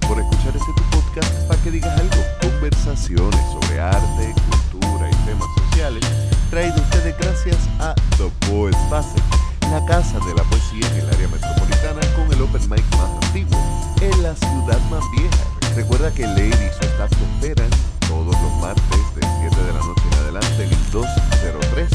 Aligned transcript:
Por 0.00 0.18
escuchar 0.18 0.56
este 0.56 0.72
tu 0.72 0.82
podcast 0.90 1.30
para 1.46 1.60
que 1.62 1.70
digas 1.70 2.00
algo. 2.00 2.16
Conversaciones 2.40 3.40
sobre 3.52 3.78
arte, 3.78 4.34
cultura 4.70 5.10
y 5.10 5.14
temas 5.26 5.48
sociales. 5.68 6.02
Traído 6.50 6.76
ustedes 6.76 7.14
gracias 7.18 7.58
a 7.78 7.94
The 8.16 8.30
Passage, 8.88 9.22
la 9.70 9.84
casa 9.84 10.18
de 10.20 10.34
la 10.34 10.44
poesía 10.44 10.86
en 10.92 11.00
el 11.00 11.08
área 11.14 11.28
metropolitana 11.28 12.00
con 12.16 12.32
el 12.32 12.40
open 12.40 12.70
mic 12.70 12.84
más 12.96 13.24
antiguo 13.26 13.58
en 14.00 14.22
la 14.22 14.34
ciudad 14.34 14.80
más 14.90 15.04
vieja. 15.10 15.44
Recuerda 15.76 16.10
que 16.10 16.26
Lady 16.26 16.48
y 16.48 16.72
su 16.72 16.84
staff 16.88 17.10
te 17.10 17.24
esperan 17.24 17.70
todos 18.08 18.34
los 18.40 18.52
martes 18.62 19.14
de 19.14 19.26
7 19.50 19.56
de 19.62 19.72
la 19.74 19.80
noche 19.80 20.02
en 20.10 20.18
adelante 20.20 20.64
en 20.64 20.72
el 20.72 20.90
203 20.90 21.88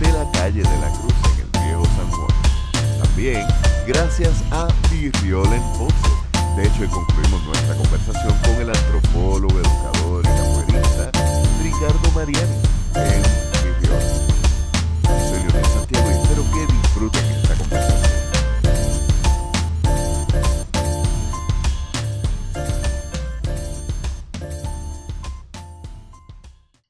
de 0.00 0.12
la 0.12 0.32
calle 0.32 0.62
de 0.62 0.78
la 0.80 0.90
Cruz 0.92 1.14
en 1.34 1.40
el 1.40 1.62
viejo 1.62 1.84
San 1.96 2.10
Juan. 2.10 3.02
También 3.02 3.46
gracias 3.86 4.42
a 4.50 4.66
Virriola 4.90 5.56
en 5.56 5.78
Ponce. 5.78 6.23
De 6.56 6.62
hecho, 6.62 6.86
concluimos 6.88 7.44
nuestra 7.46 7.74
conversación 7.74 8.32
con 8.46 8.62
el 8.62 8.70
antropólogo, 8.70 9.58
educador 9.58 10.22
y 10.22 10.30
capoeirista 10.38 11.10
Ricardo 11.60 12.10
Mariani 12.14 12.62
en 12.94 13.22
Virriola. 13.58 13.98
Soy 15.26 15.42
Leonel 15.42 15.66
Santiago 15.66 16.06
y 16.06 16.14
espero 16.14 16.42
que 16.54 16.62
disfruten 16.72 17.24
esta 17.34 17.58
conversación. 17.58 18.14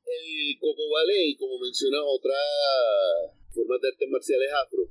El 0.04 0.58
Coco 0.60 0.84
Ballet, 0.92 1.38
como 1.40 1.58
mencionas 1.58 2.02
otras 2.04 2.36
formas 3.48 3.80
de 3.80 3.88
artes 3.88 4.08
marciales 4.10 4.48
afro, 4.62 4.82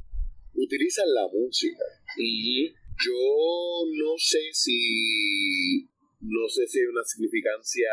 utilizan 0.56 1.14
la 1.14 1.28
música. 1.28 1.86
Y 2.18 2.74
yo 3.00 3.86
no 3.90 4.14
sé 4.18 4.54
si 4.54 5.90
no 6.22 6.48
sé 6.48 6.68
si 6.68 6.80
hay 6.80 6.86
una 6.88 7.04
significancia 7.04 7.90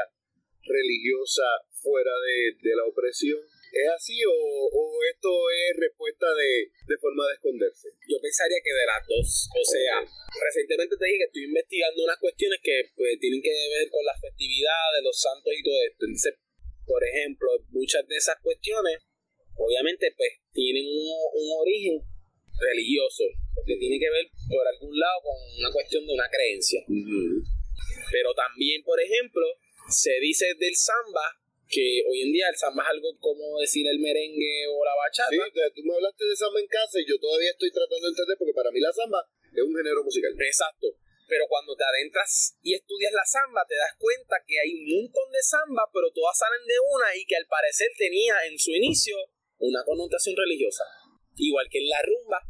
religiosa 0.63 1.43
fuera 1.83 2.13
de, 2.27 2.57
de 2.63 2.77
la 2.77 2.85
opresión. 2.87 3.41
¿Es 3.71 3.87
así 3.95 4.19
o, 4.27 4.35
o 4.35 4.83
esto 5.07 5.31
es 5.31 5.79
respuesta 5.79 6.27
de, 6.35 6.75
de 6.91 6.97
forma 6.99 7.23
de 7.27 7.35
esconderse? 7.39 7.89
Yo 8.03 8.19
pensaría 8.19 8.59
que 8.59 8.75
de 8.75 8.87
las 8.87 9.03
dos. 9.07 9.47
O 9.55 9.63
sea, 9.63 10.03
recientemente 10.03 10.99
te 10.99 11.07
dije 11.07 11.19
que 11.19 11.31
estoy 11.31 11.45
investigando 11.47 12.03
unas 12.03 12.19
cuestiones 12.19 12.59
que 12.63 12.91
pues, 12.99 13.19
tienen 13.23 13.43
que 13.43 13.55
ver 13.55 13.87
con 13.91 14.03
las 14.05 14.19
festividades, 14.19 15.07
los 15.07 15.15
santos 15.15 15.55
y 15.55 15.63
todo 15.63 15.79
esto. 15.87 16.03
Entonces, 16.03 16.35
por 16.83 17.03
ejemplo, 17.07 17.49
muchas 17.71 18.03
de 18.11 18.17
esas 18.19 18.39
cuestiones, 18.43 18.99
obviamente, 19.55 20.11
pues 20.19 20.43
tienen 20.51 20.91
un, 20.91 21.07
un 21.07 21.49
origen 21.63 22.03
religioso, 22.59 23.25
porque 23.61 23.77
tiene 23.77 24.01
que 24.01 24.09
ver 24.09 24.25
por 24.49 24.65
algún 24.65 24.97
lado 24.97 25.21
con 25.21 25.37
una 25.37 25.71
cuestión 25.73 26.07
de 26.07 26.13
una 26.17 26.29
creencia. 26.33 26.81
Pero 26.89 28.33
también, 28.33 28.83
por 28.83 28.97
ejemplo, 28.97 29.45
se 29.89 30.17
dice 30.21 30.49
del 30.57 30.75
samba 30.75 31.37
que 31.69 32.03
hoy 32.09 32.27
en 32.27 32.33
día 32.33 32.49
el 32.49 32.57
samba 32.57 32.83
es 32.83 32.91
algo 32.91 33.15
como 33.21 33.61
decir 33.61 33.87
el 33.87 34.01
merengue 34.01 34.67
o 34.67 34.83
la 34.83 34.97
bachata. 34.97 35.31
Sí, 35.31 35.39
tú 35.77 35.83
me 35.85 35.95
hablaste 35.95 36.25
de 36.25 36.35
samba 36.35 36.59
en 36.59 36.67
casa 36.67 36.99
y 36.99 37.07
yo 37.07 37.15
todavía 37.21 37.53
estoy 37.53 37.71
tratando 37.71 38.09
de 38.09 38.11
entender 38.11 38.37
porque 38.41 38.57
para 38.57 38.73
mí 38.73 38.81
la 38.81 38.93
samba 38.93 39.23
es 39.55 39.63
un 39.63 39.77
género 39.77 40.03
musical. 40.03 40.35
Exacto. 40.35 40.99
Pero 41.31 41.47
cuando 41.47 41.77
te 41.79 41.85
adentras 41.87 42.59
y 42.59 42.75
estudias 42.75 43.15
la 43.15 43.23
samba, 43.23 43.63
te 43.69 43.79
das 43.79 43.95
cuenta 43.99 44.35
que 44.43 44.59
hay 44.59 44.75
un 44.75 45.07
montón 45.07 45.31
de 45.31 45.39
samba, 45.39 45.87
pero 45.95 46.11
todas 46.11 46.35
salen 46.35 46.67
de 46.67 46.75
una 46.83 47.15
y 47.15 47.23
que 47.23 47.39
al 47.39 47.47
parecer 47.47 47.87
tenía 47.97 48.35
en 48.51 48.59
su 48.59 48.75
inicio 48.75 49.15
una 49.63 49.85
connotación 49.85 50.35
religiosa. 50.35 50.83
Igual 51.37 51.69
que 51.71 51.79
en 51.79 51.89
la 51.89 52.03
rumba. 52.03 52.43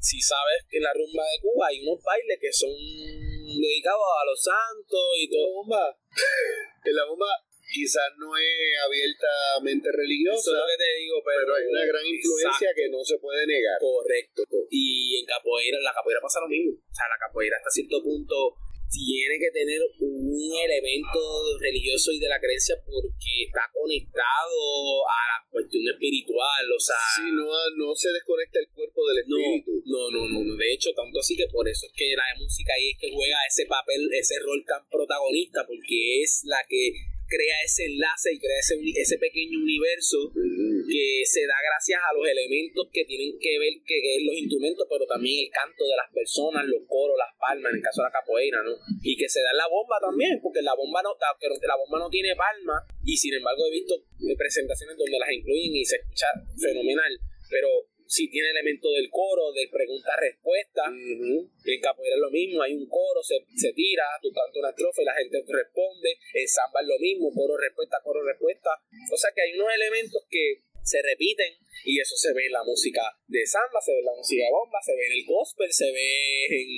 Si 0.00 0.20
sabes 0.20 0.64
que 0.68 0.78
en 0.78 0.84
la 0.84 0.92
rumba 0.94 1.22
de 1.28 1.40
Cuba 1.44 1.68
hay 1.68 1.80
unos 1.84 2.02
bailes 2.02 2.38
que 2.40 2.52
son 2.52 2.72
dedicados 2.72 4.00
a 4.00 4.24
los 4.24 4.40
santos 4.42 5.04
y 5.18 5.28
La 5.28 5.32
todo. 5.36 5.52
bomba, 5.60 5.84
en 6.84 6.94
la 6.96 7.04
bomba 7.04 7.28
quizás 7.70 8.10
no 8.18 8.34
es 8.36 8.58
abiertamente 8.82 9.92
religiosa, 9.92 10.40
Eso 10.40 10.50
es 10.50 10.58
lo 10.58 10.66
que 10.66 10.78
te 10.82 10.90
digo, 10.98 11.16
pero, 11.22 11.38
pero 11.44 11.54
hay 11.54 11.66
una 11.70 11.84
gran 11.86 12.04
influencia 12.06 12.70
Exacto. 12.72 12.76
que 12.80 12.88
no 12.90 13.04
se 13.04 13.18
puede 13.18 13.46
negar. 13.46 13.78
Correcto. 13.78 14.42
Y 14.70 15.20
en 15.20 15.26
capoeira, 15.26 15.78
en 15.78 15.84
la 15.84 15.94
capoeira 15.94 16.20
pasa 16.20 16.40
lo 16.40 16.48
mismo. 16.48 16.72
O 16.74 16.94
sea, 16.94 17.06
la 17.06 17.18
capoeira 17.20 17.56
hasta 17.56 17.70
cierto 17.70 18.02
punto 18.02 18.56
tiene 18.90 19.38
que 19.38 19.50
tener 19.54 19.80
un 20.02 20.50
elemento 20.58 21.20
religioso 21.60 22.10
y 22.12 22.18
de 22.18 22.28
la 22.28 22.40
creencia 22.40 22.74
porque 22.84 23.46
está 23.46 23.70
conectado 23.72 25.06
a 25.06 25.20
la 25.30 25.38
cuestión 25.48 25.86
espiritual. 25.94 26.66
O 26.74 26.80
sea, 26.80 26.98
Si 27.16 27.30
no, 27.30 27.46
no 27.78 27.94
se 27.94 28.10
desconecta 28.10 28.58
el 28.58 28.68
cuerpo 28.74 29.06
del 29.08 29.18
espíritu. 29.22 29.70
no, 29.86 30.10
no, 30.10 30.28
no, 30.28 30.44
no. 30.44 30.56
De 30.56 30.72
hecho, 30.74 30.90
tanto 30.92 31.20
así 31.20 31.36
que 31.36 31.46
por 31.46 31.68
eso 31.68 31.86
es 31.86 31.92
que 31.94 32.14
la 32.16 32.26
música 32.38 32.74
ahí 32.74 32.90
es 32.90 32.98
que 32.98 33.14
juega 33.14 33.38
ese 33.48 33.66
papel, 33.66 34.10
ese 34.12 34.34
rol 34.42 34.62
tan 34.66 34.82
protagonista, 34.90 35.64
porque 35.66 36.22
es 36.22 36.42
la 36.44 36.58
que 36.68 36.92
crea 37.30 37.56
ese 37.62 37.86
enlace 37.86 38.34
y 38.34 38.38
crea 38.42 38.58
ese, 38.58 38.74
ese 38.98 39.16
pequeño 39.22 39.62
universo 39.62 40.34
que 40.34 41.22
se 41.24 41.46
da 41.46 41.54
gracias 41.62 42.02
a 42.02 42.10
los 42.18 42.26
elementos 42.26 42.90
que 42.90 43.06
tienen 43.06 43.38
que 43.38 43.54
ver 43.62 43.78
que 43.86 43.94
es 43.94 44.26
los 44.26 44.34
instrumentos, 44.34 44.86
pero 44.90 45.06
también 45.06 45.46
el 45.46 45.50
canto 45.54 45.86
de 45.86 45.94
las 45.94 46.10
personas, 46.10 46.66
los 46.66 46.82
coros, 46.90 47.14
las 47.14 47.30
palmas, 47.38 47.70
en 47.70 47.78
el 47.78 47.86
caso 47.86 48.02
de 48.02 48.10
la 48.10 48.18
capoeira, 48.18 48.58
¿no? 48.66 48.74
Y 49.00 49.14
que 49.14 49.30
se 49.30 49.38
da 49.40 49.54
en 49.54 49.62
la 49.62 49.70
bomba 49.70 50.02
también, 50.02 50.42
porque 50.42 50.60
la 50.60 50.74
bomba 50.74 51.00
no, 51.06 51.14
la 51.14 51.76
bomba 51.78 51.98
no 52.02 52.10
tiene 52.10 52.34
palma, 52.34 52.82
y 53.06 53.14
sin 53.16 53.38
embargo 53.38 53.62
he 53.70 53.78
visto 53.78 53.94
presentaciones 54.36 54.98
donde 54.98 55.18
las 55.18 55.30
incluyen 55.30 55.76
y 55.76 55.84
se 55.86 56.02
escucha 56.02 56.26
fenomenal, 56.58 57.14
pero 57.48 57.89
sí 58.10 58.26
tiene 58.26 58.50
elementos 58.50 58.90
del 58.90 59.08
coro, 59.08 59.54
de 59.54 59.70
pregunta-respuesta, 59.70 60.82
Ujú. 60.90 61.46
en 61.46 61.80
capoeira 61.80 62.18
es 62.18 62.20
lo 62.20 62.30
mismo, 62.30 62.60
hay 62.60 62.74
un 62.74 62.90
coro, 62.90 63.22
se, 63.22 63.38
se 63.54 63.72
tira, 63.72 64.02
tú 64.20 64.34
cantas 64.34 64.58
una 64.58 64.74
estrofa 64.74 65.02
y 65.02 65.04
la 65.06 65.14
gente 65.14 65.38
responde. 65.46 66.18
En 66.34 66.48
samba 66.48 66.82
es 66.82 66.88
lo 66.90 66.98
mismo, 66.98 67.30
coro, 67.30 67.54
respuesta, 67.56 68.02
coro, 68.02 68.26
respuesta. 68.26 68.70
O 69.14 69.16
sea 69.16 69.30
que 69.30 69.42
hay 69.46 69.54
unos 69.54 69.70
elementos 69.70 70.26
que 70.28 70.66
se 70.82 70.98
repiten 71.06 71.54
y 71.86 72.00
eso 72.00 72.16
se 72.16 72.34
ve 72.34 72.50
en 72.50 72.52
la 72.52 72.64
música 72.66 73.00
de 73.30 73.46
samba, 73.46 73.78
se 73.78 73.94
ve 73.94 74.02
en 74.02 74.10
la 74.10 74.18
música 74.18 74.42
de 74.42 74.50
bomba, 74.50 74.82
se 74.82 74.92
ve 74.98 75.06
en 75.06 75.14
el 75.14 75.24
gospel, 75.24 75.70
se 75.70 75.86
ve 75.94 76.10
en, 76.50 76.68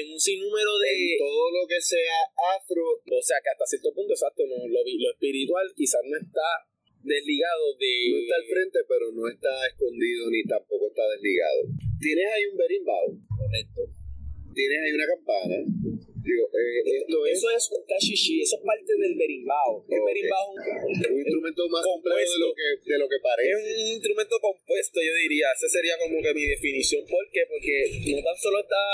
en 0.00 0.04
un 0.10 0.18
sinnúmero 0.18 0.72
de... 0.80 1.20
Todo 1.20 1.50
lo 1.60 1.68
que 1.68 1.80
sea 1.80 2.24
afro, 2.56 2.82
O 3.04 3.22
sea 3.22 3.36
que 3.44 3.50
hasta 3.52 3.68
cierto 3.68 3.92
punto, 3.92 4.16
exacto, 4.16 4.48
no, 4.48 4.56
lo, 4.64 4.80
lo 4.80 5.10
espiritual 5.12 5.68
quizás 5.76 6.00
no 6.08 6.16
está 6.16 6.48
desligado 7.02 7.64
de... 7.78 7.92
no 8.10 8.16
está 8.18 8.34
al 8.36 8.46
frente, 8.46 8.78
pero 8.88 9.04
no 9.12 9.28
está 9.28 9.52
escondido 9.66 10.30
ni 10.30 10.42
tampoco 10.44 10.88
está 10.88 11.02
desligado. 11.10 11.60
Tienes 12.00 12.26
ahí 12.32 12.44
un 12.46 12.56
berimbau, 12.56 13.06
Correcto. 13.28 13.80
tienes 14.54 14.78
ahí 14.84 14.92
una 14.92 15.06
campana. 15.06 15.56
Digo, 16.20 16.44
eh, 16.52 17.00
esto 17.00 17.16
es 17.26 17.32
Eso 17.40 17.48
es 17.50 17.64
un 17.72 17.82
cachichi, 17.88 18.42
eso 18.44 18.56
es 18.60 18.62
parte 18.62 18.92
del 18.92 19.16
berimbau. 19.16 19.80
El 19.88 20.00
Ok. 20.00 20.06
berimbau 20.12 20.46
un 20.52 21.16
instrumento 21.16 21.64
más 21.72 21.80
complejo 21.82 22.20
de 22.20 22.40
lo 22.44 22.52
que, 22.52 22.68
de 22.92 22.98
lo 23.00 23.08
que 23.08 23.16
Es 23.16 23.22
parece. 23.24 23.56
un 23.56 23.88
instrumento 23.96 24.36
compuesto, 24.38 25.00
yo 25.00 25.12
diría. 25.16 25.48
Esa 25.56 25.66
sería 25.68 25.96
como 25.96 26.20
que 26.20 26.34
mi 26.36 26.44
definición. 26.44 27.08
¿Por 27.08 27.24
qué? 27.32 27.40
Porque 27.48 27.74
no 28.12 28.20
tan 28.22 28.36
solo 28.36 28.60
está 28.60 28.84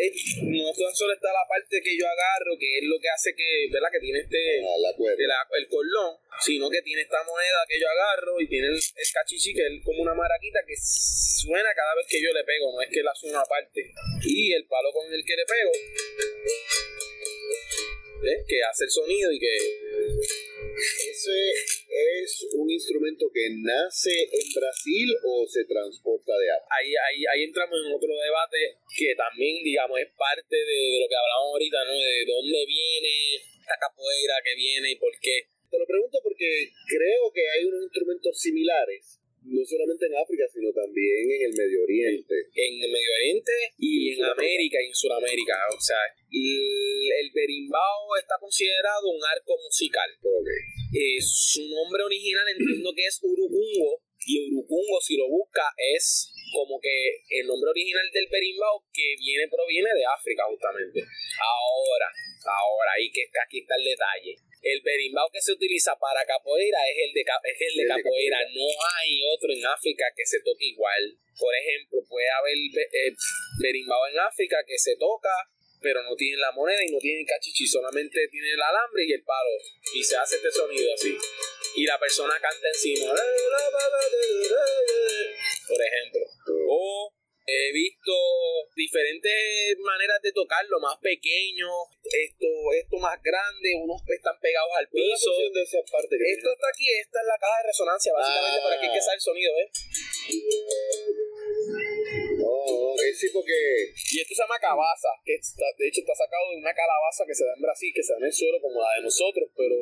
es- 0.00 0.40
no 0.40 0.72
tan 0.72 0.94
solo 0.96 1.12
está 1.12 1.28
la 1.36 1.44
parte 1.46 1.80
que 1.84 1.92
yo 2.00 2.08
agarro, 2.08 2.56
que 2.58 2.78
es 2.80 2.84
lo 2.88 2.96
que 2.98 3.08
hace 3.12 3.30
que, 3.36 3.68
¿verdad? 3.70 3.92
Que 3.92 4.00
tiene 4.00 4.18
este 4.24 4.40
Ah, 4.64 4.78
la 4.80 4.96
cuerda. 4.96 5.20
el, 5.20 5.30
el 5.60 5.68
cordón, 5.68 6.16
sino 6.40 6.70
que 6.70 6.82
tiene 6.82 7.02
esta 7.02 7.22
moneda 7.22 7.64
que 7.68 7.80
yo 7.80 7.88
agarro 7.88 8.40
y 8.40 8.48
tiene 8.48 8.66
el, 8.68 8.74
el 8.74 9.08
cachichi 9.12 9.54
que 9.54 9.66
es 9.66 9.84
como 9.84 10.02
una 10.02 10.14
maraquita 10.14 10.60
que 10.66 10.74
suena 10.76 11.68
cada 11.74 11.94
vez 11.94 12.06
que 12.08 12.20
yo 12.20 12.32
le 12.32 12.44
pego, 12.44 12.72
no 12.72 12.80
es 12.82 12.88
que 12.90 13.02
la 13.02 13.14
suena 13.14 13.40
aparte. 13.40 13.92
Y 14.22 14.52
el 14.52 14.66
palo 14.66 14.92
con 14.92 15.12
el 15.12 15.24
que 15.24 15.36
le 15.36 15.44
pego, 15.44 15.72
¿ves? 18.22 18.44
que 18.48 18.62
hace 18.62 18.84
el 18.84 18.90
sonido 18.90 19.32
y 19.32 19.38
que 19.38 19.56
¿Ese 20.74 21.50
es 21.94 22.46
un 22.54 22.68
instrumento 22.68 23.30
que 23.32 23.46
nace 23.62 24.10
en 24.10 24.46
Brasil 24.54 25.08
o 25.22 25.46
se 25.46 25.64
transporta 25.64 26.32
de 26.34 26.50
África? 26.50 26.74
ahí, 26.74 26.90
ahí, 26.90 27.18
ahí 27.30 27.42
entramos 27.44 27.78
en 27.78 27.94
otro 27.94 28.10
debate 28.10 28.82
que 28.90 29.14
también, 29.14 29.62
digamos, 29.62 30.00
es 30.00 30.10
parte 30.18 30.56
de, 30.56 30.66
de 30.66 30.98
lo 30.98 31.06
que 31.06 31.14
hablábamos 31.14 31.52
ahorita, 31.54 31.78
¿no? 31.84 31.94
De 31.94 32.24
dónde 32.26 32.66
viene 32.66 33.36
esta 33.36 33.78
capoeira 33.78 34.34
que 34.42 34.54
viene 34.56 34.90
y 34.90 34.96
por 34.96 35.12
qué. 35.20 35.53
Te 35.74 35.82
lo 35.82 35.90
pregunto 35.90 36.22
porque 36.22 36.70
creo 36.86 37.34
que 37.34 37.42
hay 37.50 37.66
unos 37.66 37.82
instrumentos 37.82 38.30
similares, 38.38 39.18
no 39.42 39.58
solamente 39.66 40.06
en 40.06 40.14
África, 40.14 40.46
sino 40.54 40.70
también 40.70 41.26
en 41.34 41.50
el 41.50 41.52
Medio 41.58 41.82
Oriente. 41.82 42.46
En 42.54 42.78
el 42.78 42.90
Medio 42.94 43.10
Oriente 43.10 43.74
y 43.82 44.14
en 44.14 44.22
América 44.22 44.78
y 44.78 44.86
en 44.86 44.94
Sudamérica. 44.94 45.58
O 45.74 45.80
sea, 45.82 45.98
el, 46.30 47.26
el 47.26 47.28
berimbau 47.34 48.06
está 48.22 48.38
considerado 48.38 49.10
un 49.10 49.18
arco 49.18 49.58
musical. 49.66 50.06
Ok. 50.22 50.46
Eh, 50.94 51.18
su 51.18 51.66
nombre 51.66 52.06
original 52.06 52.46
entiendo 52.54 52.94
que 52.94 53.10
es 53.10 53.18
Urucungo. 53.18 53.98
Y 54.22 54.54
Urucungo, 54.54 55.02
si 55.02 55.18
lo 55.18 55.26
busca, 55.26 55.74
es 55.76 56.30
como 56.54 56.78
que 56.78 57.18
el 57.34 57.50
nombre 57.50 57.74
original 57.74 58.06
del 58.14 58.30
berimbau 58.30 58.78
que 58.94 59.18
viene, 59.18 59.50
proviene 59.50 59.90
de 59.90 60.06
África, 60.06 60.46
justamente. 60.46 61.02
Ahora, 61.42 62.06
ahora, 62.46 62.90
ahí 62.94 63.10
que 63.10 63.26
aquí 63.42 63.58
está 63.58 63.74
el 63.74 63.84
detalle. 63.90 64.53
El 64.64 64.80
berimbau 64.80 65.28
que 65.30 65.40
se 65.44 65.52
utiliza 65.52 65.92
para 66.00 66.24
capoeira 66.24 66.78
es 66.88 66.96
el 67.04 67.12
de, 67.12 67.20
es 67.20 67.60
el 67.60 67.74
de 67.76 67.84
capoeira. 67.86 68.38
No 68.48 68.64
hay 68.64 69.20
otro 69.28 69.52
en 69.52 69.60
África 69.66 70.06
que 70.16 70.24
se 70.24 70.40
toque 70.40 70.72
igual. 70.72 71.02
Por 71.38 71.52
ejemplo, 71.54 72.00
puede 72.08 72.30
haber 72.40 72.56
be- 72.72 72.88
eh, 72.88 73.12
berimbau 73.60 74.06
en 74.08 74.18
África 74.20 74.56
que 74.66 74.78
se 74.78 74.96
toca, 74.96 75.34
pero 75.82 76.02
no 76.02 76.16
tienen 76.16 76.40
la 76.40 76.50
moneda 76.52 76.80
y 76.82 76.88
no 76.90 76.98
tienen 76.98 77.26
cachichi, 77.26 77.66
solamente 77.66 78.26
tienen 78.32 78.52
el 78.56 78.62
alambre 78.62 79.04
y 79.04 79.12
el 79.12 79.22
palo. 79.22 79.52
Y 79.94 80.02
se 80.02 80.16
hace 80.16 80.36
este 80.36 80.50
sonido 80.50 80.94
así. 80.94 81.14
Y 81.76 81.84
la 81.84 81.98
persona 82.00 82.32
canta 82.40 82.68
encima. 82.72 83.12
Por 85.68 85.80
ejemplo. 85.82 86.20
O 86.68 87.13
He 87.46 87.72
visto 87.72 88.12
diferentes 88.74 89.76
maneras 89.84 90.16
de 90.22 90.32
tocarlo, 90.32 90.80
más 90.80 90.96
pequeño, 91.00 91.68
esto, 92.00 92.48
esto 92.72 92.96
más 92.98 93.20
grande, 93.22 93.76
unos 93.84 94.00
están 94.08 94.38
pegados 94.40 94.70
al 94.78 94.88
piso. 94.88 95.30
de 95.52 95.62
esa 95.62 95.78
parte 95.92 96.16
que 96.16 96.32
esto 96.32 96.48
está 96.52 96.66
aquí, 96.72 96.88
esta 96.88 97.20
es 97.20 97.26
la 97.28 97.36
caja 97.38 97.56
de 97.60 97.66
resonancia, 97.68 98.12
básicamente 98.16 98.60
para 98.64 98.80
que, 98.80 98.86
que 98.88 99.00
Ah. 99.00 99.12
el 99.14 99.20
sonido, 99.20 99.52
¿ves? 99.60 99.68
Oh, 102.46 102.96
es 102.98 103.18
sí, 103.18 103.28
porque 103.32 103.52
Y 104.12 104.20
esto 104.20 104.34
se 104.34 104.42
llama 104.42 104.58
cabaza, 104.60 105.08
que 105.24 105.34
está- 105.34 105.68
de 105.78 105.88
hecho 105.88 106.00
está 106.00 106.14
sacado 106.14 106.50
de 106.50 106.58
una 106.64 106.74
calabaza 106.74 107.24
que 107.26 107.34
se 107.34 107.44
da 107.44 107.52
en 107.54 107.62
Brasil, 107.62 107.92
que 107.94 108.02
se 108.02 108.12
da 108.12 108.18
en 108.18 108.24
el 108.26 108.32
suelo 108.32 108.58
como 108.60 108.80
la 108.82 108.96
de 108.96 109.02
nosotros, 109.04 109.48
pero 109.56 109.76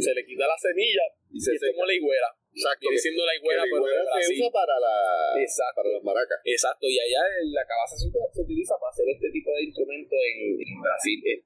se 0.00 0.14
le 0.14 0.24
quita 0.24 0.46
la 0.46 0.58
semilla 0.58 1.02
Y 1.32 1.38
y, 1.38 1.40
se 1.40 1.52
es 1.56 1.60
como 1.72 1.84
la 1.86 1.94
higuera. 1.94 2.28
Exacto, 2.52 2.88
Viene 2.88 2.98
siendo 2.98 3.24
la 3.24 3.34
higuera, 3.36 3.62
pero 3.64 3.84
de 3.84 4.24
se 4.24 4.32
usa 4.34 4.50
para, 4.50 4.74
la, 4.78 4.96
Exacto. 5.40 5.82
para 5.82 5.88
las 5.90 6.02
maracas. 6.02 6.38
Exacto, 6.44 6.88
y 6.88 6.98
allá 6.98 7.22
la 7.52 7.64
cabaza 7.66 7.96
se, 7.96 8.10
se 8.10 8.40
utiliza 8.42 8.74
para 8.80 8.90
hacer 8.90 9.06
este 9.08 9.30
tipo 9.30 9.50
de 9.54 9.62
instrumento 9.64 10.16
en, 10.16 10.38
en 10.60 10.80
Brasil. 10.80 11.18
Eh, 11.26 11.42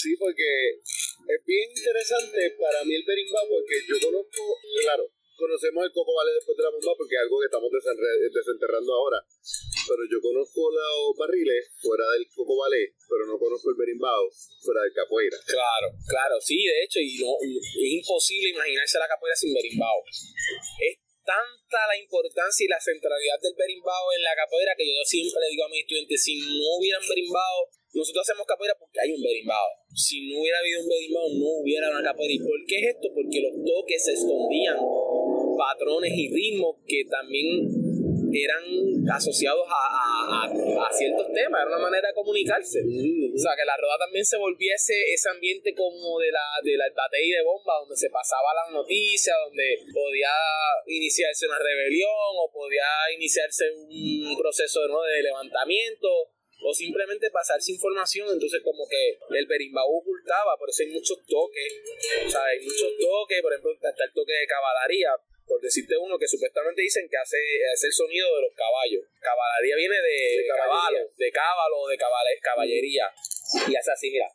Sí, 0.00 0.16
porque 0.16 0.80
es 0.80 1.40
bien 1.44 1.68
interesante 1.68 2.56
para 2.58 2.82
mí 2.84 2.94
el 2.94 3.04
berimbau, 3.04 3.46
porque 3.48 3.76
yo 3.86 3.96
conozco, 4.00 4.42
claro, 4.82 5.04
conocemos 5.40 5.80
el 5.88 5.92
coco 5.96 6.12
vale 6.12 6.36
después 6.36 6.52
de 6.52 6.64
la 6.68 6.70
bomba 6.70 6.92
porque 6.92 7.16
es 7.16 7.22
algo 7.24 7.40
que 7.40 7.48
estamos 7.48 7.70
desenterrando 7.72 8.90
ahora. 8.92 9.18
Pero 9.88 10.02
yo 10.04 10.20
conozco 10.20 10.68
los 10.68 11.16
barriles 11.16 11.72
fuera 11.80 12.04
del 12.12 12.28
coco 12.28 12.60
vale, 12.60 12.92
pero 13.08 13.24
no 13.24 13.40
conozco 13.40 13.72
el 13.72 13.80
berimbau 13.80 14.28
fuera 14.60 14.84
del 14.84 14.92
capoeira. 14.92 15.40
Claro, 15.48 15.88
claro, 16.04 16.36
sí, 16.38 16.60
de 16.60 16.84
hecho, 16.84 17.00
y 17.00 17.16
no, 17.24 17.40
es 17.40 17.90
imposible 18.04 18.52
imaginarse 18.52 19.00
la 19.00 19.08
capoeira 19.08 19.34
sin 19.34 19.56
berimbau. 19.56 20.04
Es 20.84 21.00
tanta 21.24 21.80
la 21.88 21.96
importancia 21.96 22.64
y 22.64 22.68
la 22.68 22.80
centralidad 22.80 23.40
del 23.40 23.56
berimbau 23.56 24.04
en 24.16 24.22
la 24.22 24.34
capoeira 24.36 24.76
que 24.76 24.84
yo 24.84 25.04
siempre 25.04 25.40
le 25.40 25.50
digo 25.50 25.64
a 25.64 25.72
mis 25.72 25.80
estudiantes, 25.82 26.22
si 26.22 26.36
no 26.38 26.76
hubieran 26.76 27.02
berimbau, 27.08 27.70
nosotros 27.92 28.22
hacemos 28.22 28.46
capoeira 28.46 28.74
porque 28.78 29.00
hay 29.00 29.10
un 29.12 29.22
berimbau. 29.22 29.68
Si 29.94 30.30
no 30.30 30.40
hubiera 30.40 30.58
habido 30.58 30.80
un 30.80 30.88
berimbau, 30.88 31.26
no 31.34 31.48
hubiera 31.62 31.90
una 31.90 32.02
capoeira. 32.02 32.34
¿Y 32.34 32.38
por 32.38 32.58
qué 32.66 32.76
es 32.78 32.86
esto? 32.94 33.08
Porque 33.14 33.42
los 33.42 33.54
toques 33.66 34.04
se 34.04 34.12
escondían 34.12 34.78
patrones 35.60 36.12
y 36.16 36.32
ritmos 36.32 36.76
que 36.88 37.04
también 37.04 37.68
eran 38.32 38.64
asociados 39.12 39.66
a, 39.68 39.74
a- 39.74 40.46
a- 40.46 40.92
ciertos 40.92 41.26
temas, 41.34 41.60
era 41.60 41.76
una 41.76 41.82
manera 41.90 42.08
de 42.08 42.14
comunicarse. 42.14 42.78
O 42.80 43.38
sea, 43.38 43.52
que 43.58 43.66
la 43.66 43.76
roda 43.76 43.98
también 43.98 44.24
se 44.24 44.38
volvía 44.38 44.72
ese, 44.74 44.94
ambiente 45.28 45.74
como 45.74 46.18
de 46.20 46.30
la, 46.30 46.46
de 46.62 46.76
la 46.78 46.86
batalla 46.94 47.36
de 47.36 47.42
bomba, 47.44 47.74
donde 47.80 47.96
se 47.96 48.08
pasaba 48.08 48.54
la 48.54 48.70
noticia, 48.72 49.34
donde 49.44 49.82
podía 49.92 50.30
iniciarse 50.86 51.46
una 51.46 51.58
rebelión 51.58 52.32
o 52.38 52.50
podía 52.52 52.86
iniciarse 53.14 53.64
un 53.74 54.36
proceso 54.38 54.86
¿no? 54.88 55.02
de 55.02 55.22
levantamiento 55.22 56.08
o 56.62 56.74
simplemente 56.74 57.30
pasarse 57.30 57.72
información, 57.72 58.28
entonces 58.30 58.60
como 58.62 58.86
que 58.86 59.16
el 59.36 59.46
berimbau 59.46 59.88
ocultaba, 59.96 60.56
por 60.58 60.68
eso 60.68 60.82
hay 60.84 60.92
muchos 60.92 61.18
toques, 61.26 61.72
o 62.26 62.30
sea, 62.30 62.44
hay 62.44 62.60
muchos 62.60 62.90
toques, 63.00 63.40
por 63.40 63.52
ejemplo, 63.52 63.72
está 63.72 64.04
el 64.04 64.12
toque 64.12 64.32
de 64.32 64.46
caballería, 64.46 65.08
por 65.50 65.60
decirte 65.60 65.98
uno 65.98 66.16
que 66.16 66.28
supuestamente 66.28 66.80
dicen 66.80 67.08
que 67.10 67.16
hace, 67.18 67.36
hace 67.74 67.88
el 67.88 67.92
sonido 67.92 68.36
de 68.36 68.42
los 68.42 68.54
caballos. 68.54 69.02
Caballería 69.18 69.74
viene 69.76 69.96
de, 69.98 70.42
De 70.42 70.46
caballo, 70.46 71.10
de 71.18 71.30
cábalo, 71.32 71.88
de 71.90 71.96
cabale- 71.98 72.38
caballería. 72.40 73.10
Y 73.66 73.74
hace 73.74 73.90
así, 73.90 74.10
mira. 74.12 74.30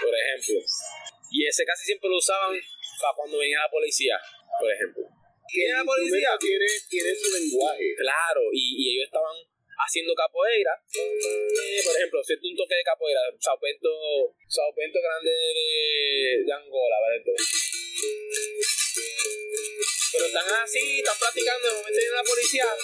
Por 0.00 0.14
ejemplo. 0.14 0.64
Y 1.30 1.46
ese 1.46 1.64
casi 1.64 1.84
siempre 1.84 2.08
lo 2.08 2.16
usaban 2.16 2.52
para 3.00 3.14
cuando 3.16 3.38
venía 3.38 3.60
la 3.60 3.70
policía, 3.70 4.18
por 4.60 4.72
ejemplo. 4.72 5.02
¿Viene 5.52 5.72
la 5.72 5.84
policía? 5.84 6.30
Tiene, 6.38 6.66
tiene 6.88 7.14
su 7.14 7.30
lenguaje. 7.32 7.94
Claro, 7.96 8.42
y, 8.52 8.74
y 8.76 8.96
ellos 8.96 9.06
estaban 9.06 9.36
haciendo 9.78 10.14
capoeira. 10.14 10.74
Eh, 10.94 11.80
por 11.84 11.96
ejemplo, 11.96 12.22
si 12.24 12.34
un 12.34 12.56
toque 12.56 12.74
de 12.74 12.84
capoeira, 12.84 13.20
Sao 13.38 13.58
Bento 13.62 13.88
grande 15.00 15.30
de, 15.30 16.44
de 16.44 16.52
Angola, 16.52 16.96
¿vale? 17.00 17.22
Pero 20.12 20.24
están 20.26 20.46
así, 20.62 20.98
están 20.98 21.18
practicando, 21.18 21.68
de 21.68 21.74
momento 21.74 21.98
viene 21.98 22.14
la 22.14 22.24
policía. 22.24 22.66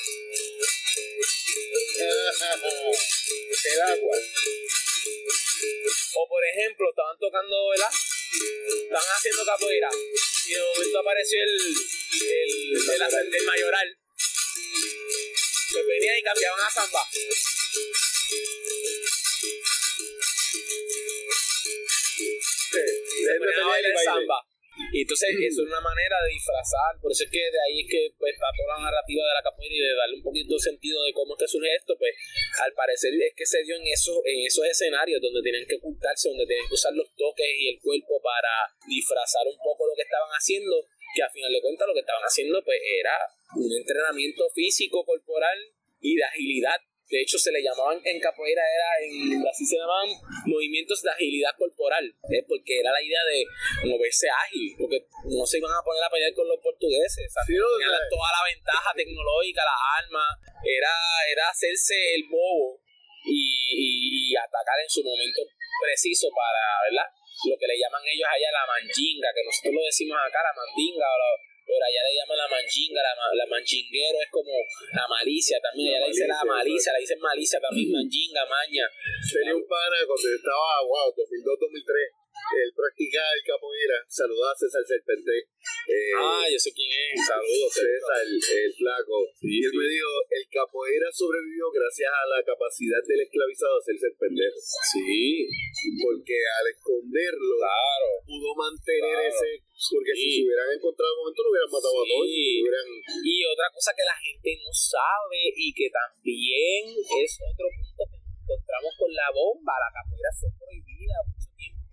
El 3.64 3.80
agua. 3.80 4.16
O 6.16 6.28
por 6.28 6.44
ejemplo, 6.44 6.88
estaban 6.90 7.18
tocando, 7.18 7.68
¿verdad? 7.70 7.90
Estaban 8.34 9.08
haciendo 9.16 9.44
capoeira. 9.44 9.88
Y 10.46 10.52
de 10.52 10.60
momento 10.60 10.98
apareció 11.00 11.38
el, 11.42 11.50
el, 11.50 12.50
el, 12.76 13.34
el 13.34 13.44
mayoral. 13.46 13.98
Pues 15.72 15.86
venían 15.86 16.18
y 16.18 16.22
cambiaban 16.22 16.60
a 16.60 16.70
samba. 16.70 17.02
Le 22.72 23.38
ponían 23.38 23.60
a 23.60 23.68
bailar 23.68 23.92
samba. 24.04 24.53
Y 24.92 25.02
entonces 25.02 25.28
eso 25.40 25.62
es 25.62 25.68
una 25.68 25.80
manera 25.80 26.16
de 26.22 26.34
disfrazar, 26.34 26.98
por 27.00 27.10
eso 27.10 27.24
es 27.24 27.30
que 27.30 27.40
de 27.40 27.60
ahí 27.66 27.80
es 27.82 27.88
que 27.90 28.02
pues, 28.18 28.34
está 28.34 28.46
toda 28.56 28.78
la 28.78 28.90
narrativa 28.90 29.22
de 29.26 29.34
la 29.34 29.42
capoeira 29.42 29.74
y 29.74 29.82
de 29.82 29.94
darle 29.94 30.16
un 30.16 30.26
poquito 30.26 30.54
de 30.54 30.60
sentido 30.60 31.02
de 31.02 31.12
cómo 31.12 31.34
es 31.34 31.38
que 31.40 31.48
surge 31.48 31.70
esto, 31.74 31.98
pues 31.98 32.14
al 32.62 32.72
parecer 32.74 33.14
es 33.14 33.34
que 33.34 33.46
se 33.46 33.62
dio 33.64 33.76
en 33.76 33.86
esos, 33.86 34.18
en 34.24 34.46
esos 34.46 34.64
escenarios 34.66 35.20
donde 35.20 35.42
tienen 35.42 35.66
que 35.66 35.76
ocultarse, 35.76 36.28
donde 36.28 36.46
tienen 36.46 36.66
que 36.68 36.74
usar 36.74 36.94
los 36.94 37.10
toques 37.14 37.46
y 37.58 37.74
el 37.74 37.78
cuerpo 37.80 38.20
para 38.22 38.70
disfrazar 38.86 39.46
un 39.46 39.58
poco 39.58 39.86
lo 39.86 39.94
que 39.94 40.06
estaban 40.06 40.30
haciendo, 40.30 40.86
que 41.14 41.22
a 41.22 41.30
final 41.30 41.52
de 41.52 41.62
cuentas 41.62 41.88
lo 41.88 41.94
que 41.94 42.04
estaban 42.04 42.22
haciendo 42.22 42.62
pues 42.62 42.78
era 42.78 43.14
un 43.56 43.70
entrenamiento 43.70 44.50
físico, 44.50 45.04
corporal 45.04 45.58
y 46.00 46.16
de 46.16 46.24
agilidad. 46.24 46.78
De 47.04 47.20
hecho, 47.20 47.38
se 47.38 47.52
le 47.52 47.60
llamaban 47.62 48.00
en 48.02 48.18
capoeira, 48.18 48.62
era 48.64 48.88
en 49.04 49.42
Brasil 49.42 49.66
se 49.68 49.76
llamaban 49.76 50.08
movimientos 50.46 51.02
de 51.02 51.10
agilidad 51.12 51.52
corporal, 51.56 52.04
¿eh? 52.32 52.42
porque 52.48 52.80
era 52.80 52.90
la 52.90 53.02
idea 53.02 53.20
de 53.28 53.44
moverse 53.92 54.26
ágil, 54.28 54.72
porque 54.80 55.04
no 55.28 55.44
se 55.44 55.58
iban 55.58 55.70
a 55.70 55.84
poner 55.84 56.02
a 56.02 56.08
pelear 56.10 56.32
con 56.32 56.48
los 56.48 56.58
portugueses, 56.64 57.28
toda 58.08 58.28
la 58.32 58.42
ventaja 58.48 58.90
tecnológica, 58.96 59.62
las 59.68 59.80
armas, 60.00 60.30
era, 60.64 60.94
era 61.30 61.44
hacerse 61.52 61.94
el 62.16 62.24
bobo 62.32 62.80
y, 63.28 63.36
y- 63.68 64.32
y 64.32 64.36
atacar 64.36 64.80
en 64.80 64.88
su 64.88 65.04
momento 65.04 65.44
preciso 65.84 66.28
para, 66.34 66.88
¿verdad? 66.88 67.08
Lo 67.44 67.56
que 67.60 67.66
le 67.68 67.76
llaman 67.78 68.00
ellos 68.08 68.28
allá 68.32 68.48
la 68.48 68.64
manjinga, 68.64 69.28
que 69.34 69.44
nosotros 69.44 69.74
lo 69.76 69.82
decimos 69.84 70.16
acá, 70.24 70.40
la 70.40 70.56
mandinga, 70.56 71.04
o 71.04 71.18
la- 71.20 71.40
pero 71.64 71.80
allá 71.80 72.00
le 72.04 72.12
llaman 72.14 72.38
la 72.38 72.48
manjinga, 72.48 73.00
la, 73.00 73.12
ma- 73.16 73.34
la 73.34 73.46
manchinguero 73.48 74.16
es 74.20 74.30
como 74.30 74.52
la 74.92 75.06
malicia 75.08 75.56
también, 75.64 75.96
La 75.96 75.96
allá 75.96 76.06
le 76.06 76.12
dicen 76.12 76.28
la 76.28 76.44
malicia, 76.44 76.52
malicia, 76.54 76.90
le 76.92 77.00
dicen 77.00 77.20
malicia 77.20 77.58
también, 77.60 77.88
manjinga, 77.96 78.42
maña. 78.46 78.84
Tenía 79.24 79.54
un 79.56 79.66
pana 79.66 79.96
cuando 80.04 80.26
yo 80.28 80.36
estaba, 80.36 80.84
wow, 80.84 81.08
2002-2003. 81.16 82.23
Él 82.52 82.70
practicaba 82.76 83.30
el 83.34 83.42
capoeira. 83.46 83.96
Saludaba 84.08 84.52
a 84.52 84.58
César 84.58 84.84
Serpente. 84.84 85.34
Eh, 85.88 86.12
Ah, 86.16 86.44
yo 86.50 86.58
sé 86.60 86.70
quién 86.76 86.92
es, 86.92 87.16
saludos. 87.24 87.72
César, 87.72 88.20
el, 88.24 88.36
el 88.36 88.72
flaco. 88.76 89.16
Sí, 89.40 89.48
y 89.48 89.64
él 89.64 89.72
sí. 89.72 89.78
me 89.80 89.86
dijo, 89.88 90.12
el 90.28 90.44
capoeira 90.52 91.08
sobrevivió 91.12 91.64
gracias 91.72 92.10
a 92.12 92.24
la 92.28 92.40
capacidad 92.44 93.00
del 93.08 93.20
esclavizado 93.24 93.72
de 93.76 93.82
hacerse 93.84 94.06
el 94.12 94.16
pendejo. 94.20 94.58
Sí, 94.60 95.48
Porque 96.04 96.36
al 96.60 96.66
esconderlo, 96.68 97.56
claro. 97.60 98.08
pudo 98.28 98.50
mantener 98.56 99.14
Claro. 99.24 99.28
ese... 99.32 99.50
Porque 99.74 100.12
si 100.16 100.26
se 100.32 100.40
hubieran 100.46 100.70
encontrado 100.72 101.12
un 101.12 101.18
momento, 101.28 101.42
lo 101.44 101.50
hubieran 101.50 101.72
matado 101.72 101.96
a 102.00 102.04
todos. 102.08 102.24
y 102.28 102.62
hubieran... 102.62 102.86
Y 103.24 103.34
otra 103.44 103.68
cosa 103.74 103.90
que 103.92 104.04
la 104.06 104.16
gente 104.16 104.50
no 104.64 104.72
sabe 104.72 105.40
y 105.52 105.68
que 105.74 105.88
también 105.92 106.82
es 106.94 107.30
otro 107.40 107.66
punto 107.68 108.02
que 108.08 108.16
encontramos 108.20 108.92
con 108.96 109.10
la 109.12 109.28
bomba. 109.34 109.74
La 109.80 109.90
capoeira 109.92 110.30
fue 110.40 110.48
prohibida 110.56 111.16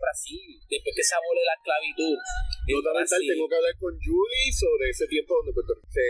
Brasil, 0.01 0.57
después 0.65 0.93
que 0.97 1.05
se 1.05 1.13
abole 1.13 1.41
la 1.45 1.55
esclavitud. 1.55 2.17
Nota 2.17 2.91
mental, 2.97 3.21
Brasil. 3.21 3.29
tengo 3.29 3.47
que 3.47 3.57
hablar 3.61 3.75
con 3.77 3.93
Julie 4.01 4.49
sobre 4.49 4.89
ese 4.89 5.05
tiempo 5.05 5.37
donde 5.37 5.53
Puerto 5.53 5.73
Rico 5.77 5.89
se 5.93 6.07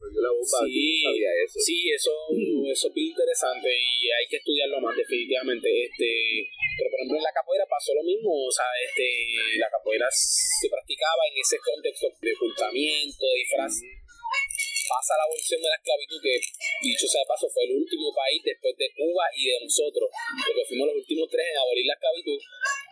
prohibió 0.00 0.20
la 0.24 0.32
bomba. 0.32 0.58
Sí. 0.64 1.04
No 1.04 1.10
sabía 1.12 1.32
eso. 1.44 1.58
Sí, 1.60 1.78
eso, 1.92 2.14
eso 2.72 2.84
es 2.88 2.94
bien 2.94 3.08
interesante 3.12 3.68
y 3.68 4.08
hay 4.08 4.26
que 4.28 4.40
estudiarlo 4.40 4.80
más 4.80 4.96
definitivamente. 4.96 5.68
Este, 5.68 6.48
pero 6.80 6.88
por 6.90 6.98
ejemplo 6.98 7.16
en 7.20 7.28
la 7.28 7.36
capoeira 7.36 7.66
pasó 7.68 7.94
lo 7.94 8.02
mismo, 8.02 8.32
o 8.32 8.52
sea, 8.52 8.66
este, 8.80 9.06
la 9.60 9.70
capoeira 9.70 10.08
se 10.10 10.68
practicaba 10.68 11.22
en 11.28 11.36
ese 11.38 11.56
contexto 11.60 12.06
de 12.20 12.32
ocultamiento, 12.32 13.24
de 13.28 13.38
disfraz. 13.44 13.74
Pasa 14.84 15.16
la 15.16 15.24
abolición 15.24 15.60
de 15.60 15.68
la 15.68 15.78
esclavitud, 15.80 16.20
que 16.20 16.36
dicho 16.84 17.06
sea 17.08 17.24
de 17.24 17.28
paso, 17.28 17.48
fue 17.48 17.64
el 17.64 17.80
último 17.80 18.12
país 18.12 18.40
después 18.44 18.74
de 18.76 18.88
Cuba 18.92 19.24
y 19.34 19.48
de 19.50 19.58
nosotros, 19.64 20.08
porque 20.44 20.64
fuimos 20.68 20.92
los 20.92 20.98
últimos 21.00 21.26
tres 21.30 21.44
en 21.48 21.56
abolir 21.58 21.86
la 21.86 21.96
esclavitud. 21.96 22.40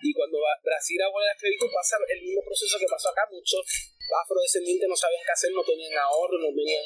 Y 0.03 0.11
cuando 0.13 0.39
Brasil 0.65 0.99
abolió 0.99 1.27
la 1.31 1.37
esclavitud, 1.37 1.69
pasa 1.71 1.95
el 2.11 2.21
mismo 2.23 2.43
proceso 2.43 2.75
que 2.75 2.91
pasó 2.91 3.09
acá. 3.15 3.23
Muchos 3.31 3.63
afrodescendientes 4.03 4.89
no 4.89 4.97
sabían 4.99 5.23
qué 5.23 5.33
hacer, 5.33 5.51
no 5.55 5.63
tenían 5.63 5.95
ahorro, 5.95 6.37
no 6.43 6.51
tenían 6.51 6.85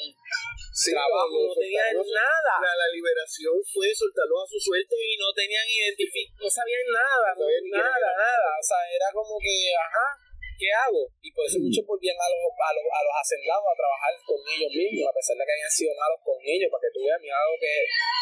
trabajo, 0.93 1.49
no, 1.49 1.53
tenían 1.57 1.97
nada. 1.97 2.53
La, 2.61 2.87
liberación 2.93 3.57
fue 3.73 3.89
soltarlo 3.93 4.41
a 4.41 4.47
su 4.47 4.59
suerte 4.59 4.95
y 4.95 5.17
no 5.17 5.33
tenían 5.33 5.65
identificación, 5.65 6.37
no 6.39 6.49
sabían 6.49 6.85
nada, 6.93 7.29
nada, 7.35 8.09
nada. 8.15 8.49
O 8.53 8.63
sea, 8.63 8.79
era 8.93 9.09
como 9.11 9.37
que, 9.41 9.73
ajá 9.73 10.26
¿qué 10.57 10.69
hago? 10.73 11.05
Y 11.21 11.29
por 11.31 11.45
eso 11.45 11.61
muchos 11.61 11.85
volvían 11.85 12.17
a 12.17 12.27
los, 12.27 12.41
a 12.49 12.71
los, 12.73 12.85
a 12.89 13.01
los 13.05 13.13
hacendados 13.13 13.65
a 13.69 13.77
trabajar 13.77 14.13
con 14.25 14.39
ellos 14.41 14.71
mismos, 14.73 15.05
a 15.07 15.15
pesar 15.15 15.37
de 15.37 15.45
que 15.45 15.55
hayan 15.55 15.73
sido 15.73 15.91
malos 15.93 16.19
con 16.25 16.37
ellos, 16.41 16.69
para 16.73 16.81
que 16.81 16.93
tú 16.93 16.99
veas, 17.05 17.21
mira 17.21 17.37
algo 17.37 17.55
que 17.61 17.73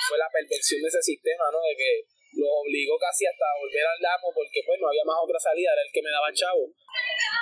fue 0.08 0.18
la 0.20 0.30
perversión 0.30 0.80
de 0.84 0.90
ese 0.92 1.02
sistema, 1.02 1.48
¿no? 1.50 1.64
De 1.64 1.74
que 1.74 1.92
los 2.36 2.52
obligó 2.52 3.00
casi 3.00 3.24
hasta 3.24 3.48
volver 3.56 3.86
al 3.88 4.00
damo 4.04 4.28
porque 4.36 4.60
pues 4.68 4.76
no 4.80 4.92
había 4.92 5.08
más 5.08 5.16
otra 5.24 5.40
salida, 5.40 5.72
era 5.72 5.84
el 5.84 5.92
que 5.92 6.04
me 6.04 6.12
daba 6.12 6.28
chavo. 6.36 6.68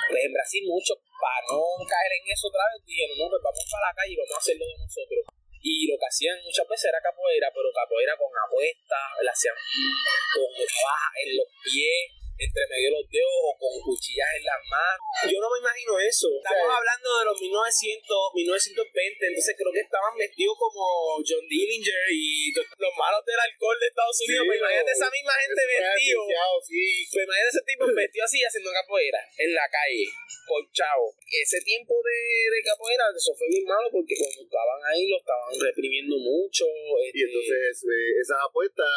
Pues 0.06 0.22
en 0.22 0.32
Brasil 0.32 0.62
muchos, 0.70 0.96
para 1.18 1.42
no 1.50 1.60
caer 1.82 2.12
en 2.14 2.24
eso 2.30 2.46
otra 2.46 2.62
vez, 2.70 2.78
dijeron, 2.86 3.18
no, 3.18 3.26
pues 3.26 3.42
vamos 3.42 3.64
para 3.66 3.90
la 3.90 3.94
calle 3.98 4.14
y 4.14 4.20
vamos 4.22 4.36
a 4.38 4.42
hacerlo 4.42 4.64
de 4.70 4.78
nosotros. 4.78 5.22
Y 5.64 5.88
lo 5.88 5.96
que 5.96 6.06
hacían 6.06 6.36
muchas 6.44 6.68
veces 6.68 6.92
era 6.92 7.00
capoeira, 7.00 7.48
pero 7.48 7.72
capoeira 7.72 8.14
con 8.20 8.28
apuestas, 8.28 9.08
la 9.24 9.32
hacían 9.32 9.56
con 9.56 10.48
baja 10.52 11.08
en 11.24 11.30
los 11.40 11.48
pies, 11.64 12.23
entre 12.34 12.62
medio 12.66 12.90
de 12.90 12.96
los 12.98 13.06
dedos 13.10 13.38
o 13.46 13.52
con 13.54 13.74
cuchillas 13.82 14.26
en 14.38 14.44
las 14.44 14.60
manos. 14.66 15.30
Yo 15.30 15.38
no 15.38 15.48
me 15.54 15.58
imagino 15.62 15.92
eso. 16.02 16.28
Estamos 16.34 16.70
hablando 16.74 17.08
de 17.18 17.24
los 17.30 17.36
1900, 17.38 18.34
1920, 18.34 19.26
entonces 19.30 19.54
creo 19.54 19.72
que 19.72 19.84
estaban 19.86 20.14
vestidos 20.18 20.54
como 20.58 20.82
John 21.22 21.46
Dillinger 21.46 22.04
y 22.10 22.50
los 22.54 22.94
malos 22.98 23.22
del 23.22 23.38
alcohol 23.38 23.78
de 23.78 23.86
Estados 23.86 24.18
Unidos. 24.26 24.42
Sí, 24.42 24.48
pero 24.50 24.60
imagínate 24.66 24.92
esa 24.92 25.10
misma 25.10 25.34
gente 25.38 25.62
vestido. 25.62 26.20
Sí. 26.66 26.84
Pues 27.12 27.22
imagínate 27.22 27.50
ese 27.54 27.64
tipo 27.66 27.82
vestido 27.94 28.24
así 28.24 28.38
haciendo 28.42 28.70
capoeira 28.74 29.20
en 29.38 29.50
la 29.54 29.66
calle, 29.70 30.06
por 30.50 30.62
chavo. 30.74 31.14
Ese 31.30 31.62
tiempo 31.62 31.94
de, 32.02 32.18
de 32.50 32.60
capoeira, 32.66 33.04
eso 33.14 33.32
fue 33.38 33.46
bien 33.48 33.64
malo 33.64 33.86
porque 33.94 34.14
cuando 34.18 34.42
estaban 34.42 34.80
ahí 34.90 35.06
lo 35.06 35.18
estaban 35.22 35.54
reprimiendo 35.54 36.18
mucho. 36.18 36.66
y 36.66 37.14
este, 37.14 37.30
entonces 37.30 37.72
eh, 37.86 38.10
esas 38.18 38.38
apuestas 38.42 38.90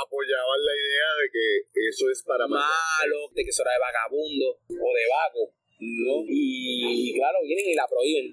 apoyaban 0.00 0.60
la 0.64 0.74
idea 0.74 1.10
de 1.20 1.26
que 1.32 1.88
eso 1.88 2.10
es 2.10 2.22
para 2.22 2.46
malo, 2.46 3.28
de 3.34 3.44
que 3.44 3.50
eso 3.50 3.62
era 3.62 3.72
de 3.72 3.78
vagabundo 3.78 4.58
o 4.68 4.88
de 4.94 5.04
vago. 5.08 5.62
¿no? 5.82 6.22
Y, 6.28 7.12
claro, 7.14 7.42
vienen 7.42 7.66
y 7.70 7.74
la 7.74 7.86
prohíben. 7.88 8.30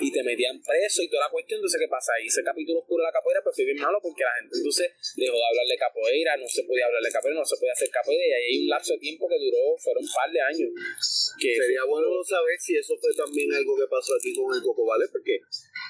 Y 0.00 0.12
te 0.12 0.22
metían 0.22 0.60
preso 0.60 1.02
y 1.02 1.08
toda 1.08 1.24
la 1.26 1.32
cuestión. 1.32 1.58
Entonces, 1.58 1.80
¿qué 1.80 1.88
pasa? 1.88 2.12
ahí 2.18 2.26
ese 2.26 2.44
capítulo 2.44 2.80
oscuro 2.80 3.02
de 3.02 3.08
la 3.08 3.12
capoeira 3.12 3.40
pues 3.42 3.56
fue 3.56 3.64
bien 3.64 3.80
malo 3.80 3.98
porque 4.02 4.24
la 4.24 4.34
gente 4.40 4.56
entonces 4.58 4.92
dejó 5.16 5.36
de 5.36 5.46
hablar 5.46 5.66
de 5.66 5.76
capoeira, 5.78 6.36
no 6.36 6.46
se 6.46 6.64
podía 6.64 6.86
hablar 6.86 7.02
de 7.02 7.12
capoeira, 7.12 7.40
no 7.40 7.46
se 7.46 7.56
podía 7.56 7.72
hacer 7.72 7.88
capoeira. 7.88 8.24
Y 8.26 8.32
ahí 8.32 8.44
hay 8.52 8.58
un 8.64 8.68
lapso 8.68 8.92
de 8.92 9.00
tiempo 9.00 9.28
que 9.28 9.38
duró, 9.38 9.78
fueron 9.78 10.04
un 10.04 10.12
par 10.12 10.28
de 10.30 10.40
años. 10.40 10.70
Que 11.40 11.56
Sería 11.56 11.84
bueno 11.88 12.08
saber 12.24 12.56
si 12.60 12.76
eso 12.76 12.92
fue 13.00 13.14
también 13.16 13.48
algo 13.54 13.76
que 13.76 13.86
pasó 13.88 14.12
aquí 14.14 14.34
con 14.34 14.52
el 14.52 14.60
Coco 14.60 14.84
Vale, 14.84 15.06
porque 15.08 15.40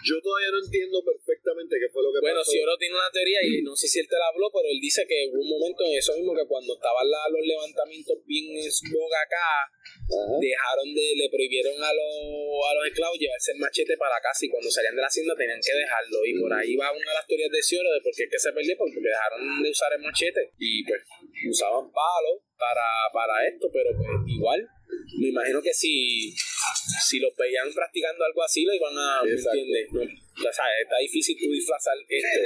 yo 0.05 0.17
todavía 0.23 0.51
no 0.53 0.61
entiendo 0.65 1.03
perfectamente 1.05 1.77
qué 1.77 1.89
fue 1.93 2.03
lo 2.03 2.13
que 2.13 2.21
bueno, 2.21 2.41
pasó. 2.41 2.53
Bueno, 2.57 2.77
tiene 2.79 2.95
una 2.95 3.11
teoría, 3.13 3.41
y 3.45 3.63
no 3.63 3.77
sé 3.77 3.89
si 3.89 4.01
él 4.01 4.09
te 4.09 4.17
la 4.17 4.29
habló, 4.33 4.49
pero 4.53 4.69
él 4.69 4.81
dice 4.81 5.05
que 5.07 5.29
hubo 5.29 5.41
un 5.41 5.51
momento 5.61 5.85
en 5.85 5.99
eso 5.99 6.17
mismo 6.17 6.35
que 6.35 6.47
cuando 6.47 6.75
estaban 6.75 7.07
los 7.07 7.45
levantamientos 7.45 8.17
bien 8.25 8.57
en 8.57 8.71
boga 8.93 9.21
acá, 9.21 9.51
dejaron 10.41 10.89
de, 10.95 11.07
le 11.17 11.29
prohibieron 11.29 11.77
a 11.83 11.93
los, 11.93 12.15
a 12.67 12.73
los 12.75 12.85
esclavos 12.87 13.19
llevarse 13.19 13.53
el 13.53 13.61
machete 13.61 13.97
para 13.97 14.17
la 14.17 14.23
casa 14.23 14.47
y 14.47 14.49
cuando 14.49 14.71
salían 14.71 14.97
de 14.97 15.03
la 15.03 15.09
hacienda 15.09 15.35
tenían 15.37 15.61
que 15.61 15.75
dejarlo. 15.75 16.19
Y 16.25 16.33
por 16.41 16.53
ahí 16.53 16.77
va 16.77 16.93
una 16.93 17.11
de 17.11 17.19
las 17.19 17.27
teorías 17.27 17.51
de 17.51 17.63
Cioro 17.63 17.91
de 17.93 18.01
por 18.01 18.13
qué 18.15 18.25
es 18.25 18.31
que 18.31 18.39
se 18.39 18.53
perdió, 18.53 18.75
porque 18.77 18.99
dejaron 19.01 19.63
de 19.63 19.71
usar 19.71 19.93
el 19.93 20.03
machete 20.03 20.53
y 20.59 20.85
pues 20.85 21.03
usaban 21.49 21.91
palos 21.93 22.43
para, 22.57 22.89
para 23.13 23.47
esto, 23.47 23.69
pero 23.73 23.91
pues 23.97 24.09
igual 24.27 24.61
me 25.19 25.29
imagino 25.29 25.63
que 25.63 25.73
si, 25.73 26.35
si 27.09 27.19
los 27.21 27.35
veían 27.37 27.73
practicando 27.73 28.25
algo 28.25 28.43
así, 28.43 28.65
lo 28.65 28.75
iban 28.75 28.97
a. 28.97 29.23
¿Me 29.23 29.33
entiendes? 29.33 29.89
o 29.93 30.53
sea, 30.53 30.65
está 30.83 30.99
difícil 31.01 31.37
tú 31.39 31.51
disfrazar 31.53 31.95
esto. 32.09 32.41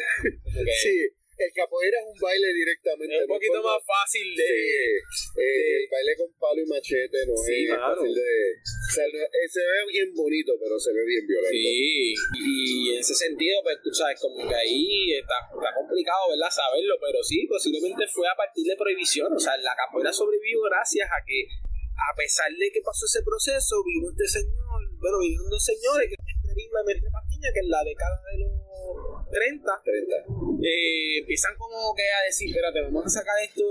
Como 0.44 0.64
que, 0.64 0.72
sí 0.72 1.08
el 1.38 1.50
capoeira 1.52 1.98
es 1.98 2.06
un 2.06 2.18
baile 2.20 2.48
directamente. 2.54 3.16
Es 3.16 3.22
un 3.22 3.34
poquito 3.34 3.62
más 3.62 3.82
fácil 3.82 4.36
de, 4.36 4.46
eh, 4.46 5.82
El 5.82 5.88
baile 5.90 6.14
con 6.16 6.30
palo 6.38 6.62
y 6.62 6.66
machete 6.66 7.26
no 7.26 7.34
es 7.34 7.68
fácil 7.74 8.14
de. 8.14 8.30
O 8.54 8.90
sea, 8.94 9.06
eh, 9.06 9.48
se 9.50 9.60
ve 9.60 9.78
bien 9.90 10.14
bonito, 10.14 10.54
pero 10.60 10.78
se 10.78 10.92
ve 10.92 11.02
bien 11.04 11.26
violento. 11.26 11.50
Sí, 11.50 12.14
y 12.38 12.94
en 12.94 12.98
ese 13.00 13.14
sentido, 13.14 13.58
pues 13.62 13.78
tú 13.82 13.90
sabes, 13.90 14.20
como 14.20 14.46
que 14.46 14.54
ahí 14.54 15.14
está, 15.14 15.34
está 15.50 15.74
complicado, 15.74 16.30
¿verdad? 16.30 16.50
Saberlo, 16.50 16.94
pero 17.00 17.22
sí, 17.22 17.46
posiblemente 17.46 18.06
fue 18.06 18.28
a 18.28 18.36
partir 18.36 18.64
de 18.66 18.76
prohibición. 18.76 19.32
O 19.32 19.40
sea, 19.40 19.56
la 19.58 19.74
capoeira 19.74 20.12
sobrevivió 20.12 20.62
gracias 20.62 21.08
a 21.10 21.18
que, 21.26 21.50
a 21.94 22.10
pesar 22.16 22.50
de 22.50 22.70
que 22.72 22.82
pasó 22.82 23.06
ese 23.06 23.22
proceso, 23.22 23.82
vino 23.84 24.10
este 24.10 24.42
señor, 24.42 24.80
bueno, 24.98 25.18
vinieron 25.20 25.48
dos 25.48 25.64
señores, 25.64 26.10
que 26.10 26.16
Vilma 26.54 26.80
y 26.82 26.86
Mestre 26.86 27.10
Pastiña, 27.10 27.50
que 27.52 27.60
en 27.60 27.70
la 27.70 27.82
década 27.84 28.16
de 28.30 28.38
los 28.38 28.63
30, 29.34 29.66
30. 29.82 30.16
Eh, 30.62 31.18
empiezan 31.18 31.58
como 31.58 31.92
que 31.94 32.06
a 32.06 32.22
decir, 32.22 32.48
espérate, 32.48 32.80
vamos 32.86 33.02
a 33.04 33.18
sacar 33.18 33.34
esto 33.42 33.66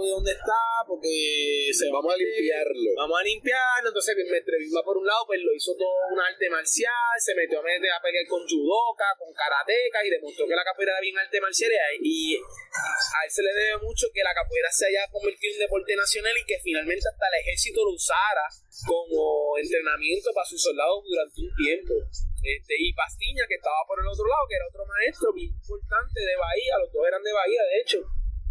de 0.00 0.08
donde 0.08 0.32
está, 0.32 0.80
porque 0.88 1.68
se 1.70 1.92
vamos 1.92 2.08
a 2.08 2.16
limpiarlo. 2.16 2.90
Vamos 2.96 3.20
a 3.20 3.22
limpiarlo, 3.22 3.92
entonces 3.92 4.16
Mestre 4.24 4.56
Vilma 4.58 4.80
por 4.82 4.96
un 4.96 5.06
lado, 5.06 5.28
pues 5.28 5.38
lo 5.44 5.52
hizo 5.52 5.76
todo 5.76 5.92
un 6.10 6.18
arte 6.18 6.48
marcial, 6.48 7.12
se 7.20 7.34
metió 7.36 7.60
a, 7.60 7.62
meter, 7.62 7.92
a 7.92 8.00
pelear 8.00 8.24
con 8.26 8.40
judoka, 8.48 9.04
con 9.20 9.28
karateca 9.36 10.00
y 10.02 10.10
demostró 10.10 10.48
que 10.48 10.56
la 10.56 10.64
capoeira 10.64 10.96
era 10.96 11.00
bien 11.04 11.18
arte 11.18 11.40
marcial 11.40 11.70
y, 12.00 12.36
a 12.40 13.18
él 13.24 13.30
se 13.30 13.42
le 13.42 13.52
debe 13.52 13.84
mucho 13.84 14.08
que 14.14 14.24
la 14.24 14.32
capoeira 14.32 14.72
se 14.72 14.88
haya 14.88 15.04
convertido 15.12 15.52
en 15.54 15.60
deporte 15.60 15.94
nacional 15.94 16.32
y 16.40 16.46
que 16.46 16.56
finalmente 16.64 17.04
hasta 17.04 17.28
el 17.28 17.40
ejército 17.44 17.84
lo 17.84 17.92
usara 17.92 18.48
como 18.88 19.58
entrenamiento 19.58 20.32
para 20.32 20.48
sus 20.48 20.62
soldados 20.62 21.04
durante 21.04 21.40
un 21.42 21.52
tiempo. 21.54 21.94
Este, 22.42 22.74
y 22.74 22.92
Pastiña, 22.92 23.46
que 23.46 23.54
estaba 23.54 23.86
por 23.86 24.02
el 24.02 24.06
otro 24.10 24.26
lado, 24.26 24.42
que 24.50 24.58
era 24.58 24.66
otro 24.66 24.82
maestro 24.82 25.30
bien 25.32 25.54
importante 25.54 26.18
de 26.18 26.34
Bahía, 26.34 26.74
los 26.82 26.90
dos 26.90 27.06
eran 27.06 27.22
de 27.22 27.32
Bahía, 27.32 27.62
de 27.62 27.78
hecho. 27.78 28.02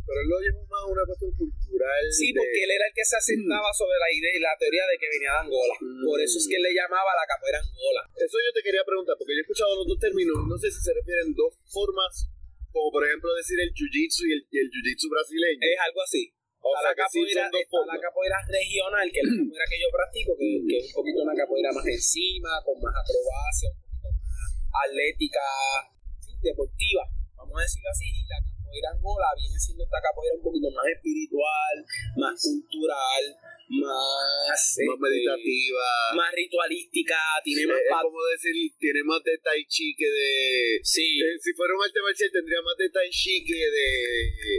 Pero 0.08 0.18
él 0.18 0.30
lo 0.32 0.40
llevó 0.40 0.64
más 0.66 0.82
a 0.82 0.88
una 0.88 1.06
cuestión 1.06 1.32
cultural. 1.36 2.04
Sí, 2.10 2.34
porque 2.34 2.60
él 2.64 2.72
era 2.72 2.88
el 2.88 2.96
que 2.96 3.06
se 3.06 3.16
asentaba 3.16 3.70
mm. 3.70 3.80
sobre 3.80 3.98
la 4.00 4.10
idea 4.12 4.34
y 4.34 4.42
la 4.42 4.56
teoría 4.58 4.84
de 4.90 4.98
que 4.98 5.08
venía 5.08 5.32
de 5.32 5.40
Angola. 5.46 5.76
Por 5.78 6.20
eso 6.20 6.36
es 6.40 6.46
que 6.50 6.58
él 6.58 6.64
le 6.64 6.74
llamaba 6.74 7.12
la 7.14 7.28
capoeira 7.28 7.60
Angola. 7.62 8.02
Eso 8.18 8.38
yo 8.42 8.52
te 8.52 8.64
quería 8.64 8.84
preguntar, 8.84 9.16
porque 9.20 9.36
yo 9.36 9.40
he 9.40 9.46
escuchado 9.46 9.76
los 9.76 9.88
dos 9.88 10.00
términos, 10.00 10.36
no 10.48 10.58
sé 10.58 10.72
si 10.72 10.82
se 10.82 10.92
refieren 10.96 11.36
dos 11.38 11.54
formas, 11.70 12.32
como 12.72 12.90
por 12.92 13.04
ejemplo 13.06 13.30
decir 13.36 13.60
el 13.60 13.72
jiu-jitsu 13.76 14.24
y 14.26 14.32
el, 14.36 14.42
el 14.52 14.68
jiu-jitsu 14.72 15.08
brasileño. 15.12 15.62
Es 15.62 15.80
algo 15.80 16.02
así. 16.02 16.34
O 16.62 16.70
la, 16.78 16.94
capoeira, 16.94 17.50
la 17.50 17.98
capoeira 17.98 18.38
regional, 18.46 19.10
que 19.10 19.18
es 19.18 19.26
la 19.26 19.34
capoeira 19.34 19.66
que 19.66 19.82
yo 19.82 19.90
practico, 19.90 20.32
que, 20.38 20.62
que, 20.70 20.78
es 20.78 20.86
un 20.94 21.02
poquito 21.02 21.26
una 21.26 21.34
capoeira 21.34 21.74
más 21.74 21.86
encima, 21.90 22.54
con 22.62 22.78
más 22.78 22.94
acrobacia, 22.94 23.74
un 23.74 23.81
atlética, 24.72 25.44
deportiva, 26.42 27.04
vamos 27.36 27.56
a 27.60 27.64
decirlo 27.64 27.90
así. 27.92 28.08
Y 28.10 28.26
la 28.28 28.40
capoeira 28.42 28.90
angola 28.96 29.28
viene 29.36 29.58
siendo 29.60 29.84
esta 29.84 30.00
capoeira 30.02 30.36
un 30.36 30.44
poquito 30.44 30.68
más 30.72 30.86
espiritual, 30.96 31.76
más 32.18 32.36
cultural, 32.42 33.24
más, 33.80 34.76
este, 34.76 34.84
meditativa, 35.00 35.88
más 36.16 36.32
ritualística, 36.36 37.16
tiene 37.44 37.68
más. 37.68 37.80
Es 37.80 37.96
como 38.04 38.20
decir, 38.36 38.54
tiene 38.78 39.04
más 39.04 39.24
de 39.24 39.38
Tai 39.38 39.64
Chi 39.68 39.96
que 39.96 40.10
de. 40.10 40.80
Sí. 40.84 41.20
Eh, 41.24 41.40
si 41.40 41.54
fuera 41.54 41.74
un 41.76 41.84
arte 41.84 42.00
marcial, 42.02 42.30
tendría 42.32 42.62
más 42.62 42.76
de 42.76 42.90
Tai 42.90 43.10
Chi 43.10 43.44
que 43.46 43.56
de. 43.56 43.88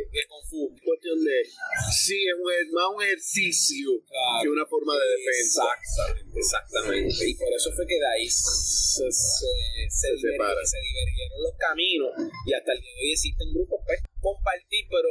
de 0.08 0.20
Kung 0.28 0.46
Fu. 0.48 0.72
Cuestión 0.82 1.22
de. 1.24 1.44
Sí, 1.92 2.24
es 2.24 2.72
más 2.72 2.88
un 2.88 3.02
ejercicio 3.02 4.00
que 4.42 4.48
una 4.48 4.66
forma 4.66 4.96
de 4.96 5.06
defensa. 5.16 5.62
Exactamente, 5.76 6.38
exactamente. 6.38 7.22
Y 7.28 7.34
por 7.34 7.52
eso 7.52 7.72
fue 7.72 7.86
que 7.86 7.98
de 8.00 8.08
ahí 8.16 8.28
se, 8.28 9.10
se, 9.12 9.48
se, 9.90 10.08
se, 10.16 10.16
se 10.16 10.78
divergieron 10.80 11.42
los 11.42 11.54
caminos 11.58 12.12
y 12.46 12.54
hasta 12.54 12.72
el 12.72 12.80
día 12.80 12.92
de 12.94 13.00
hoy 13.00 13.12
existen 13.12 13.52
grupos 13.52 13.80
pues, 13.84 14.00
compartir, 14.20 14.86
pero 14.88 15.10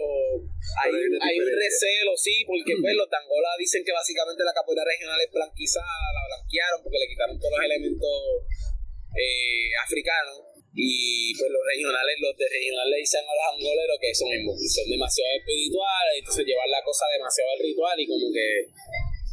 hay, 0.81 0.91
hay, 0.93 1.35
un 1.41 1.49
recelo, 1.57 2.13
sí, 2.15 2.45
porque 2.45 2.77
pues 2.79 2.93
los 2.93 3.09
de 3.09 3.17
Angola 3.17 3.49
dicen 3.57 3.83
que 3.83 3.91
básicamente 3.91 4.43
la 4.45 4.53
capoeira 4.53 4.85
regional 4.85 5.19
es 5.19 5.31
blanquizada, 5.33 6.05
la 6.13 6.23
blanquearon 6.29 6.79
porque 6.83 7.01
le 7.01 7.09
quitaron 7.09 7.35
todos 7.39 7.53
los 7.57 7.65
elementos 7.65 8.17
eh, 9.17 9.69
africanos. 9.83 10.37
Y 10.71 11.35
pues 11.35 11.51
los 11.51 11.59
regionales, 11.67 12.15
los 12.23 12.31
de 12.39 12.47
regional 12.47 12.87
le 12.87 13.03
dicen 13.03 13.19
a 13.27 13.33
los 13.35 13.45
angoleros 13.51 13.97
que 13.99 14.15
son, 14.15 14.31
son 14.31 14.87
demasiado 14.87 15.31
espirituales, 15.35 16.13
entonces 16.15 16.47
llevan 16.47 16.71
la 16.71 16.79
cosa 16.79 17.03
demasiado 17.11 17.51
al 17.51 17.59
ritual 17.59 17.97
y 17.99 18.07
como 18.07 18.31
que, 18.31 18.71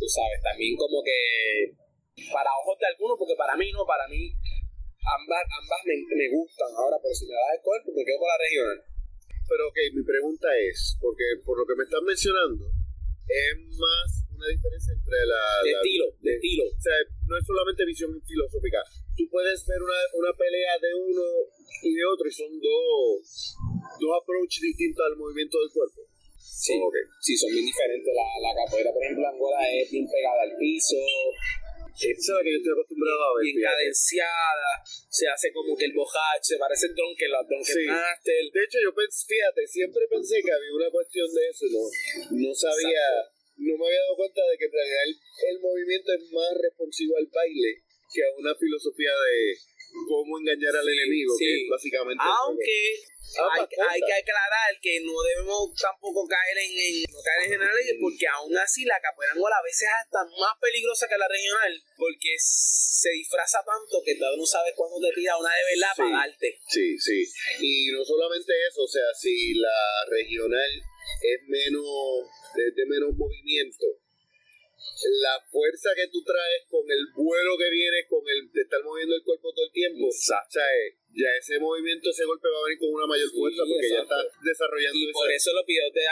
tú 0.03 0.07
sabes, 0.11 0.43
también 0.43 0.75
como 0.75 0.99
que 0.99 1.71
para 2.35 2.51
ojos 2.59 2.75
de 2.83 2.91
algunos, 2.91 3.15
porque 3.15 3.39
para 3.39 3.55
mí 3.55 3.71
no, 3.71 3.87
para 3.87 4.11
mí 4.11 4.35
ambas, 5.07 5.43
ambas 5.63 5.81
me, 5.87 5.95
me 5.95 6.27
gustan 6.35 6.75
ahora, 6.75 6.99
pero 6.99 7.15
si 7.15 7.31
me 7.31 7.39
das 7.39 7.55
el 7.55 7.63
cuerpo 7.63 7.95
me 7.95 8.03
quedo 8.03 8.19
con 8.19 8.29
la 8.35 8.43
regional. 8.43 8.98
Pero 9.49 9.69
ok, 9.69 9.79
mi 9.95 10.05
pregunta 10.05 10.49
es, 10.61 10.97
porque 11.01 11.25
por 11.45 11.59
lo 11.59 11.65
que 11.65 11.75
me 11.75 11.85
estás 11.85 12.03
mencionando, 12.05 12.69
es 13.29 13.57
más 13.81 14.09
una 14.29 14.47
diferencia 14.49 14.93
entre 14.93 15.19
la... 15.25 15.43
De 15.65 15.73
estilo, 15.73 16.07
de, 16.21 16.35
estilo. 16.37 16.65
O 16.69 16.81
sea, 16.81 16.97
no 17.27 17.35
es 17.37 17.45
solamente 17.45 17.85
visión 17.85 18.13
filosófica. 18.23 18.79
Tú 19.17 19.25
puedes 19.31 19.67
ver 19.67 19.81
una, 19.83 20.01
una 20.15 20.33
pelea 20.37 20.79
de 20.79 20.95
uno 20.95 21.27
y 21.83 21.95
de 21.95 22.05
otro 22.05 22.29
y 22.29 22.33
son 22.33 22.53
dos, 22.61 23.57
dos 23.99 24.13
approaches 24.21 24.63
distintos 24.63 25.05
al 25.05 25.17
movimiento 25.17 25.59
del 25.59 25.73
cuerpo. 25.73 26.01
Sí, 26.39 26.75
sí, 27.21 27.37
son 27.37 27.51
bien 27.53 27.67
diferentes. 27.67 28.13
La, 28.15 28.27
la 28.43 28.53
capoeira, 28.55 28.93
por 28.93 29.03
ejemplo, 29.03 29.27
Angola 29.29 29.63
es 29.73 29.91
bien 29.91 30.07
pegada 30.11 30.43
al 30.43 30.57
piso, 30.59 30.97
esa 31.99 32.31
es 32.31 32.37
la 32.39 32.43
que 32.47 32.53
yo 32.55 32.59
estoy 32.63 32.75
acostumbrado 32.79 33.19
a 33.19 33.31
ver. 33.35 33.45
Bien 33.51 33.63
cadenciada, 33.67 34.71
se 34.87 35.25
hace 35.27 35.53
como 35.53 35.75
que 35.77 35.87
el 35.91 35.95
bojach, 35.95 36.43
se 36.43 36.57
parece 36.59 36.87
el 36.87 36.95
Drunken, 36.95 37.31
la 37.31 37.43
Drunken 37.43 37.75
Sí. 37.75 37.85
Master. 37.87 38.43
De 38.55 38.61
hecho, 38.63 38.79
yo 38.83 38.95
pensé, 38.95 39.27
fíjate, 39.27 39.67
siempre 39.67 40.03
pensé 40.07 40.43
que 40.43 40.53
había 40.53 40.73
una 40.75 40.91
cuestión 40.91 41.27
de 41.35 41.43
eso, 41.49 41.67
no, 41.75 41.83
no 42.39 42.51
sabía, 42.55 43.03
no 43.59 43.73
me 43.75 43.87
había 43.87 44.03
dado 44.07 44.17
cuenta 44.17 44.43
de 44.47 44.55
que 44.59 44.67
en 44.67 44.73
realidad 44.73 45.03
el, 45.11 45.15
el 45.51 45.57
movimiento 45.59 46.09
es 46.15 46.23
más 46.31 46.53
responsivo 46.63 47.17
al 47.19 47.27
baile 47.27 47.83
que 48.15 48.23
a 48.25 48.31
una 48.39 48.55
filosofía 48.55 49.13
de 49.13 49.59
cómo 50.09 50.39
engañar 50.39 50.75
al 50.77 50.87
Sí, 50.87 50.93
enemigo, 50.93 51.33
que 51.39 51.45
sí. 51.45 51.63
es 51.63 51.71
básicamente... 51.71 52.23
Aunque 52.25 52.81
hay, 53.29 53.61
hay 53.61 54.01
que 54.01 54.17
aclarar 54.25 54.73
que 54.81 55.01
no 55.05 55.13
debemos 55.21 55.69
tampoco 55.77 56.25
caer 56.25 56.57
en, 56.65 56.73
en- 56.73 57.05
no 57.13 57.21
caer 57.21 57.41
en 57.45 57.51
generales 57.61 57.85
porque 58.01 58.25
aún 58.25 58.57
así 58.57 58.89
la 58.89 58.97
capoeira 59.05 59.37
angola 59.37 59.57
a 59.61 59.63
veces 59.69 59.85
es 59.85 59.95
hasta 60.01 60.25
más 60.41 60.57
peligrosa 60.57 61.05
que 61.13 61.19
la 61.21 61.29
regional 61.29 61.73
porque 62.01 62.33
se 62.41 63.11
disfraza 63.21 63.61
tanto 63.61 64.01
que 64.01 64.17
tú 64.17 64.25
no 64.33 64.47
sabes 64.49 64.73
cuándo 64.75 64.97
te 64.97 65.13
tira 65.13 65.37
una 65.37 65.53
de 65.53 65.65
verdad 65.77 65.93
Sí. 65.93 66.01
para 66.09 66.25
darte. 66.25 66.49
Sí, 66.73 66.87
sí. 66.99 67.19
Y 67.61 67.93
no 67.93 68.01
solamente 68.05 68.49
eso, 68.65 68.81
o 68.83 68.89
sea, 68.89 69.13
si 69.13 69.53
la 69.61 69.79
regional 70.09 70.71
es 71.21 71.41
menos, 71.53 71.85
es 72.57 72.73
de 72.75 72.85
menos 72.89 73.13
movimiento, 73.13 73.87
la 75.23 75.37
fuerza 75.51 75.91
que 75.95 76.09
tú 76.09 76.23
traes 76.23 76.65
con 76.69 76.85
el 76.91 77.03
vuelo 77.15 77.57
que 77.59 77.71
viene, 77.71 78.07
con 78.09 78.23
el 78.29 78.51
de 78.51 78.63
estar 78.63 78.83
moviendo 78.83 79.15
el 79.17 79.23
cuerpo 79.23 79.53
todo 79.53 79.67
el 79.67 79.73
tiempo, 79.73 80.07
Exacto. 80.07 80.49
o 80.49 80.53
sea, 80.53 80.67
ya 81.15 81.31
ese 81.41 81.59
movimiento, 81.59 82.11
ese 82.11 82.25
golpe 82.25 82.47
va 82.49 82.59
a 82.59 82.65
venir 82.69 82.79
con 82.79 82.91
una 82.95 83.07
mayor 83.07 83.31
Sí, 83.31 83.37
fuerza 83.39 83.63
porque 83.67 83.89
ya 83.91 84.03
está 84.03 84.19
desarrollando 84.45 84.99
Y 84.99 85.11
esa- 85.11 85.19
por 85.19 85.31
eso 85.33 85.49
los 85.55 85.67
videos 85.67 85.93
de, 85.95 86.05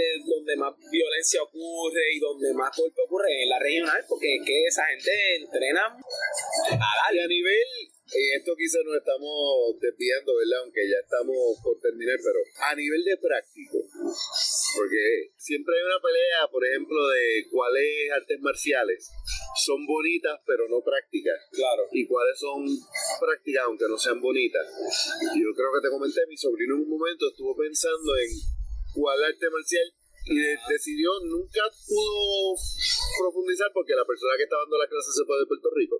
de 0.00 0.06
donde 0.24 0.56
más 0.56 0.72
violencia 0.90 1.42
ocurre 1.42 2.04
y 2.14 2.18
donde 2.20 2.52
más 2.54 2.70
golpe 2.76 3.00
ocurre 3.04 3.42
en 3.42 3.48
la 3.48 3.58
regional, 3.58 4.00
porque 4.08 4.36
es 4.36 4.42
que 4.46 4.56
esa 4.64 4.86
gente 4.86 5.10
entrena 5.36 5.82
a 5.86 6.90
a 7.08 7.26
nivel, 7.26 7.68
en 8.16 8.40
esto 8.40 8.56
quizás 8.56 8.80
nos 8.84 8.96
estamos 8.96 9.76
desviando, 9.80 10.32
¿verdad? 10.40 10.60
Aunque 10.64 10.82
ya 10.88 10.96
estamos 11.04 11.36
por 11.62 11.76
terminar, 11.80 12.16
pero 12.24 12.40
a 12.64 12.74
nivel 12.74 13.04
de 13.04 13.16
práctico, 13.20 13.78
porque 14.74 15.30
siempre 15.36 15.76
hay 15.76 15.84
una 15.84 16.00
pelea, 16.00 16.40
por 16.50 16.64
ejemplo, 16.64 16.96
de 17.12 17.44
cuáles 17.52 18.10
artes 18.12 18.40
marciales 18.40 19.08
son 19.64 19.84
bonitas 19.86 20.36
pero 20.46 20.68
no 20.68 20.80
prácticas 20.84 21.36
Claro. 21.52 21.88
y 21.92 22.06
cuáles 22.06 22.38
son 22.38 22.64
prácticas 23.20 23.64
aunque 23.64 23.88
no 23.88 23.96
sean 23.98 24.20
bonitas. 24.20 24.66
Yo 25.36 25.50
creo 25.56 25.70
que 25.76 25.84
te 25.84 25.90
comenté, 25.92 26.20
mi 26.28 26.36
sobrino 26.36 26.74
en 26.76 26.82
un 26.82 26.90
momento 26.90 27.28
estuvo 27.28 27.56
pensando 27.56 28.16
en 28.16 28.30
cuál 28.94 29.22
arte 29.24 29.48
marcial 29.50 29.88
y 30.28 30.34
de- 30.40 30.58
decidió, 30.68 31.10
nunca 31.24 31.62
pudo 31.86 32.56
profundizar 33.20 33.70
porque 33.72 33.94
la 33.94 34.04
persona 34.04 34.34
que 34.36 34.44
estaba 34.44 34.62
dando 34.62 34.78
la 34.78 34.88
clase 34.88 35.12
se 35.12 35.24
fue 35.24 35.38
de 35.38 35.46
Puerto 35.46 35.68
Rico, 35.74 35.96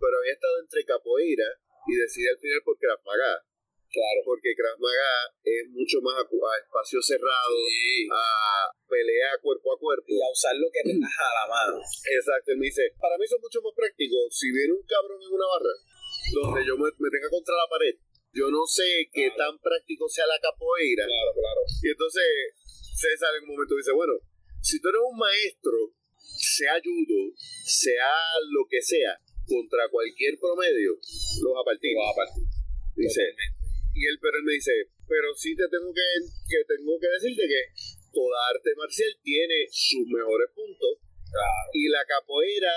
pero 0.00 0.16
había 0.16 0.32
estado 0.32 0.56
entre 0.64 0.84
capoeira 0.88 1.46
y 1.86 1.92
decide 1.94 2.30
al 2.32 2.40
final 2.40 2.60
por 2.64 2.78
Krav 2.78 3.00
Maga, 3.04 3.44
Claro. 3.90 4.22
porque 4.24 4.54
Krav 4.54 4.78
Maga 4.78 5.34
es 5.42 5.66
mucho 5.74 5.98
más 6.00 6.14
a, 6.16 6.22
espacio 6.22 7.02
cerrado, 7.02 7.54
Sí. 7.68 8.06
a 8.08 8.70
pelea 8.88 9.34
cuerpo 9.42 9.74
a 9.74 9.78
cuerpo. 9.78 10.06
Y 10.08 10.22
a 10.22 10.30
usar 10.30 10.54
lo 10.56 10.70
que 10.70 10.82
tengas 10.86 11.10
a 11.10 11.30
la 11.34 11.46
mano. 11.50 11.76
Exacto, 11.82 12.52
él 12.54 12.58
me 12.58 12.66
dice, 12.70 12.94
para 12.98 13.18
mí 13.18 13.26
son 13.26 13.40
mucho 13.42 13.60
más 13.62 13.74
prácticos. 13.74 14.30
Si 14.30 14.50
viene 14.50 14.72
un 14.74 14.86
cabrón 14.86 15.18
en 15.20 15.32
una 15.34 15.46
barra 15.46 15.74
donde 16.32 16.60
yo 16.66 16.78
me, 16.78 16.86
me 16.86 17.10
tenga 17.10 17.28
contra 17.28 17.54
la 17.58 17.66
pared, 17.66 17.94
yo 18.32 18.46
no 18.50 18.62
sé 18.66 19.10
qué 19.12 19.30
tan 19.36 19.58
práctico 19.58 20.08
sea 20.08 20.26
la 20.26 20.38
capoeira. 20.38 21.04
Claro, 21.04 21.32
claro. 21.34 21.62
Y 21.82 21.90
entonces 21.90 22.22
César 22.94 23.34
en 23.34 23.42
un 23.42 23.58
momento 23.58 23.74
dice, 23.74 23.90
bueno, 23.90 24.14
si 24.62 24.78
tú 24.80 24.88
eres 24.88 25.02
un 25.02 25.18
maestro, 25.18 25.98
sea 26.14 26.78
judo, 26.78 27.34
sea 27.66 28.14
lo 28.54 28.62
que 28.70 28.80
sea, 28.82 29.18
contra 29.50 29.82
cualquier 29.90 30.38
promedio, 30.38 30.94
lo 31.42 31.48
vas 31.58 31.62
a 31.62 31.68
partir. 31.74 31.90
Lo 31.98 32.06
vas 32.06 32.14
a 32.14 32.20
partir. 32.22 32.44
Dice, 32.94 33.24
y 33.94 34.00
él, 34.06 34.16
pero 34.22 34.38
él 34.38 34.44
me 34.46 34.54
dice, 34.54 34.70
pero 35.10 35.34
sí 35.34 35.56
te 35.58 35.66
tengo 35.66 35.90
que, 35.90 36.06
que 36.46 36.60
tengo 36.70 36.94
que 37.02 37.10
decirte 37.18 37.42
que 37.50 37.62
toda 38.14 38.38
arte 38.54 38.70
marcial 38.78 39.10
tiene 39.22 39.66
sus 39.70 40.06
mejores 40.06 40.50
puntos 40.54 41.02
Claro, 41.30 41.70
y 41.74 41.88
la 41.88 42.02
capoeira 42.06 42.74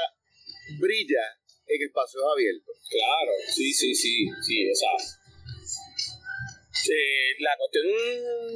brilla 0.79 1.25
en 1.65 1.79
espacios 1.81 2.23
abiertos. 2.25 2.75
claro. 2.89 3.31
Sí, 3.49 3.73
sí, 3.73 3.93
sí. 3.95 4.25
Sí, 4.45 4.69
o 4.69 4.75
sea. 4.75 4.93
eh, 6.93 7.33
la 7.39 7.55
cuestión 7.57 7.85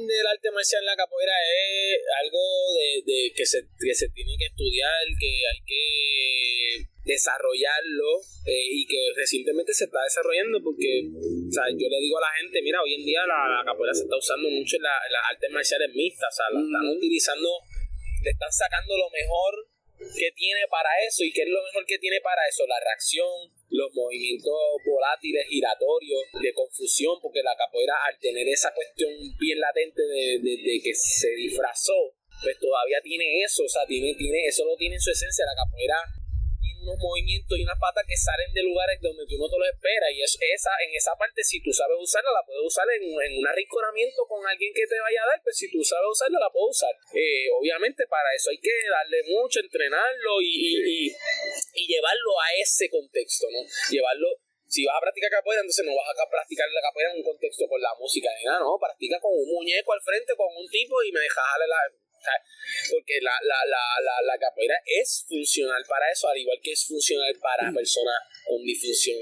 del 0.06 0.26
arte 0.26 0.50
marcial 0.52 0.82
en 0.82 0.86
la 0.86 0.96
capoeira 0.96 1.32
es 1.50 1.98
algo 2.22 2.38
de, 2.74 3.02
de 3.12 3.32
que, 3.34 3.44
se, 3.46 3.58
que 3.78 3.94
se 3.94 4.08
tiene 4.10 4.36
que 4.38 4.46
estudiar, 4.46 5.02
que 5.18 5.26
hay 5.26 5.60
que 5.66 6.86
desarrollarlo 7.08 8.20
eh, 8.46 8.68
y 8.78 8.86
que 8.86 9.00
recientemente 9.16 9.72
se 9.72 9.84
está 9.88 10.04
desarrollando 10.04 10.60
porque 10.62 11.08
o 11.08 11.50
sea, 11.52 11.64
yo 11.72 11.88
le 11.88 11.98
digo 12.04 12.18
a 12.18 12.28
la 12.28 12.32
gente, 12.40 12.60
mira, 12.62 12.82
hoy 12.82 12.94
en 12.94 13.04
día 13.04 13.24
la, 13.26 13.48
la 13.48 13.64
capoeira 13.64 13.94
se 13.94 14.04
está 14.04 14.16
usando 14.16 14.48
mucho 14.50 14.76
en 14.76 14.82
la- 14.84 15.00
en 15.08 15.12
las 15.12 15.24
artes 15.32 15.50
marciales 15.50 15.90
mixtas, 15.94 16.28
o 16.28 16.36
sea, 16.36 16.46
la 16.52 16.60
están 16.60 16.86
utilizando, 16.92 17.48
le 18.22 18.30
están 18.30 18.52
sacando 18.52 18.92
lo 18.96 19.08
mejor 19.10 19.52
que 19.98 20.30
tiene 20.36 20.62
para 20.70 20.88
eso 21.08 21.24
y 21.24 21.32
qué 21.32 21.42
es 21.42 21.48
lo 21.50 21.58
mejor 21.64 21.84
que 21.84 21.98
tiene 21.98 22.20
para 22.20 22.46
eso, 22.46 22.62
la 22.68 22.78
reacción, 22.78 23.26
los 23.70 23.90
movimientos 23.94 24.54
volátiles, 24.86 25.42
giratorios, 25.48 26.22
de 26.40 26.52
confusión, 26.54 27.18
porque 27.20 27.42
la 27.42 27.56
capoeira 27.56 27.94
al 28.06 28.16
tener 28.20 28.46
esa 28.46 28.72
cuestión 28.72 29.10
bien 29.40 29.58
latente 29.58 30.02
de, 30.02 30.38
de- 30.38 30.60
de 30.62 30.74
que 30.84 30.94
se 30.94 31.30
disfrazó, 31.34 32.14
pues 32.42 32.56
todavía 32.60 33.00
tiene 33.02 33.42
eso, 33.42 33.64
o 33.64 33.68
sea, 33.68 33.82
tiene, 33.86 34.14
tiene, 34.14 34.46
eso 34.46 34.64
lo 34.64 34.76
tiene 34.76 34.94
en 34.94 35.00
su 35.02 35.10
esencia, 35.10 35.44
la 35.44 35.56
capoeira 35.58 35.98
tiene 36.68 36.84
unos 36.84 37.00
movimientos 37.00 37.56
y 37.56 37.64
unas 37.64 37.80
patas 37.80 38.04
que 38.04 38.12
salen 38.20 38.52
de 38.52 38.60
lugares 38.68 39.00
donde 39.00 39.24
tú 39.24 39.40
no 39.40 39.48
te 39.48 39.56
lo 39.56 39.64
esperas. 39.64 40.12
Y 40.12 40.20
es, 40.20 40.36
esa, 40.36 40.72
en 40.84 40.92
esa 40.92 41.16
parte 41.16 41.40
si 41.40 41.64
tú 41.64 41.72
sabes 41.72 41.96
usarla 41.96 42.28
la 42.28 42.44
puedes 42.44 42.60
usar 42.68 42.84
en, 42.92 43.08
en 43.08 43.32
un 43.40 43.46
arrinconamiento 43.48 44.20
con 44.28 44.44
alguien 44.44 44.76
que 44.76 44.84
te 44.84 45.00
vaya 45.00 45.24
a 45.24 45.28
dar 45.32 45.40
pues 45.40 45.56
si 45.56 45.72
tú 45.72 45.80
sabes 45.80 46.12
usarla 46.12 46.36
la 46.36 46.52
puedes 46.52 46.76
usar. 46.76 46.92
Eh, 47.16 47.48
obviamente 47.56 48.04
para 48.04 48.28
eso 48.36 48.52
hay 48.52 48.60
que 48.60 48.74
darle 48.92 49.24
mucho 49.32 49.64
entrenarlo 49.64 50.44
y, 50.44 50.52
y, 50.52 51.08
y- 51.08 51.12
y 51.72 51.82
llevarlo 51.88 52.32
a 52.40 52.48
ese 52.60 52.90
contexto 52.90 53.46
no 53.50 53.62
llevarlo 53.90 54.28
si 54.68 54.84
vas 54.84 54.96
a 54.98 55.00
practicar 55.00 55.30
capoeira, 55.32 55.62
entonces 55.64 55.80
no 55.86 55.96
vas 55.96 56.12
a 56.12 56.28
practicar 56.28 56.68
la 56.68 56.82
capoeira 56.84 57.08
en 57.12 57.24
un 57.24 57.24
contexto 57.24 57.64
con 57.64 57.80
la 57.80 57.88
música 57.96 58.28
ni 58.36 58.44
nada, 58.44 58.60
no, 58.60 58.76
practica 58.76 59.16
con 59.16 59.32
un 59.32 59.48
muñeco 59.48 59.94
al 59.96 60.02
frente, 60.04 60.36
con 60.36 60.44
un 60.52 60.68
tipo 60.68 61.00
y 61.02 61.12
me 61.12 61.20
dejas 61.24 61.40
darle 61.40 61.66
la... 61.72 61.80
Porque 62.90 63.20
la, 63.20 63.32
la, 63.42 63.64
la, 63.66 63.82
la, 64.02 64.22
la 64.22 64.38
capoeira 64.38 64.76
es 64.84 65.24
funcional 65.28 65.84
para 65.88 66.10
eso, 66.10 66.28
al 66.28 66.36
igual 66.36 66.58
que 66.62 66.72
es 66.72 66.86
funcional 66.86 67.32
para 67.40 67.72
personas 67.72 68.16
con 68.48 68.64
disfunción, 68.64 69.20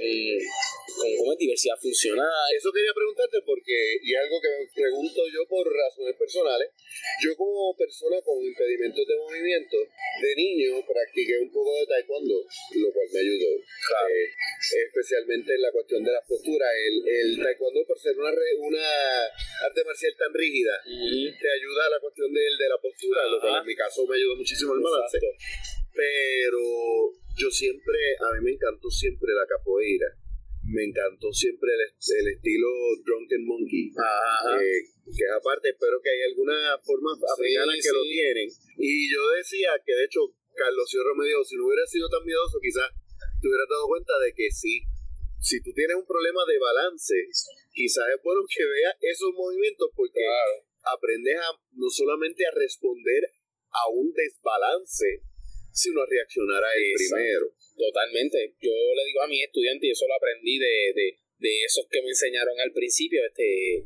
con, 0.94 1.10
con 1.26 1.36
diversidad 1.36 1.74
funcional. 1.82 2.30
Eso 2.54 2.70
quería 2.70 2.94
preguntarte 2.94 3.42
porque, 3.42 3.98
y 4.02 4.14
algo 4.14 4.38
que 4.40 4.48
me 4.54 4.64
pregunto 4.70 5.20
yo 5.34 5.42
por 5.50 5.66
razones 5.66 6.14
personales, 6.14 6.70
yo 7.26 7.34
como 7.36 7.74
persona 7.76 8.22
con 8.22 8.38
impedimentos 8.38 9.02
de 9.06 9.16
movimiento, 9.18 9.76
de 10.22 10.30
niño 10.36 10.78
practiqué 10.86 11.38
un 11.42 11.50
poco 11.50 11.74
de 11.74 11.86
taekwondo, 11.86 12.38
lo 12.38 12.88
cual 12.94 13.08
me 13.12 13.20
ayudó, 13.20 13.50
eh, 13.58 14.26
especialmente 14.86 15.54
en 15.54 15.62
la 15.62 15.72
cuestión 15.72 16.04
de 16.04 16.12
las 16.12 16.24
posturas. 16.26 16.70
El, 16.78 16.96
el 17.04 17.42
taekwondo, 17.42 17.84
por 17.86 17.98
ser 17.98 18.14
una, 18.16 18.30
una 18.30 18.86
arte 19.66 19.82
marcial 19.84 20.14
tan 20.16 20.32
rígida, 20.32 20.72
te 20.86 21.48
ayuda 21.50 21.86
a 21.86 21.90
la 21.90 22.00
cuestión 22.00 22.32
del- 22.32 22.56
de, 22.56 22.68
la 22.68 22.78
postura, 22.80 23.26
lo 23.26 23.40
cual 23.40 23.52
Ajá. 23.54 23.60
en 23.62 23.66
mi 23.66 23.74
caso 23.74 24.06
me 24.06 24.16
ayudó 24.16 24.36
muchísimo 24.36 24.72
el 24.74 24.80
balance. 24.80 25.18
Pero 25.92 26.60
yo 27.36 27.50
siempre, 27.50 27.98
a 28.18 28.32
mí 28.34 28.44
me 28.44 28.52
encantó 28.52 28.90
siempre 28.90 29.28
la 29.32 29.46
capoeira. 29.46 30.08
Me 30.66 30.82
encantó 30.82 31.30
siempre 31.32 31.70
el, 31.70 31.80
el 31.86 32.26
estilo 32.34 32.68
Drunken 33.04 33.44
Monkey. 33.46 33.92
Ajá. 33.94 34.58
eh, 34.58 34.82
que 35.06 35.22
es 35.22 35.30
aparte, 35.30 35.70
espero 35.70 36.00
que 36.02 36.10
hay 36.10 36.22
algunas 36.26 36.82
formas 36.82 37.14
africanas 37.22 37.76
que 37.76 37.92
sí. 37.92 37.94
lo 37.94 38.02
tienen. 38.02 38.48
Y 38.78 39.12
yo 39.12 39.22
decía 39.38 39.70
que 39.84 39.94
de 39.94 40.04
hecho, 40.04 40.20
Carlos 40.56 40.90
Ciorro 40.90 41.14
me 41.14 41.28
dijo, 41.28 41.44
si 41.44 41.54
no 41.54 41.66
hubiera 41.66 41.86
sido 41.86 42.08
tan 42.08 42.24
miedoso, 42.24 42.58
quizás 42.58 42.90
te 43.40 43.46
hubieras 43.46 43.68
dado 43.68 43.86
cuenta 43.86 44.18
de 44.18 44.32
que 44.34 44.50
sí. 44.50 44.82
Si 45.38 45.62
tú 45.62 45.70
tienes 45.72 45.94
un 45.94 46.06
problema 46.06 46.42
de 46.48 46.58
balance, 46.58 47.14
quizás 47.70 48.04
es 48.10 48.20
bueno 48.24 48.42
que 48.48 48.64
veas 48.64 48.96
esos 49.00 49.30
movimientos 49.34 49.92
porque 49.94 50.24
aprendes 50.82 51.36
a 51.38 51.54
no 51.78 51.88
solamente 51.90 52.42
a 52.46 52.50
responder 52.50 53.22
a 53.70 53.88
un 53.92 54.10
desbalance, 54.12 55.22
sino 55.76 56.00
a 56.00 56.08
reaccionar 56.08 56.64
a 56.64 56.72
él 56.74 56.84
Exacto. 56.96 57.14
primero. 57.14 57.46
Totalmente. 57.76 58.56
Yo 58.60 58.72
le 58.72 59.04
digo 59.04 59.20
a 59.20 59.28
mis 59.28 59.44
estudiantes, 59.44 59.84
y 59.84 59.92
eso 59.92 60.08
lo 60.08 60.16
aprendí 60.16 60.58
de, 60.58 60.92
de, 60.96 61.06
de 61.38 61.52
esos 61.64 61.86
que 61.90 62.00
me 62.00 62.08
enseñaron 62.08 62.58
al 62.58 62.72
principio, 62.72 63.20
este 63.26 63.84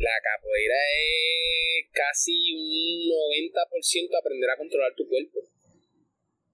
la 0.00 0.16
capoeira 0.24 0.80
es 0.96 1.92
casi 1.92 2.56
un 2.56 3.04
90% 3.04 3.52
aprender 4.16 4.48
a 4.48 4.56
controlar 4.56 4.94
tu 4.96 5.06
cuerpo. 5.06 5.44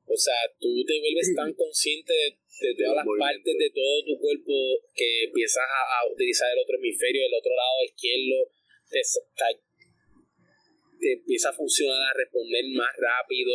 O 0.06 0.16
sea, 0.16 0.50
tú 0.58 0.84
te 0.84 0.98
vuelves 0.98 1.32
tan 1.34 1.54
consciente 1.54 2.12
de, 2.12 2.74
todas 2.74 2.96
las 2.96 3.06
partes 3.06 3.54
de 3.58 3.70
todo 3.70 4.04
tu 4.04 4.18
cuerpo 4.18 4.52
que 4.94 5.24
empiezas 5.24 5.62
a, 5.62 6.10
utilizar 6.10 6.50
el 6.52 6.58
otro 6.58 6.76
hemisferio, 6.76 7.26
el 7.26 7.34
otro 7.34 7.54
lado 7.54 7.84
izquierdo. 7.84 8.50
Te 8.90 9.02
empieza 11.00 11.50
a 11.50 11.52
funcionar, 11.52 12.12
a 12.12 12.18
responder 12.18 12.64
más 12.74 12.92
rápido, 12.96 13.52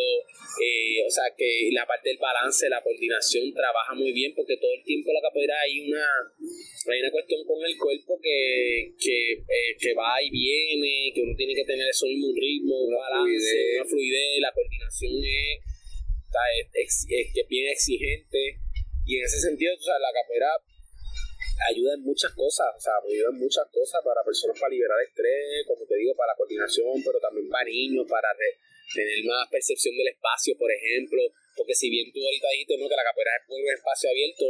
eh, 0.61 1.03
o 1.05 1.09
sea 1.09 1.25
que 1.35 1.69
la 1.71 1.85
parte 1.85 2.09
del 2.09 2.17
balance, 2.17 2.69
la 2.69 2.81
coordinación 2.81 3.53
trabaja 3.53 3.93
muy 3.93 4.11
bien 4.11 4.33
porque 4.35 4.57
todo 4.57 4.73
el 4.73 4.83
tiempo 4.83 5.11
la 5.13 5.21
capoeira 5.21 5.55
hay 5.59 5.89
una, 5.89 6.05
hay 6.91 6.99
una 7.01 7.11
cuestión 7.11 7.43
con 7.45 7.63
el 7.65 7.77
cuerpo 7.77 8.19
que, 8.21 8.93
que, 8.99 9.33
eh, 9.33 9.71
que 9.79 9.93
va 9.93 10.21
y 10.21 10.29
viene, 10.29 11.11
que 11.13 11.21
uno 11.21 11.35
tiene 11.35 11.55
que 11.55 11.65
tener 11.65 11.87
eso 11.87 12.05
mismo, 12.05 12.27
un 12.27 12.37
ritmo, 12.37 12.75
un 12.85 12.95
balance, 12.95 13.55
una 13.75 13.85
fluidez, 13.85 14.39
la 14.39 14.53
coordinación 14.53 15.13
es, 15.23 15.71
es, 16.73 17.05
es, 17.09 17.47
bien 17.47 17.69
exigente. 17.69 18.59
Y 19.05 19.17
en 19.17 19.25
ese 19.25 19.39
sentido, 19.39 19.73
o 19.75 19.81
sea, 19.81 19.97
la 19.99 20.13
capoeira 20.13 20.49
ayuda 21.69 21.93
en 21.93 22.01
muchas 22.01 22.31
cosas, 22.33 22.67
o 22.75 22.81
sea, 22.81 22.93
ayuda 23.05 23.29
en 23.29 23.39
muchas 23.39 23.67
cosas 23.69 24.01
para 24.03 24.23
personas 24.23 24.57
para 24.59 24.73
liberar 24.73 24.97
estrés, 25.05 25.65
como 25.67 25.85
te 25.85 25.95
digo, 25.95 26.15
para 26.15 26.33
coordinación, 26.35 27.03
pero 27.05 27.19
también 27.19 27.49
para 27.49 27.65
niños, 27.65 28.05
para 28.09 28.29
tener 28.93 29.23
más 29.25 29.47
percepción 29.49 29.95
del 29.95 30.09
espacio, 30.09 30.57
por 30.57 30.71
ejemplo, 30.71 31.21
porque 31.55 31.75
si 31.75 31.89
bien 31.89 32.11
tú 32.11 32.19
ahorita 32.23 32.47
dijiste 32.51 32.77
¿no? 32.77 32.89
que 32.89 32.95
la 32.95 33.03
capoeira 33.03 33.31
es 33.37 33.43
un 33.47 33.73
espacio 33.73 34.09
abierto, 34.09 34.45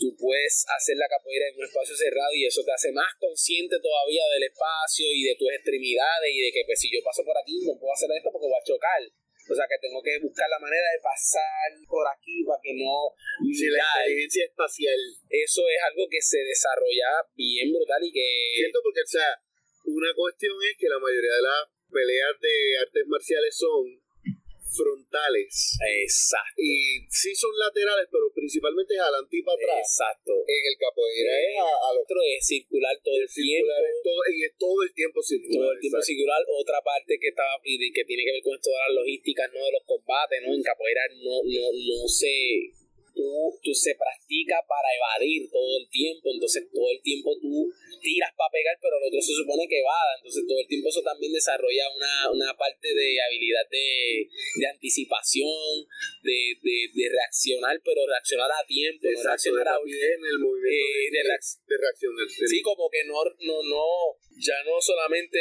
tú 0.00 0.16
puedes 0.16 0.64
hacer 0.76 0.96
la 0.96 1.08
capoeira 1.08 1.46
en 1.48 1.56
un 1.56 1.64
espacio 1.64 1.94
cerrado 1.94 2.32
y 2.34 2.46
eso 2.46 2.64
te 2.64 2.72
hace 2.72 2.90
más 2.92 3.12
consciente 3.20 3.76
todavía 3.78 4.24
del 4.32 4.48
espacio 4.48 5.06
y 5.12 5.22
de 5.24 5.36
tus 5.36 5.52
extremidades 5.52 6.30
y 6.32 6.40
de 6.40 6.52
que 6.52 6.64
pues 6.66 6.80
si 6.80 6.88
yo 6.90 7.04
paso 7.04 7.22
por 7.24 7.36
aquí 7.36 7.60
no 7.62 7.78
puedo 7.78 7.92
hacer 7.92 8.10
esto 8.16 8.32
porque 8.32 8.48
voy 8.48 8.58
a 8.58 8.64
chocar 8.64 9.00
o 9.48 9.54
sea, 9.54 9.66
que 9.68 9.78
tengo 9.80 10.02
que 10.02 10.18
buscar 10.20 10.48
la 10.48 10.58
manera 10.58 10.88
de 10.92 11.00
pasar 11.02 11.70
por 11.86 12.06
aquí 12.06 12.44
para 12.44 12.60
que 12.62 12.74
no... 12.74 13.14
Si 13.52 13.68
la 13.68 13.84
inteligencia 14.06 14.44
espacial. 14.44 14.98
Eso 15.28 15.62
es 15.68 15.80
algo 15.90 16.08
que 16.10 16.20
se 16.20 16.38
desarrolla 16.44 17.24
bien 17.34 17.72
brutal 17.72 18.02
y 18.02 18.12
que... 18.12 18.26
Siento 18.56 18.80
porque, 18.82 19.02
o 19.02 19.12
sea, 19.12 19.30
una 19.84 20.14
cuestión 20.14 20.54
es 20.64 20.76
que 20.78 20.88
la 20.88 20.98
mayoría 20.98 21.34
de 21.34 21.42
las 21.42 21.62
peleas 21.90 22.34
de 22.40 22.54
artes 22.78 23.04
marciales 23.06 23.56
son 23.56 23.99
frontales. 24.70 25.76
Exacto. 25.82 26.58
Y 26.62 27.02
sí 27.10 27.34
son 27.34 27.50
laterales, 27.58 28.06
pero 28.10 28.30
principalmente 28.32 28.94
es 28.94 29.00
adelante 29.00 29.36
y 29.36 29.42
para 29.42 29.58
atrás. 29.58 29.82
Exacto. 29.82 30.32
En 30.46 30.62
el 30.64 30.76
capoeira 30.78 31.34
es 31.34 31.56
a, 31.58 31.90
otro 31.94 32.18
es 32.22 32.46
circular 32.46 32.94
todo 33.02 33.18
el, 33.18 33.28
tiempo. 33.28 33.68
todo, 34.02 34.20
y 34.30 34.44
es 34.44 34.52
todo 34.56 34.82
el 34.82 34.92
tiempo 34.94 35.18
circular. 35.22 35.60
Todo 35.60 35.72
el 35.72 35.80
tiempo 35.80 36.02
circular. 36.02 36.40
Otra 36.48 36.78
parte 36.82 37.18
que 37.18 37.28
está 37.28 37.44
que 37.62 38.04
tiene 38.04 38.24
que 38.24 38.32
ver 38.32 38.42
con 38.42 38.54
esto 38.54 38.70
de 38.70 38.80
las 38.80 38.94
logísticas, 38.94 39.50
¿no? 39.52 39.64
De 39.64 39.72
los 39.72 39.84
combates, 39.84 40.40
¿no? 40.42 40.54
En 40.54 40.62
capoeira 40.62 41.02
no, 41.22 41.42
no, 41.44 41.64
no 41.74 42.08
se 42.08 42.79
tú, 43.14 43.58
tú 43.62 43.74
se 43.74 43.94
practica 43.94 44.56
para 44.66 44.88
evadir 44.94 45.50
todo 45.50 45.78
el 45.78 45.88
tiempo, 45.90 46.30
entonces 46.32 46.68
todo 46.72 46.90
el 46.90 47.00
tiempo 47.02 47.36
tú 47.40 47.68
tiras 48.00 48.32
para 48.36 48.50
pegar, 48.50 48.76
pero 48.80 48.96
el 48.96 49.08
otro 49.08 49.20
se 49.20 49.34
supone 49.34 49.68
que 49.68 49.82
va, 49.82 50.00
entonces 50.16 50.44
todo 50.48 50.58
el 50.58 50.66
tiempo 50.66 50.88
eso 50.88 51.02
también 51.02 51.32
desarrolla 51.32 51.84
una, 51.94 52.30
una 52.30 52.50
parte 52.56 52.94
de 52.94 53.08
habilidad 53.20 53.66
de, 53.70 54.28
de 54.56 54.66
anticipación, 54.66 55.84
de, 56.22 56.56
de, 56.62 56.76
de, 56.94 57.06
reaccionar, 57.10 57.80
pero 57.84 58.06
reaccionar 58.06 58.50
a 58.50 58.66
tiempo, 58.66 59.06
no 59.10 59.22
reaccionar 59.22 59.68
a 59.68 59.76
en 59.76 60.22
el 60.24 60.38
movimiento 60.38 60.70
eh, 60.70 61.10
de, 61.12 61.76
reacción. 61.76 62.12
Sí, 62.46 62.62
como 62.62 62.88
que 62.90 63.04
no, 63.04 63.24
no, 63.24 63.62
no, 63.62 63.86
ya 64.38 64.62
no 64.64 64.80
solamente 64.80 65.38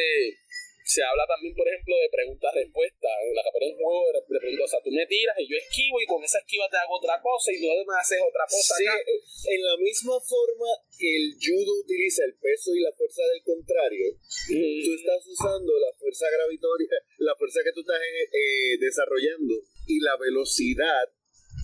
se 0.89 1.05
habla 1.05 1.21
también, 1.29 1.53
por 1.53 1.69
ejemplo, 1.69 1.93
de 2.01 2.09
preguntas-respuestas. 2.09 3.13
En 3.29 3.35
la 3.37 3.45
capoeira 3.45 3.69
es 3.69 3.77
un 3.77 3.85
juego 3.85 4.01
de, 4.09 4.25
preguntas. 4.25 4.65
O 4.65 4.71
sea, 4.73 4.81
tú 4.81 4.89
me 4.89 5.05
tiras 5.05 5.37
y 5.37 5.45
yo 5.45 5.55
esquivo 5.55 6.01
y 6.01 6.09
con 6.09 6.23
esa 6.25 6.41
esquiva 6.41 6.65
te 6.65 6.81
hago 6.81 6.97
otra 6.97 7.21
cosa 7.21 7.53
y 7.53 7.61
tú 7.61 7.69
me 7.69 7.93
haces 7.93 8.17
otra 8.17 8.45
cosa. 8.49 8.73
Sí, 8.73 8.89
en 8.89 9.61
la 9.61 9.77
misma 9.77 10.17
forma 10.17 10.69
que 10.97 11.09
el 11.13 11.37
judo 11.37 11.85
utiliza 11.85 12.25
el 12.25 12.33
peso 12.41 12.73
y 12.73 12.81
la 12.81 12.91
fuerza 12.97 13.21
del 13.29 13.43
contrario, 13.45 14.17
tú 14.49 14.91
estás 14.97 15.21
usando 15.29 15.77
la 15.77 15.93
fuerza 15.93 16.25
gravitoria, 16.25 16.97
la 17.21 17.35
fuerza 17.37 17.61
que 17.63 17.71
tú 17.71 17.81
estás 17.81 18.01
eh, 18.01 18.25
eh, 18.25 18.77
desarrollando 18.81 19.61
y 19.85 20.01
la 20.01 20.17
velocidad 20.17 21.05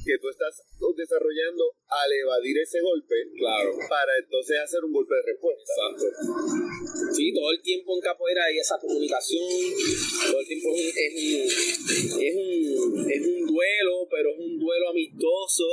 que 0.06 0.18
tú 0.22 0.30
estás 0.30 0.62
desarrollando 0.96 1.66
al 1.90 2.10
evadir 2.14 2.58
ese 2.60 2.80
golpe 2.80 3.16
claro. 3.38 3.74
para 3.90 4.14
entonces 4.22 4.58
hacer 4.62 4.84
un 4.86 4.94
golpe 4.94 5.16
de 5.16 5.34
respuesta. 5.34 5.64
Exacto. 5.66 7.14
Sí, 7.14 7.34
todo 7.34 7.52
el 7.52 7.62
tiempo 7.62 7.96
en 7.96 8.02
capoeira 8.02 8.46
hay 8.46 8.60
esa 8.60 8.78
comunicación, 8.80 9.50
todo 10.30 10.40
el 10.40 10.48
tiempo 10.48 10.70
es 10.76 10.80
un, 10.80 12.22
es 12.22 12.36
un, 12.36 13.12
es 13.12 13.28
un, 13.28 13.46
duelo, 13.46 14.08
pero 14.10 14.30
es 14.32 14.40
un 14.40 14.60
duelo 14.60 14.90
amistoso. 14.90 15.66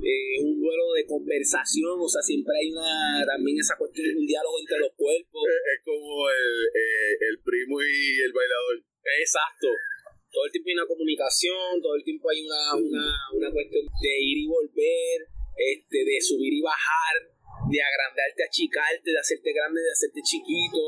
Es 0.00 0.40
un 0.42 0.58
duelo 0.58 0.92
de 0.96 1.04
conversación, 1.04 2.00
o 2.00 2.08
sea, 2.08 2.22
siempre 2.22 2.56
hay 2.56 2.72
una 2.72 3.20
también 3.26 3.60
esa 3.60 3.76
cuestión, 3.76 4.16
un 4.16 4.26
diálogo 4.26 4.58
entre 4.58 4.78
los 4.78 4.92
cuerpos. 4.96 5.44
Es, 5.44 5.84
como 5.84 6.24
el, 6.30 6.50
eh, 6.72 7.12
el 7.28 7.38
primo 7.44 7.82
y 7.82 8.20
el 8.24 8.32
bailador. 8.32 8.80
Exacto 9.20 9.68
todo 10.32 10.46
el 10.46 10.52
tiempo 10.52 10.68
hay 10.70 10.74
una 10.74 10.86
comunicación, 10.86 11.82
todo 11.82 11.94
el 11.94 12.04
tiempo 12.04 12.30
hay 12.30 12.40
una, 12.46 12.74
una, 12.76 13.06
una 13.34 13.50
cuestión 13.52 13.84
de 13.86 14.12
ir 14.22 14.38
y 14.38 14.46
volver, 14.46 15.18
este, 15.58 15.98
de 16.04 16.16
subir 16.20 16.54
y 16.54 16.62
bajar, 16.62 17.14
de 17.68 17.78
agrandarte, 17.82 18.40
achicarte, 18.46 19.10
de 19.10 19.18
hacerte 19.18 19.52
grande, 19.52 19.82
de 19.82 19.92
hacerte 19.92 20.20
chiquito, 20.22 20.80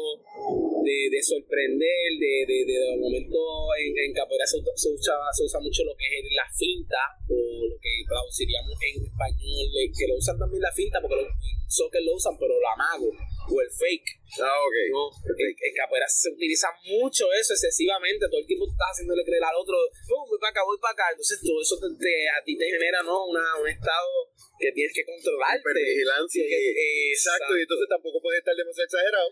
de, 0.82 1.10
de 1.10 1.20
sorprender, 1.22 2.08
de, 2.18 2.34
de, 2.48 2.58
de, 2.64 2.74
de 2.74 2.96
momento 2.96 3.38
en, 3.76 3.92
en 3.92 4.14
capoeira 4.14 4.46
se, 4.46 4.58
se, 4.62 4.88
usa, 4.88 5.14
se 5.36 5.44
usa 5.44 5.60
mucho 5.60 5.84
lo 5.84 5.94
que 5.98 6.06
es 6.06 6.24
la 6.32 6.48
finta, 6.54 7.02
o 7.28 7.66
lo 7.66 7.76
que 7.76 7.92
traduciríamos 8.08 8.78
en 8.88 9.04
español, 9.04 9.66
que 9.92 10.08
lo 10.08 10.16
usan 10.16 10.38
también 10.38 10.62
la 10.62 10.72
finta, 10.72 10.98
porque 11.02 11.16
los 11.16 11.28
soccer 11.68 12.02
lo 12.02 12.14
usan, 12.14 12.38
pero 12.38 12.54
la 12.60 12.72
amago 12.72 13.10
o 13.48 13.60
el 13.60 13.70
fake. 13.70 14.22
Ah, 14.40 14.58
ok. 14.62 14.76
¿no? 14.90 15.02
En, 15.28 15.74
capoeira 15.74 16.06
se 16.08 16.30
utiliza 16.30 16.68
mucho 16.86 17.26
eso 17.32 17.52
excesivamente. 17.52 18.28
Todo 18.28 18.40
el 18.40 18.46
tiempo 18.46 18.66
tú 18.66 18.72
estás 18.72 18.94
haciéndole 18.94 19.24
creer 19.24 19.42
al 19.44 19.56
otro, 19.56 19.76
oh, 19.76 20.24
voy 20.28 20.38
para 20.38 20.50
acá, 20.50 20.62
voy 20.64 20.78
para 20.78 20.92
acá. 20.92 21.06
Entonces 21.10 21.40
todo 21.42 21.60
eso 21.60 21.76
te, 21.80 22.12
a 22.28 22.38
ti 22.44 22.56
te 22.56 22.66
genera 22.70 23.02
¿no? 23.02 23.26
Una, 23.26 23.42
un 23.60 23.68
estado 23.68 24.10
que 24.58 24.70
tienes 24.72 24.92
que 24.94 25.04
controlarte. 25.04 25.74
Vigilancia. 25.74 26.44
exacto. 26.46 27.58
y 27.58 27.62
entonces 27.62 27.86
tampoco 27.88 28.20
puedes 28.22 28.38
estar 28.38 28.54
demasiado 28.54 28.86
exagerado. 28.86 29.30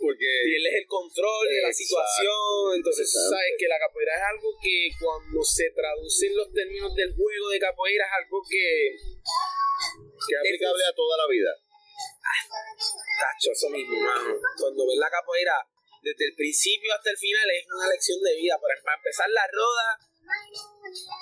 Porque 0.00 0.24
tienes 0.24 0.74
el 0.80 0.86
control 0.88 1.44
de 1.44 1.60
la 1.60 1.72
situación. 1.72 2.72
Entonces, 2.72 3.04
sabes 3.04 3.52
que 3.60 3.68
la 3.68 3.76
capoeira 3.76 4.16
es 4.16 4.24
algo 4.32 4.48
que 4.56 4.88
cuando 4.96 5.44
se 5.44 5.68
traduce 5.76 6.24
en 6.24 6.36
los 6.40 6.48
términos 6.56 6.96
del 6.96 7.12
juego 7.12 7.48
de 7.52 7.60
capoeira 7.60 8.08
es 8.08 8.14
algo 8.24 8.40
que. 8.48 8.96
que 8.96 10.32
es 10.32 10.40
aplicable 10.40 10.84
a 10.88 10.94
toda 10.96 11.18
la 11.18 11.28
vida 11.28 11.52
Tacho, 13.18 13.52
eso 13.52 13.68
mismo. 13.70 13.96
Cuando 14.56 14.86
ves 14.86 14.98
la 14.98 15.10
capoeira, 15.10 15.56
desde 16.02 16.24
el 16.26 16.34
principio 16.34 16.94
hasta 16.94 17.10
el 17.10 17.18
final 17.18 17.50
es 17.50 17.66
una 17.68 17.88
lección 17.88 18.20
de 18.22 18.36
vida. 18.36 18.56
Para 18.60 18.96
empezar 18.96 19.28
la 19.30 19.46
roda, 19.52 19.98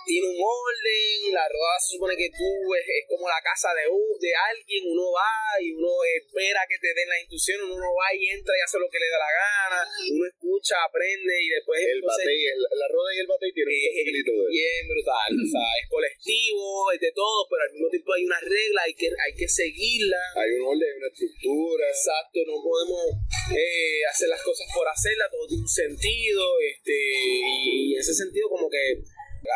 tiene 0.08 0.24
un 0.24 0.40
orden, 0.40 1.36
la 1.36 1.44
roda 1.44 1.76
se 1.84 2.00
supone 2.00 2.16
que 2.16 2.32
tú 2.32 2.48
es, 2.72 3.04
como 3.08 3.28
la 3.28 3.40
casa 3.44 3.68
de, 3.76 3.84
de 3.84 4.32
alguien, 4.32 4.88
uno 4.88 5.12
va 5.12 5.60
y 5.60 5.72
uno 5.76 5.92
espera 6.16 6.64
que 6.64 6.80
te 6.80 6.96
den 6.96 7.08
la 7.08 7.20
instrucciones, 7.20 7.68
uno 7.68 7.88
va 7.92 8.08
y 8.16 8.32
entra 8.32 8.56
y 8.56 8.64
hace 8.64 8.80
lo 8.80 8.88
que 8.88 8.96
le 8.96 9.08
da 9.12 9.20
la 9.20 9.32
gana, 9.36 9.80
uno 9.84 10.24
escucha, 10.24 10.80
aprende 10.80 11.34
y 11.44 11.48
después... 11.52 11.76
El 11.84 12.00
batey, 12.00 12.40
la 12.56 12.88
roda 12.88 13.10
y 13.12 13.18
el 13.20 13.28
batey 13.28 13.52
tienen 13.52 13.76
un 13.76 14.32
de 14.32 14.48
Bien 14.48 14.84
brutal, 14.88 15.32
o 15.36 15.48
sea, 15.52 15.68
es 15.76 15.86
colectivo, 15.92 16.92
es 16.92 17.00
de 17.04 17.12
todo, 17.12 17.44
pero 17.52 17.68
al 17.68 17.72
mismo 17.76 17.88
tiempo 17.92 18.08
hay 18.16 18.24
una 18.24 18.40
regla, 18.40 18.88
hay 18.88 18.94
que, 18.96 19.12
hay 19.12 19.34
que 19.36 19.48
seguirla. 19.48 20.20
Hay 20.40 20.56
un 20.56 20.72
orden, 20.72 20.88
una 20.96 21.12
estructura. 21.12 21.84
Exacto, 21.84 22.40
no 22.48 22.56
podemos 22.64 23.28
eh, 23.52 24.00
hacer 24.08 24.28
las 24.32 24.40
cosas 24.40 24.66
por 24.72 24.88
hacerla, 24.88 25.28
todo 25.28 25.44
tiene 25.46 25.68
un 25.68 25.68
sentido, 25.68 26.44
este, 26.64 26.96
y, 26.96 27.92
y 27.92 27.96
ese 27.96 28.14
sentido 28.14 28.48
como 28.48 28.70
que 28.70 28.97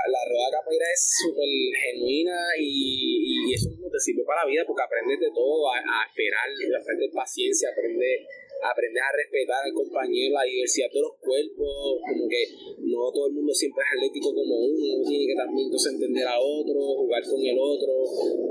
la, 0.09 0.22
rueda 0.24 0.48
capoeira 0.59 0.87
es 0.88 1.00
súper 1.20 1.48
genuina 1.48 2.37
y, 2.59 3.50
y, 3.50 3.55
eso 3.55 3.68
mismo 3.70 3.90
te 3.90 4.00
sirve 4.00 4.24
para 4.24 4.44
la 4.44 4.48
vida 4.48 4.64
porque 4.66 4.83
aprendes 4.83 5.20
de 5.20 5.31
todo, 5.35 5.68
a, 5.68 5.78
esperar, 6.09 6.48
aprendes 6.81 7.11
paciencia, 7.12 7.68
aprendes, 7.68 8.24
aprendes 8.64 9.02
a 9.02 9.12
respetar 9.12 9.61
al 9.64 9.74
compañero, 9.74 10.35
la 10.35 10.48
diversidad 10.48 10.88
de 10.88 11.00
los 11.00 11.14
cuerpos, 11.20 12.00
como 12.09 12.24
que 12.28 12.42
no 12.88 13.12
todo 13.12 13.28
el 13.28 13.35
mundo 13.37 13.52
siempre 13.52 13.85
es 13.85 13.90
atlético 13.92 14.33
como 14.33 14.55
uno, 14.57 14.85
uno 14.96 15.05
tiene 15.09 15.26
que 15.28 15.37
también 15.37 15.66
entonces 15.68 15.92
entender 15.92 16.26
a 16.26 16.38
otro, 16.40 16.78
jugar 17.05 17.22
con 17.28 17.40
el 17.44 17.59
otro, 17.59 17.92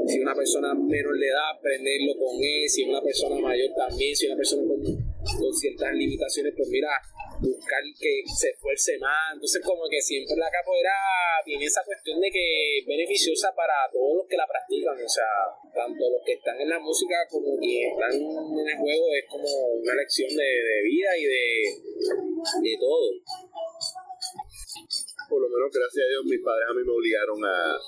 si 0.06 0.20
una 0.22 0.36
persona 0.36 0.74
menor 0.78 1.18
le 1.18 1.30
da, 1.34 1.58
aprenderlo 1.58 2.14
con 2.18 2.38
él, 2.38 2.70
si 2.70 2.86
una 2.86 3.02
persona 3.02 3.36
mayor 3.42 3.74
también, 3.74 4.16
si 4.16 4.28
una 4.28 4.38
persona 4.38 4.64
con, 4.68 5.11
con 5.24 5.54
ciertas 5.54 5.94
limitaciones, 5.94 6.54
pues 6.56 6.70
mira, 6.70 6.90
buscar 7.42 7.82
que 7.98 8.24
se 8.26 8.50
esfuerce 8.50 8.98
más. 9.00 9.34
Entonces, 9.34 9.62
como 9.66 9.90
que 9.90 10.02
siempre 10.02 10.36
la 10.38 10.50
capoeira 10.50 10.94
tiene 11.46 11.66
esa 11.66 11.82
cuestión 11.84 12.20
de 12.22 12.30
que 12.30 12.80
es 12.80 12.86
beneficiosa 12.86 13.54
para 13.56 13.74
todos 13.92 14.22
los 14.22 14.28
que 14.28 14.38
la 14.38 14.48
practican. 14.48 14.98
O 14.98 15.10
sea, 15.10 15.30
tanto 15.74 16.10
los 16.10 16.22
que 16.26 16.34
están 16.34 16.60
en 16.62 16.70
la 16.70 16.80
música 16.80 17.16
como 17.30 17.58
quienes 17.58 17.94
están 17.94 18.14
en 18.14 18.68
el 18.68 18.78
juego, 18.78 19.06
es 19.18 19.26
como 19.30 19.50
una 19.82 19.96
lección 19.96 20.30
de, 20.30 20.82
vida 20.84 21.18
y 21.18 21.26
de, 21.26 21.46
de 22.62 22.74
todo. 22.80 23.10
Por 25.30 25.42
lo 25.42 25.50
menos 25.50 25.72
gracias 25.72 26.06
a 26.06 26.10
Dios 26.10 26.26
mis 26.26 26.42
padres 26.44 26.68
a 26.70 26.74
mí 26.74 26.84
me 26.84 26.92
obligaron 26.92 27.40
a, 27.46 27.80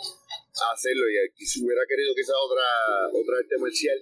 hacerlo 0.74 1.04
y 1.10 1.46
si 1.46 1.66
hubiera 1.66 1.82
querido 1.90 2.14
quizás 2.16 2.36
otra, 2.40 2.64
otra 3.12 3.38
arte 3.42 3.58
marcial, 3.58 4.00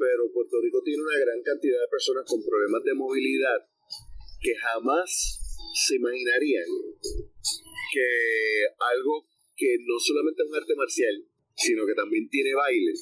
pero 0.00 0.32
Puerto 0.32 0.56
Rico 0.64 0.80
tiene 0.80 1.02
una 1.04 1.18
gran 1.20 1.42
cantidad 1.44 1.76
de 1.76 1.92
personas 1.92 2.24
con 2.24 2.40
problemas 2.40 2.82
de 2.82 2.94
movilidad 2.94 3.60
que 4.40 4.56
jamás 4.56 5.12
se 5.76 5.96
imaginarían 5.96 6.64
que 7.92 8.08
algo 8.96 9.28
que 9.54 9.76
no 9.84 10.00
solamente 10.00 10.40
es 10.42 10.48
un 10.48 10.56
arte 10.56 10.74
marcial, 10.74 11.16
sino 11.52 11.84
que 11.84 11.92
también 11.92 12.30
tiene 12.30 12.54
baile, 12.54 12.96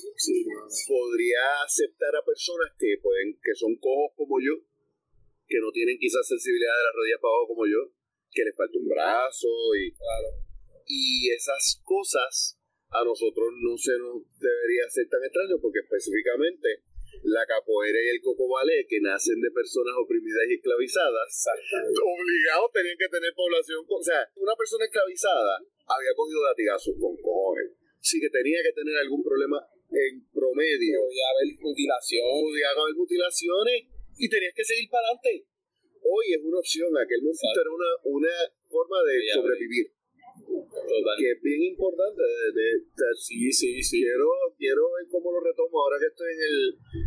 podría 0.89 1.63
aceptar 1.63 2.11
a 2.17 2.27
personas 2.27 2.75
que 2.75 2.99
pueden, 3.01 3.39
que 3.39 3.55
son 3.55 3.79
cojos 3.79 4.11
como 4.17 4.43
yo, 4.43 4.59
que 5.47 5.61
no 5.63 5.71
tienen 5.71 5.99
quizás 6.03 6.27
sensibilidad 6.27 6.75
de 6.75 6.85
las 6.91 6.95
rodillas 6.99 7.21
para 7.23 7.31
abajo 7.31 7.55
como 7.55 7.67
yo, 7.71 7.95
que 8.33 8.43
les 8.43 8.57
falta 8.57 8.75
un 8.75 8.89
brazo 8.89 9.49
y, 9.79 9.95
y 10.91 11.31
esas 11.31 11.81
cosas 11.85 12.59
a 12.91 13.05
nosotros 13.05 13.53
no 13.63 13.77
se 13.77 13.93
nos 13.99 14.25
debería 14.41 14.89
ser 14.89 15.09
tan 15.09 15.23
extraño 15.23 15.61
porque 15.61 15.81
específicamente 15.85 16.88
la 17.25 17.45
capoeira 17.47 17.99
y 17.99 18.09
el 18.17 18.21
coco 18.21 18.49
ballet 18.49 18.87
que 18.87 19.01
nacen 19.01 19.41
de 19.41 19.51
personas 19.51 19.95
oprimidas 19.99 20.45
y 20.49 20.55
esclavizadas. 20.55 21.29
Obligados 21.99 22.71
tenían 22.73 22.99
que 22.99 23.09
tener 23.09 23.33
población 23.35 23.85
o 23.89 24.03
sea 24.03 24.23
una 24.37 24.55
persona 24.55 24.85
esclavizada 24.85 25.59
había 25.89 26.13
cogido 26.15 26.45
latigazos 26.45 26.95
con 27.01 27.17
cojones. 27.17 27.73
Sí 28.01 28.21
que 28.21 28.31
tenía 28.31 28.63
que 28.63 28.73
tener 28.73 28.97
algún 28.97 29.23
problema 29.23 29.59
en 29.91 30.25
promedio. 30.31 31.01
Podía 31.01 31.29
haber 31.33 31.49
mutilación. 31.61 32.29
Podía 32.45 32.71
haber 32.71 32.95
mutilaciones 32.95 33.89
y 34.17 34.29
tenías 34.29 34.55
que 34.55 34.65
seguir 34.65 34.89
para 34.91 35.09
adelante. 35.09 35.49
Hoy 36.05 36.25
es 36.33 36.41
una 36.45 36.59
opción 36.59 36.89
aquel 36.97 37.21
momento 37.21 37.59
era 37.61 37.71
una, 37.71 37.91
una 38.05 38.37
forma 38.69 39.03
de 39.03 39.15
sobrevivir 39.35 39.98
que 40.47 41.31
es 41.33 41.41
bien 41.43 41.63
importante. 41.75 42.23
De, 42.23 42.67
sí, 43.17 43.51
sí, 43.53 43.83
sí. 43.83 44.03
Quiero, 44.03 44.29
quiero 44.57 44.83
ver 44.95 45.07
cómo 45.11 45.33
lo 45.33 45.41
retomo 45.41 45.83
ahora 45.83 45.99
que 45.99 46.07
estoy 46.07 46.31
en 46.33 46.43
el, 46.43 46.59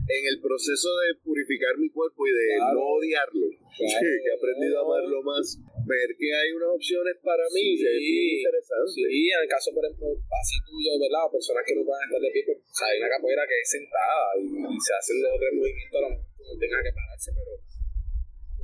en 0.08 0.24
el 0.28 0.38
proceso 0.42 0.90
de 1.06 1.16
purificar 1.24 1.78
mi 1.78 1.90
cuerpo 1.90 2.28
y 2.28 2.32
de 2.32 2.48
no 2.60 2.84
odiarlo. 3.00 3.48
que 3.78 3.88
he 4.28 4.34
aprendido 4.36 4.80
a 4.80 4.86
amarlo 4.86 5.24
más. 5.24 5.58
Ver 5.88 6.14
que 6.14 6.30
hay 6.30 6.52
unas 6.54 6.78
opciones 6.78 7.16
para 7.24 7.44
mí 7.50 7.78
sí, 7.78 7.88
es 7.88 8.46
interesante. 8.46 8.92
Sí, 8.94 9.30
en 9.32 9.42
el 9.42 9.50
caso, 9.50 9.74
por 9.74 9.84
ejemplo, 9.86 10.08
así 10.14 10.56
tuyo, 10.68 10.94
¿verdad? 11.02 11.26
Personas 11.32 11.64
que 11.66 11.76
no 11.76 11.84
pueden 11.84 12.06
estar 12.06 12.22
de 12.22 12.32
pie, 12.32 12.44
pues, 12.46 12.60
hay 12.86 13.02
una 13.02 13.10
capoeira 13.10 13.44
que 13.50 13.58
es 13.58 13.70
sentada 13.70 14.38
y, 14.38 14.46
se 14.78 14.94
hacen 14.94 15.18
los 15.26 15.40
tres 15.42 15.54
movimientos, 15.58 16.00
no 16.02 16.54
tenga 16.60 16.80
que 16.86 16.94
pararse, 16.94 17.30
pero 17.34 17.71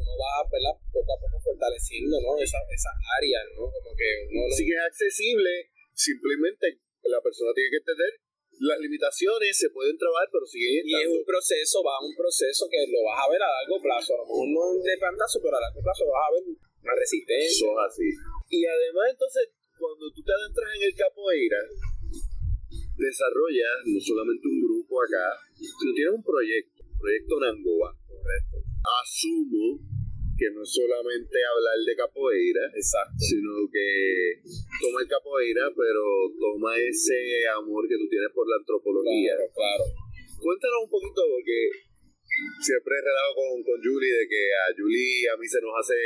uno 0.08 0.16
va 0.16 0.48
¿verdad? 0.48 0.76
poco 0.88 1.12
a 1.12 1.20
poco 1.20 1.36
fortaleciendo 1.44 2.16
¿no? 2.24 2.40
esa, 2.40 2.58
esa 2.72 2.92
área, 3.20 3.44
¿no? 3.52 3.68
Como 3.68 3.92
que 3.92 4.10
uno 4.32 4.48
Sí 4.56 4.64
que 4.64 4.72
es 4.72 4.86
accesible, 4.88 5.52
simplemente 5.92 6.80
la 7.04 7.20
persona 7.20 7.52
tiene 7.52 7.70
que 7.72 7.84
entender 7.84 8.12
las 8.60 8.80
limitaciones 8.80 9.54
se 9.54 9.70
pueden 9.70 9.98
trabajar, 9.98 10.30
pero 10.32 10.46
siguen. 10.46 10.82
Y 10.86 10.94
es 10.98 11.08
un 11.08 11.24
proceso, 11.26 11.84
va 11.84 11.98
a 11.98 12.06
un 12.06 12.16
proceso 12.16 12.66
que 12.70 12.82
lo 12.90 13.06
vas 13.06 13.22
a 13.22 13.30
ver 13.30 13.42
a 13.42 13.50
largo 13.62 13.78
plazo. 13.82 14.18
A 14.18 14.18
lo 14.18 14.26
mejor 14.26 14.48
no 14.50 14.64
de 14.82 14.98
pantazo, 14.98 15.38
pero 15.42 15.58
a 15.58 15.62
largo 15.62 15.82
plazo 15.82 16.06
vas 16.10 16.26
a 16.26 16.34
ver 16.34 16.44
una 16.58 16.96
resistencia. 16.98 17.70
Son 17.70 17.78
así. 17.78 18.10
Y 18.50 18.66
además, 18.66 19.14
entonces, 19.14 19.54
cuando 19.78 20.10
tú 20.10 20.24
te 20.24 20.34
adentras 20.34 20.70
en 20.74 20.82
el 20.90 20.94
capoeira, 20.98 21.62
desarrollas 22.98 23.78
no 23.86 24.00
solamente 24.02 24.48
un 24.48 24.60
grupo 24.66 25.06
acá, 25.06 25.38
sino 25.54 25.94
tienes 25.94 26.14
un 26.18 26.26
proyecto, 26.26 26.82
proyecto 26.98 27.34
Nangoa. 27.38 27.94
Correcto. 28.10 28.58
Asumo 28.82 29.78
que 30.38 30.54
no 30.54 30.62
es 30.62 30.72
solamente 30.72 31.38
hablar 31.42 31.78
de 31.82 31.96
capoeira, 31.98 32.64
Exacto. 32.78 33.18
sino 33.18 33.66
que 33.74 34.38
toma 34.80 35.02
el 35.02 35.10
capoeira, 35.10 35.66
pero 35.74 36.04
toma 36.38 36.78
ese 36.78 37.50
amor 37.58 37.90
que 37.90 37.98
tú 37.98 38.08
tienes 38.08 38.30
por 38.34 38.46
la 38.48 38.62
antropología. 38.62 39.34
Claro, 39.34 39.52
claro. 39.54 39.86
Cuéntanos 40.38 40.86
un 40.86 40.92
poquito, 40.94 41.22
porque 41.26 41.58
siempre 42.62 42.94
he 42.94 43.02
relado 43.02 43.32
con, 43.34 43.50
con 43.66 43.78
Julie 43.82 44.14
de 44.14 44.26
que 44.30 44.42
a 44.54 44.66
Julie 44.78 45.26
a 45.34 45.38
mí 45.38 45.48
se 45.50 45.58
nos 45.62 45.74
hace, 45.74 45.98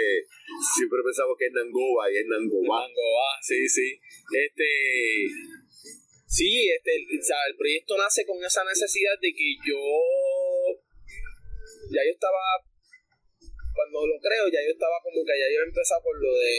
siempre 0.80 1.04
pensamos 1.04 1.36
que 1.36 1.52
es 1.52 1.54
Nangoba 1.54 2.08
y 2.08 2.16
es 2.16 2.28
Nangoba. 2.28 2.88
Nangoba, 2.88 3.30
sí, 3.44 3.68
sí. 3.68 4.00
Este, 4.32 4.72
sí, 6.28 6.72
este, 6.72 6.92
o 6.96 7.24
sea, 7.24 7.38
el 7.52 7.56
proyecto 7.60 7.98
nace 8.00 8.24
con 8.26 8.40
esa 8.40 8.64
necesidad 8.64 9.20
de 9.20 9.36
que 9.36 9.50
yo, 9.68 9.84
ya 11.92 12.02
yo 12.08 12.16
estaba 12.16 12.71
cuando 13.74 14.06
lo 14.08 14.18
creo, 14.20 14.46
ya 14.52 14.62
yo 14.64 14.72
estaba 14.76 14.98
como 15.04 15.24
que 15.24 15.36
ya 15.36 15.48
yo 15.48 15.64
he 15.64 15.68
empezado 15.68 16.02
por 16.04 16.16
lo 16.20 16.32
de 16.36 16.54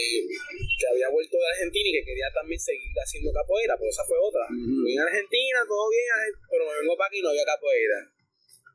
que 0.79 0.87
había 0.89 1.09
vuelto 1.09 1.37
de 1.37 1.49
Argentina 1.53 1.87
y 1.89 1.95
que 2.01 2.05
quería 2.05 2.29
también 2.33 2.61
seguir 2.61 2.93
haciendo 2.97 3.33
capoeira, 3.33 3.77
pues 3.77 3.93
esa 3.95 4.05
fue 4.05 4.19
otra. 4.19 4.49
Fui 4.49 4.93
en 4.93 5.03
Argentina, 5.05 5.65
todo 5.69 5.87
bien, 5.91 6.33
pero 6.49 6.67
me 6.67 6.75
vengo 6.81 6.97
para 6.97 7.09
aquí 7.09 7.19
y 7.21 7.23
no 7.23 7.31
había 7.31 7.45
capoeira. 7.45 7.99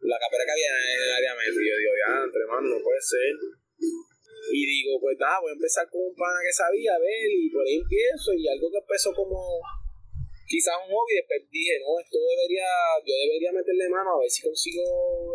La 0.06 0.18
capoeira 0.22 0.46
que 0.46 0.56
había 0.56 0.70
en 0.70 1.02
el 1.02 1.12
área 1.18 1.34
metro. 1.36 1.60
Y 1.62 1.70
yo 1.70 1.76
digo, 1.78 1.94
ya, 1.98 2.12
entre 2.24 2.44
manos, 2.46 2.70
no 2.78 2.80
puede 2.84 3.02
ser. 3.02 3.34
Y 4.54 4.62
digo, 4.64 5.00
pues 5.02 5.18
nada, 5.18 5.42
voy 5.42 5.52
a 5.52 5.60
empezar 5.60 5.90
con 5.90 6.02
un 6.08 6.16
pana 6.16 6.40
que 6.46 6.54
sabía, 6.54 6.96
a 6.96 7.00
ver, 7.00 7.28
y 7.28 7.50
por 7.50 7.66
ahí 7.66 7.82
empiezo, 7.82 8.32
y 8.34 8.48
algo 8.48 8.72
que 8.72 8.80
empezó 8.80 9.14
como 9.14 9.60
quizás 10.48 10.74
un 10.80 10.96
hobby, 10.96 11.20
después 11.20 11.44
dije, 11.52 11.76
no, 11.84 12.00
esto 12.00 12.18
debería, 12.18 12.68
yo 13.04 13.14
debería 13.28 13.52
meterle 13.52 13.92
mano 13.92 14.16
a 14.16 14.20
ver 14.24 14.32
si 14.32 14.42
consigo 14.42 14.84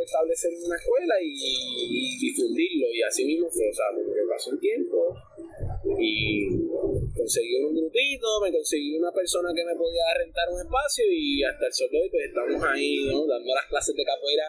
establecer 0.01 0.51
una 0.57 0.77
escuela 0.77 1.15
y, 1.21 2.17
difundirlo, 2.19 2.89
y 2.89 3.03
así 3.03 3.25
mismo 3.25 3.47
fue, 3.53 3.69
o 3.69 3.75
sea, 3.77 3.93
me 3.93 4.25
pasó 4.27 4.51
un 4.51 4.61
tiempo 4.61 5.13
y 6.01 6.49
conseguí 7.13 7.61
un 7.61 7.77
grupito, 7.77 8.41
me 8.41 8.51
conseguí 8.51 8.97
una 8.97 9.13
persona 9.13 9.53
que 9.55 9.65
me 9.65 9.77
podía 9.77 10.03
rentar 10.17 10.49
un 10.49 10.61
espacio 10.65 11.05
y 11.11 11.45
hasta 11.45 11.67
el 11.67 11.73
sol 11.73 11.89
de 11.93 12.01
hoy 12.01 12.11
pues 12.11 12.25
estamos 12.27 12.63
ahí, 12.65 13.05
¿no? 13.05 13.27
Dando 13.27 13.55
las 13.55 13.67
clases 13.69 13.95
de 13.95 14.05
capoeira 14.05 14.49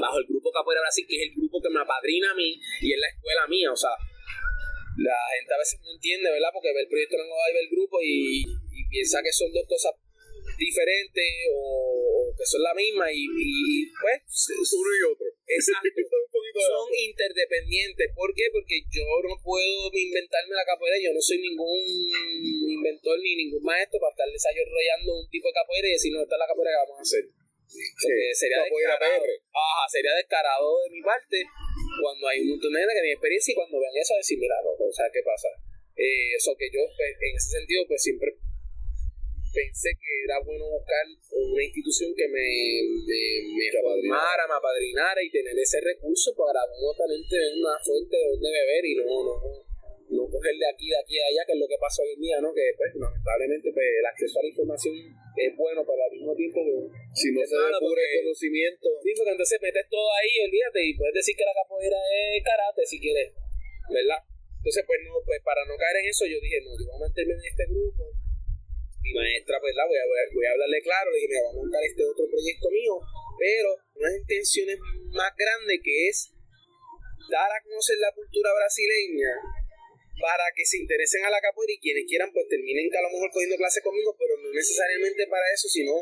bajo 0.00 0.18
el 0.18 0.26
grupo 0.26 0.50
Capoeira 0.50 0.82
Brasil, 0.82 1.06
que 1.08 1.16
es 1.16 1.22
el 1.30 1.34
grupo 1.38 1.62
que 1.62 1.70
me 1.70 1.80
apadrina 1.80 2.32
a 2.32 2.34
mí 2.34 2.58
y 2.82 2.92
es 2.92 2.98
la 2.98 3.08
escuela 3.08 3.46
mía, 3.46 3.72
o 3.72 3.76
sea, 3.76 3.94
la 4.98 5.18
gente 5.38 5.54
a 5.54 5.58
veces 5.58 5.80
no 5.80 5.92
entiende, 5.94 6.30
¿verdad? 6.30 6.50
Porque 6.52 6.74
ve 6.74 6.82
el 6.82 6.88
proyecto 6.88 7.16
no 7.18 7.36
va 7.38 7.46
a 7.46 7.54
ver 7.54 7.62
el 7.62 7.70
grupo 7.70 8.02
y 8.02 8.42
piensa 8.88 9.22
que 9.22 9.32
son 9.32 9.52
dos 9.52 9.64
cosas 9.68 9.94
diferentes 10.58 11.28
o, 11.54 12.34
que 12.36 12.46
son 12.46 12.62
la 12.62 12.74
misma 12.74 13.06
y, 13.12 13.26
pues 14.00 14.22
uno 14.74 14.90
y 14.96 15.02
otro. 15.12 15.26
exacto. 15.46 15.88
Son 16.58 16.90
interdependientes. 16.90 18.10
¿por 18.16 18.34
qué? 18.34 18.50
porque 18.50 18.82
yo 18.90 19.06
no 19.22 19.38
puedo 19.44 19.90
inventarme 19.94 20.56
la 20.56 20.64
capoeira. 20.64 20.98
Yo 20.98 21.12
no 21.12 21.20
soy 21.20 21.38
ningún 21.38 21.86
inventor 22.74 23.20
ni 23.22 23.36
ningún 23.36 23.62
maestro 23.62 24.00
para 24.00 24.10
estar 24.10 24.26
desarrollando 24.26 25.22
un 25.22 25.30
tipo 25.30 25.46
de 25.46 25.54
capoeira 25.54 25.86
y 25.86 25.92
decir 25.92 26.10
no 26.10 26.22
esta 26.22 26.34
es 26.34 26.40
la 26.40 26.48
capoeira 26.50 26.72
que 26.72 26.82
vamos 26.82 26.98
a 26.98 27.02
hacer 27.02 27.24
sería 27.68 28.64
descarado. 28.64 29.22
Ajá, 29.52 29.82
sería 29.88 30.14
descarado 30.16 30.82
de 30.84 30.90
mi 30.90 31.02
parte 31.02 31.36
cuando 32.00 32.28
hay 32.28 32.40
un 32.40 32.56
montón 32.56 32.72
de 32.72 32.80
gente 32.80 32.94
que 32.94 33.00
tiene 33.04 33.12
experiencia 33.12 33.52
y 33.52 33.54
cuando 33.54 33.80
vean 33.80 33.96
eso 33.96 34.14
decir 34.16 34.38
mira 34.38 34.56
no, 34.64 34.72
o 34.72 34.92
sea 34.92 35.06
qué 35.12 35.20
pasa 35.22 35.48
eh, 35.96 36.32
eso 36.36 36.56
que 36.56 36.70
yo 36.72 36.80
pues, 36.96 37.12
en 37.20 37.36
ese 37.36 37.50
sentido 37.58 37.84
pues 37.86 38.02
siempre 38.02 38.32
pensé 39.52 39.90
que 39.96 40.12
era 40.24 40.38
bueno 40.44 40.64
buscar 40.68 41.04
una 41.32 41.62
institución 41.62 42.14
que 42.14 42.28
me, 42.28 42.48
me, 43.06 43.22
me 43.54 43.66
formara, 43.80 44.46
me 44.48 44.56
apadrinara 44.56 45.20
y 45.22 45.30
tener 45.30 45.56
ese 45.58 45.80
recurso 45.80 46.34
para 46.36 46.60
uno 46.64 46.92
también 46.96 47.22
tener 47.28 47.52
una 47.56 47.78
fuente 47.80 48.16
de 48.16 48.26
donde 48.30 48.50
beber 48.50 48.84
y 48.84 48.94
no, 48.96 49.04
no, 49.04 49.34
no 50.08 50.22
coger 50.28 50.56
de 50.56 50.68
aquí, 50.68 50.88
de 50.88 50.98
aquí, 50.98 51.14
de 51.20 51.26
allá, 51.28 51.42
que 51.44 51.52
es 51.52 51.60
lo 51.60 51.68
que 51.68 51.76
pasa 51.76 52.02
hoy 52.02 52.16
en 52.16 52.20
día, 52.20 52.38
¿no? 52.40 52.52
Que 52.52 52.72
pues 52.76 52.90
lamentablemente 52.96 53.68
pues, 53.72 53.86
el 53.86 54.06
acceso 54.06 54.40
a 54.40 54.42
la 54.42 54.48
información 54.48 54.94
es 55.36 55.50
bueno, 55.56 55.84
pero 55.84 56.00
al 56.00 56.12
mismo 56.12 56.32
tiempo 56.34 56.60
si 57.12 57.32
no 57.32 57.44
se 57.44 57.56
descubre 57.56 58.02
el 58.02 58.24
conocimiento. 58.24 58.88
Sí, 59.04 59.10
porque 59.16 59.32
entonces 59.36 59.58
metes 59.60 59.86
todo 59.88 60.08
ahí, 60.16 60.32
olvídate, 60.48 60.80
y 60.84 60.96
puedes 60.96 61.14
decir 61.14 61.36
que 61.36 61.44
la 61.44 61.56
capoeira 61.56 62.00
es 62.12 62.40
karate 62.44 62.82
si 62.86 62.96
quieres, 63.00 63.36
¿verdad? 63.92 64.20
Entonces, 64.58 64.84
pues 64.86 64.98
no, 65.06 65.14
pues 65.24 65.40
para 65.44 65.64
no 65.64 65.76
caer 65.78 66.02
en 66.02 66.10
eso, 66.10 66.26
yo 66.26 66.40
dije, 66.40 66.58
no, 66.64 66.74
yo 66.74 66.90
voy 66.90 66.96
a 66.98 67.08
meterme 67.08 67.34
en 67.34 67.46
este 67.46 67.64
grupo, 67.70 68.10
mi 69.08 69.14
maestra, 69.16 69.56
pues 69.60 69.74
la 69.74 69.86
voy 69.88 69.96
a, 69.96 70.04
voy 70.04 70.44
a 70.44 70.52
hablarle 70.52 70.80
claro, 70.84 71.10
le 71.10 71.16
dije, 71.16 71.32
me 71.32 71.40
voy 71.40 71.50
a 71.50 71.60
montar 71.64 71.82
este 71.84 72.04
otro 72.04 72.28
proyecto 72.28 72.68
mío, 72.70 73.00
pero 73.40 73.68
unas 73.96 74.14
intenciones 74.20 74.76
más 75.16 75.32
grandes 75.32 75.80
que 75.82 76.08
es 76.08 76.32
dar 77.32 77.48
a 77.48 77.62
conocer 77.64 77.96
la 77.98 78.12
cultura 78.12 78.52
brasileña 78.52 79.32
para 80.20 80.44
que 80.54 80.64
se 80.66 80.78
interesen 80.78 81.24
a 81.24 81.30
la 81.30 81.40
capoeira 81.40 81.72
y 81.72 81.80
quienes 81.80 82.04
quieran 82.04 82.32
pues 82.32 82.48
terminen 82.48 82.90
a 82.90 83.02
lo 83.02 83.10
mejor 83.10 83.30
cogiendo 83.30 83.56
clases 83.56 83.82
conmigo, 83.82 84.16
pero 84.18 84.36
no 84.36 84.52
necesariamente 84.52 85.26
para 85.28 85.46
eso, 85.54 85.68
sino 85.68 85.94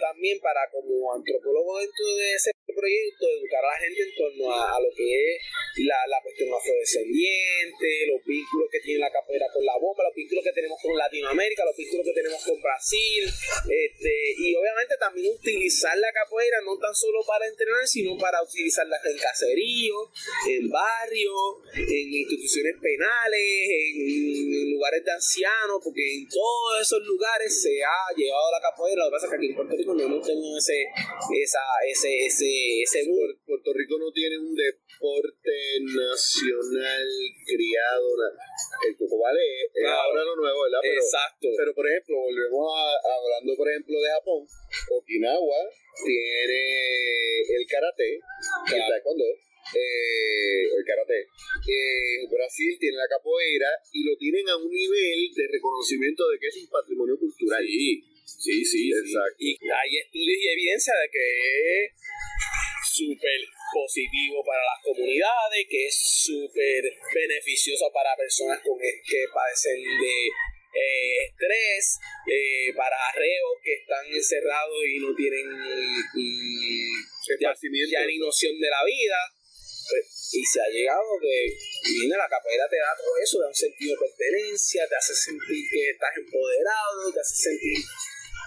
también 0.00 0.38
para 0.40 0.60
como 0.70 1.12
antropólogo 1.12 1.80
dentro 1.80 2.06
de 2.16 2.34
ese 2.34 2.50
proyecto, 2.74 3.26
educar 3.28 3.62
a 3.62 3.72
la 3.72 3.78
gente 3.78 4.02
en 4.02 4.14
torno 4.16 4.50
a, 4.50 4.80
lo 4.80 4.90
que 4.96 5.06
es 5.06 5.42
la, 5.86 5.98
la, 6.08 6.18
cuestión 6.22 6.50
afrodescendiente, 6.52 8.06
los 8.10 8.24
vínculos 8.24 8.68
que 8.70 8.80
tiene 8.80 9.00
la 9.00 9.10
capoeira 9.10 9.46
con 9.52 9.64
la 9.64 9.76
bomba, 9.78 10.04
los 10.04 10.14
vínculos 10.14 10.42
que 10.44 10.52
tenemos 10.52 10.78
con 10.82 10.96
Latinoamérica, 10.96 11.64
los 11.64 11.76
vínculos 11.76 12.06
que 12.06 12.12
tenemos 12.12 12.42
con 12.42 12.60
Brasil, 12.60 13.24
este, 13.70 14.12
y 14.38 14.54
obviamente 14.56 14.96
también 14.98 15.32
utilizar 15.32 15.96
la 15.98 16.12
capoeira 16.12 16.58
no 16.64 16.78
tan 16.78 16.94
solo 16.94 17.20
para 17.26 17.46
entrenar, 17.46 17.86
sino 17.86 18.16
para 18.18 18.42
utilizarla 18.42 18.96
en 19.04 19.18
caseríos, 19.18 20.10
en 20.48 20.70
barrios, 20.70 21.62
en 21.74 22.06
instituciones 22.14 22.74
penales, 22.80 23.68
en 23.94 24.72
lugares 24.72 25.04
de 25.04 25.12
ancianos, 25.12 25.80
porque 25.82 26.02
en 26.14 26.28
todos 26.28 26.82
esos 26.82 27.02
lugares 27.06 27.62
se 27.62 27.82
ha 27.82 28.14
llevado 28.16 28.50
la 28.52 28.60
capoeira. 28.60 29.04
Lo 29.04 29.10
que 29.10 29.14
pasa 29.14 29.26
es 29.26 29.30
que 29.30 29.36
aquí 29.36 29.46
en 29.48 29.56
Puerto 29.56 29.76
Rico 29.76 29.94
no 29.94 30.04
hemos 30.04 30.26
tenido 30.26 30.58
ese, 30.58 30.86
esa, 31.42 31.60
ese, 31.88 32.26
ese, 32.26 32.55
Puerto 33.46 33.72
Rico 33.72 33.98
no 33.98 34.10
tiene 34.12 34.38
un 34.38 34.54
deporte 34.54 35.56
nacional 35.82 37.08
criado. 37.44 38.08
El 38.86 38.96
Coco 38.96 39.18
Vale 39.18 39.40
es 39.72 39.84
ahora 39.86 40.24
lo 40.24 40.36
nuevo, 40.36 40.62
¿verdad? 40.62 40.80
Pero, 40.82 41.02
Exacto. 41.02 41.48
Pero 41.56 41.74
por 41.74 41.86
ejemplo, 41.88 42.16
volvemos 42.16 42.66
a, 42.74 42.86
hablando 43.16 43.56
por 43.56 43.68
ejemplo 43.70 44.00
de 44.00 44.10
Japón. 44.10 44.46
Okinawa 44.90 45.60
tiene 46.04 47.40
el 47.56 47.66
karate, 47.66 48.20
el 48.74 48.82
taekwondo 48.88 49.24
eh, 49.74 50.62
el 50.78 50.84
karate. 50.84 51.26
Eh, 51.66 52.26
Brasil 52.30 52.76
tiene 52.78 52.96
la 52.96 53.08
capoeira 53.08 53.70
y 53.92 54.04
lo 54.04 54.16
tienen 54.16 54.48
a 54.48 54.56
un 54.56 54.70
nivel 54.70 55.32
de 55.34 55.48
reconocimiento 55.50 56.28
de 56.28 56.38
que 56.38 56.46
es 56.46 56.56
un 56.62 56.68
patrimonio 56.68 57.18
cultural. 57.18 57.64
Sí, 57.66 58.02
sí, 58.24 58.64
sí. 58.64 58.90
Exacto. 58.90 59.36
Y 59.38 59.58
hay 59.58 59.90
estudios 59.98 60.38
y 60.38 60.48
evidencia 60.48 60.92
de 60.94 61.08
que 61.10 61.26
súper 62.96 63.40
positivo 63.72 64.40
para 64.44 64.62
las 64.64 64.80
comunidades, 64.82 65.66
que 65.68 65.86
es 65.86 65.94
súper 65.94 66.82
beneficioso 67.12 67.92
para 67.92 68.16
personas 68.16 68.60
con 68.64 68.78
que 68.80 69.24
padecen 69.32 69.82
de 69.84 70.16
eh, 70.76 71.24
estrés, 71.24 71.98
eh, 72.28 72.72
para 72.76 72.96
reos 73.12 73.56
que 73.62 73.74
están 73.74 74.04
encerrados 74.06 74.76
y 74.86 74.98
no 75.00 75.14
tienen 75.14 75.46
mm, 75.48 76.96
ya, 77.40 78.06
ni 78.06 78.18
noción 78.18 78.58
de 78.60 78.68
la 78.68 78.84
vida. 78.84 79.18
Y 80.32 80.44
se 80.44 80.60
ha 80.60 80.68
llegado 80.68 81.06
que 81.22 81.54
viene 82.00 82.16
la 82.16 82.28
capoeira, 82.28 82.68
te 82.68 82.76
da 82.76 82.92
todo 82.98 83.16
eso, 83.22 83.38
da 83.38 83.46
un 83.46 83.54
sentido 83.54 83.94
de 83.94 84.08
pertenencia, 84.08 84.82
te 84.88 84.96
hace 84.96 85.14
sentir 85.14 85.62
que 85.70 85.90
estás 85.90 86.10
empoderado, 86.16 87.12
te 87.12 87.20
hace 87.20 87.36
sentir 87.36 87.78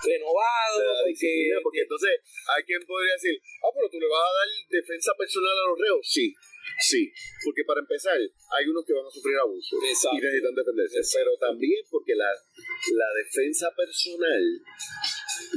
renovado. 0.03 0.77
Porque, 1.03 1.31
porque 1.63 1.81
entonces 1.81 2.11
hay 2.47 2.63
quien 2.63 2.81
podría 2.85 3.13
decir, 3.13 3.35
ah, 3.63 3.71
pero 3.73 3.89
tú 3.89 3.99
le 3.99 4.07
vas 4.07 4.23
a 4.23 4.37
dar 4.39 4.49
defensa 4.69 5.11
personal 5.17 5.55
a 5.55 5.69
los 5.69 5.77
reos. 5.79 6.03
Sí, 6.03 6.33
Sí, 6.79 7.11
porque 7.43 7.63
para 7.65 7.81
empezar, 7.81 8.15
hay 8.15 8.65
unos 8.67 8.85
que 8.85 8.93
van 8.93 9.05
a 9.05 9.11
sufrir 9.11 9.35
abuso 9.37 9.75
y 9.75 10.21
necesitan 10.21 10.55
defenderse, 10.55 11.01
pero 11.17 11.35
también 11.37 11.83
porque 11.89 12.15
la, 12.15 12.29
la 12.31 13.09
defensa 13.19 13.67
personal 13.75 14.43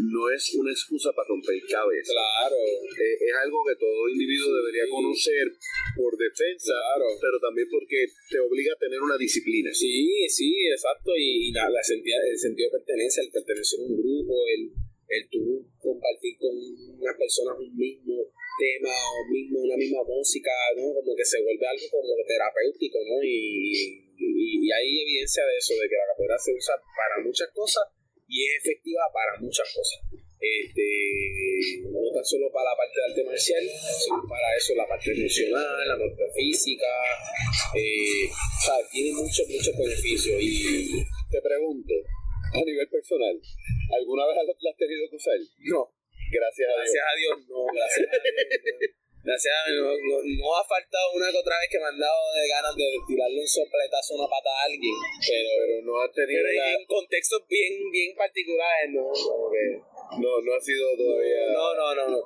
no 0.02 0.30
es 0.30 0.54
una 0.54 0.70
excusa 0.70 1.12
para 1.12 1.28
romper 1.28 1.56
cabeza. 1.68 2.12
Claro. 2.12 2.56
Eh, 2.56 3.16
es 3.20 3.34
algo 3.42 3.64
que 3.66 3.76
todo 3.76 4.08
individuo 4.08 4.54
debería 4.56 4.86
conocer 4.90 5.46
por 5.96 6.16
defensa, 6.16 6.74
pero 7.20 7.38
también 7.40 7.68
porque 7.70 8.06
te 8.30 8.38
obliga 8.40 8.72
a 8.74 8.78
tener 8.78 9.00
una 9.00 9.16
disciplina. 9.16 9.70
Sí, 9.72 10.26
sí, 10.28 10.66
exacto. 10.70 11.12
Y, 11.16 11.52
la, 11.52 11.68
el 11.68 12.38
sentido 12.38 12.70
de 12.70 12.78
pertenencia, 12.78 13.22
el 13.22 13.30
pertenecer 13.30 13.80
a 13.80 13.82
un 13.82 13.96
grupo, 13.96 14.34
el, 14.48 14.72
el 15.08 15.28
tú 15.28 15.66
compartir 15.78 16.38
con 16.38 16.54
unas 16.54 17.16
personas 17.16 17.58
un 17.58 17.76
mismo 17.76 18.32
tema 18.58 18.92
o 18.92 19.32
mismo, 19.32 19.60
una 19.60 19.76
misma 19.76 20.04
música, 20.04 20.50
¿no? 20.76 20.92
Como 20.94 21.16
que 21.16 21.24
se 21.24 21.40
vuelve 21.42 21.66
algo 21.66 21.86
como 21.90 22.14
terapéutico, 22.26 22.98
¿no? 23.04 23.22
Y, 23.22 24.12
y, 24.16 24.70
hay 24.70 25.02
evidencia 25.02 25.44
de 25.44 25.56
eso, 25.56 25.74
de 25.74 25.88
que 25.88 25.96
la 25.96 26.06
capoeira 26.12 26.38
se 26.38 26.52
usa 26.54 26.74
para 26.96 27.24
muchas 27.24 27.50
cosas 27.52 27.84
y 28.32 28.48
es 28.48 28.64
efectiva 28.64 29.04
para 29.12 29.36
muchas 29.44 29.68
cosas. 29.68 30.00
Este, 30.40 31.84
no 31.84 32.00
tan 32.16 32.24
solo 32.24 32.50
para 32.50 32.72
la 32.72 32.76
parte 32.80 32.96
de 32.96 33.04
arte 33.04 33.24
marcial, 33.28 33.62
sino 33.62 34.24
para 34.26 34.56
eso, 34.56 34.74
la 34.74 34.88
parte 34.88 35.12
emocional, 35.12 35.86
la 35.86 35.98
parte 36.00 36.24
física, 36.34 36.88
eh, 37.76 38.24
o 38.32 38.60
sea, 38.64 38.80
tiene 38.90 39.12
muchos, 39.12 39.44
muchos 39.46 39.76
beneficios. 39.76 40.40
Y 40.40 41.04
te 41.30 41.40
pregunto, 41.44 41.92
a 42.56 42.64
nivel 42.64 42.88
personal, 42.88 43.36
¿alguna 44.00 44.26
vez 44.26 44.36
la 44.40 44.70
has 44.72 44.76
tenido 44.80 45.04
que 45.10 45.16
usar? 45.16 45.36
No. 45.68 45.92
Gracias 46.32 46.66
a 46.66 46.76
gracias 46.80 47.04
A 47.04 47.16
Dios 47.18 47.46
no, 47.46 47.66
gracias 47.68 48.08
a 48.08 48.16
Dios 48.24 49.01
Gracias 49.22 49.54
a 49.54 49.70
Dios, 49.70 49.86
no, 50.02 50.50
ha 50.50 50.64
faltado 50.66 51.14
una 51.14 51.30
que 51.30 51.38
otra 51.38 51.54
vez 51.62 51.70
que 51.70 51.78
me 51.78 51.86
han 51.86 51.98
dado 51.98 52.22
de 52.34 52.42
ganas 52.50 52.74
de 52.74 52.90
tirarle 53.06 53.38
un 53.38 53.46
sopletazo, 53.46 54.18
una 54.18 54.26
pata 54.26 54.50
a 54.50 54.66
alguien, 54.66 54.98
pero, 55.22 55.50
pero 55.62 55.74
no 55.86 56.02
ha 56.02 56.10
tenido. 56.10 56.42
Pero 56.42 56.58
en 56.58 56.86
contextos 56.90 57.46
bien, 57.46 57.70
bien 57.94 58.10
particulares, 58.18 58.90
¿no? 58.90 59.06
no, 59.06 60.30
no 60.42 60.50
ha 60.50 60.60
sido 60.60 60.90
todavía. 60.98 61.54
No, 61.54 61.70
no, 61.70 61.94
no, 61.94 62.04
no. 62.18 62.20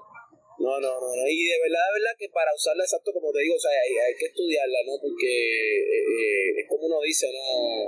No, 0.57 0.81
no, 0.81 0.89
no, 0.89 1.29
Y 1.29 1.53
de 1.53 1.61
verdad, 1.61 1.85
de 1.85 2.01
verdad 2.01 2.17
que 2.17 2.33
para 2.33 2.49
usarla 2.57 2.81
exacto 2.81 3.13
como 3.13 3.29
te 3.29 3.45
digo, 3.45 3.57
o 3.57 3.61
sea, 3.61 3.77
hay, 3.77 3.93
hay 3.93 4.17
que 4.17 4.33
estudiarla, 4.33 4.81
¿no? 4.89 4.97
Porque 4.97 5.29
eh, 5.29 6.01
eh, 6.01 6.49
es 6.57 6.67
como 6.67 6.89
uno 6.89 6.97
dice, 7.05 7.29
¿no? 7.29 7.85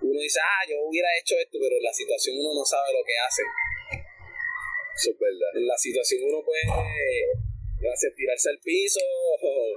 Uno 0.00 0.20
dice, 0.20 0.40
ah, 0.40 0.64
yo 0.64 0.80
hubiera 0.80 1.08
hecho 1.20 1.36
esto, 1.36 1.60
pero 1.60 1.76
en 1.76 1.84
la 1.84 1.92
situación 1.92 2.40
uno 2.40 2.56
no 2.56 2.64
sabe 2.64 2.88
lo 2.96 3.04
que 3.04 3.20
hace. 3.20 3.44
Eso 4.96 5.12
es 5.12 5.18
verdad. 5.20 5.52
En 5.60 5.66
la 5.68 5.76
situación 5.76 6.24
uno 6.24 6.40
puede 6.40 6.64
gracias, 7.96 8.12
tirarse 8.14 8.50
al 8.50 8.60
piso 8.60 9.00
o, 9.40 9.72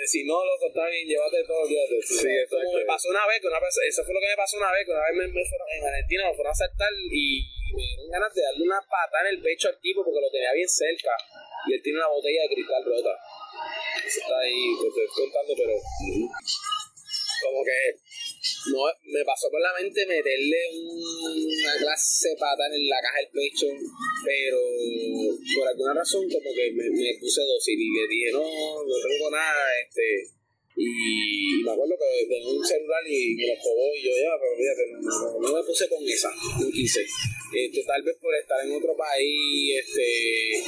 decir, 0.00 0.24
no, 0.24 0.40
loco, 0.40 0.68
está 0.68 0.88
bien, 0.88 1.06
llévate 1.06 1.44
todo, 1.44 1.68
llévate. 1.68 2.00
Sí, 2.00 2.32
como 2.48 2.72
me 2.72 2.84
pasó 2.84 3.08
una 3.10 3.26
vez, 3.28 3.40
que 3.40 3.48
una 3.48 3.60
vez, 3.60 3.76
eso 3.84 4.02
fue 4.04 4.14
lo 4.14 4.20
que 4.20 4.32
me 4.32 4.36
pasó 4.36 4.56
una 4.56 4.72
vez, 4.72 4.86
que 4.86 4.92
una 4.92 5.04
vez 5.04 5.14
me, 5.28 5.44
fueron, 5.44 5.68
en 5.76 5.84
Argentina 5.84 6.22
me 6.24 6.34
fueron 6.34 6.50
a 6.50 6.56
asaltar 6.56 6.92
y 7.12 7.44
me 7.76 7.82
dieron 7.84 8.08
ganas 8.08 8.32
de 8.32 8.42
darle 8.42 8.64
una 8.64 8.80
pata 8.80 9.16
en 9.28 9.36
el 9.36 9.42
pecho 9.42 9.68
al 9.68 9.78
tipo 9.80 10.00
porque 10.04 10.20
lo 10.24 10.30
tenía 10.32 10.52
bien 10.56 10.68
cerca 10.68 11.12
y 11.68 11.74
él 11.74 11.82
tiene 11.82 11.98
una 12.00 12.08
botella 12.08 12.42
de 12.48 12.54
cristal 12.54 12.84
rota. 12.84 13.14
Eso 14.00 14.20
está 14.24 14.38
ahí, 14.40 14.72
te 14.80 14.88
estoy 14.88 15.06
contando, 15.12 15.52
pero 15.52 15.74
como 17.44 17.60
que 17.64 17.76
no, 18.72 18.78
me 19.04 19.24
pasó 19.24 19.50
por 19.50 19.60
la 19.60 19.72
mente 19.80 20.06
meterle 20.06 20.58
una 20.74 21.76
clase 21.78 22.34
pata 22.38 22.66
en 22.72 22.88
la 22.88 23.00
caja 23.00 23.18
del 23.18 23.30
pecho, 23.30 23.66
pero 24.24 24.58
por 25.56 25.68
alguna 25.68 25.94
razón 25.94 26.28
como 26.28 26.54
que 26.54 26.72
me, 26.72 26.90
me 26.90 27.18
puse 27.20 27.42
dócil 27.42 27.80
y 27.80 27.90
le 27.90 28.08
dije, 28.08 28.32
no, 28.32 28.42
no 28.42 28.94
tengo 29.02 29.30
nada, 29.30 29.64
este 29.84 30.38
y 30.80 31.62
me 31.64 31.72
acuerdo 31.72 31.94
que 31.98 32.26
tenía 32.28 32.54
un 32.54 32.64
celular 32.64 33.02
y 33.04 33.34
me 33.34 33.48
lo 33.48 33.54
robó 33.54 33.90
y 33.98 34.02
yo 34.04 34.10
ya, 34.14 34.30
pero 34.38 34.54
fíjate, 34.54 34.82
no, 35.02 35.40
no, 35.40 35.56
me 35.58 35.64
puse 35.64 35.88
con 35.88 35.98
esa, 36.06 36.30
no 36.30 36.70
quise. 36.70 37.02
Este, 37.02 37.82
tal 37.82 38.02
vez 38.04 38.16
por 38.22 38.32
estar 38.36 38.64
en 38.64 38.70
otro 38.72 38.96
país, 38.96 39.74
este... 39.80 40.62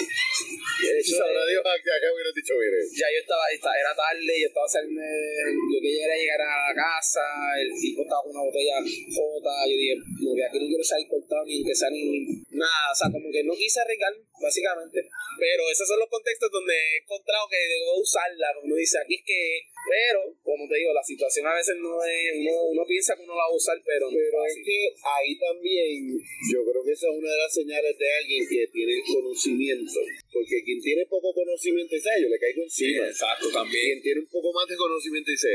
Eso 0.50 1.16
sabrá 1.16 1.42
Dios 1.46 1.60
acá 1.60 2.06
hubiera 2.12 2.32
dicho, 2.34 2.54
mire. 2.56 2.80
Ya 2.92 3.06
yo 3.10 3.20
estaba, 3.22 3.44
era 3.50 3.92
tarde, 3.94 4.32
yo 4.40 4.48
estaba 4.48 4.68
saliendo, 4.68 5.00
yo 5.00 5.78
quería 5.80 6.16
llegar 6.16 6.40
a 6.42 6.70
la 6.70 6.74
casa, 6.74 7.24
el 7.60 7.70
tipo 7.76 8.02
estaba 8.02 8.22
con 8.22 8.32
una 8.36 8.44
botella 8.44 8.76
jota, 9.12 9.52
yo 9.68 9.76
dije, 9.76 9.94
no, 9.96 10.34
que 10.34 10.44
aquí 10.44 10.58
no 10.60 10.66
quiero 10.66 10.84
salir 10.84 11.06
cortado 11.08 11.44
ni 11.46 11.64
que 11.64 11.74
sea 11.74 11.90
ni 11.90 12.42
nada, 12.50 12.92
o 12.92 12.96
sea, 12.96 13.08
como 13.10 13.30
que 13.30 13.42
no 13.44 13.54
quise 13.54 13.80
arriesgar, 13.80 14.14
básicamente. 14.40 15.08
Pero 15.38 15.62
esos 15.70 15.86
son 15.86 15.98
los 15.98 16.08
contextos 16.08 16.50
donde 16.50 16.74
he 16.74 16.96
encontrado 16.98 17.46
que 17.48 17.56
debo 17.56 18.00
usarla, 18.00 18.54
como 18.54 18.66
uno 18.66 18.76
dice, 18.76 18.98
aquí 18.98 19.14
es 19.16 19.24
que 19.24 19.70
pero, 19.88 20.20
como 20.44 20.68
te 20.68 20.76
digo, 20.76 20.92
la 20.92 21.02
situación 21.02 21.46
a 21.46 21.54
veces 21.54 21.76
no 21.80 21.98
es, 22.04 22.36
uno, 22.36 22.62
uno 22.70 22.84
piensa 22.86 23.16
que 23.16 23.22
uno 23.24 23.34
la 23.34 23.48
va 23.48 23.52
a 23.52 23.56
usar, 23.56 23.80
pero 23.84 24.08
Pero 24.12 24.44
es 24.44 24.56
que 24.64 24.92
ahí 25.02 25.38
también, 25.38 26.20
yo 26.52 26.60
creo 26.68 26.84
que 26.84 26.92
esa 26.92 27.08
es 27.08 27.16
una 27.16 27.30
de 27.30 27.38
las 27.38 27.52
señales 27.52 27.96
de 27.96 28.08
alguien 28.12 28.46
que 28.48 28.66
tiene 28.68 29.02
conocimiento. 29.02 30.00
Porque 30.32 30.62
quien 30.64 30.80
tiene 30.80 31.06
poco 31.06 31.32
conocimiento 31.32 31.94
dice, 31.94 32.10
yo 32.20 32.28
le 32.28 32.38
caigo 32.38 32.62
encima. 32.62 33.06
exacto, 33.08 33.50
también. 33.50 33.84
Quien 33.84 34.02
tiene 34.02 34.20
un 34.20 34.30
poco 34.30 34.52
más 34.52 34.68
de 34.68 34.76
conocimiento 34.76 35.30
dice, 35.30 35.48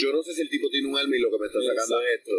yo 0.00 0.12
no 0.12 0.22
sé 0.22 0.32
si 0.34 0.42
el 0.42 0.50
tipo 0.50 0.70
tiene 0.70 0.88
un 0.88 0.96
alma 0.96 1.16
y 1.16 1.20
lo 1.20 1.30
que 1.30 1.38
me 1.38 1.46
está 1.46 1.60
sacando 1.60 2.00
es 2.00 2.20
esto. 2.20 2.36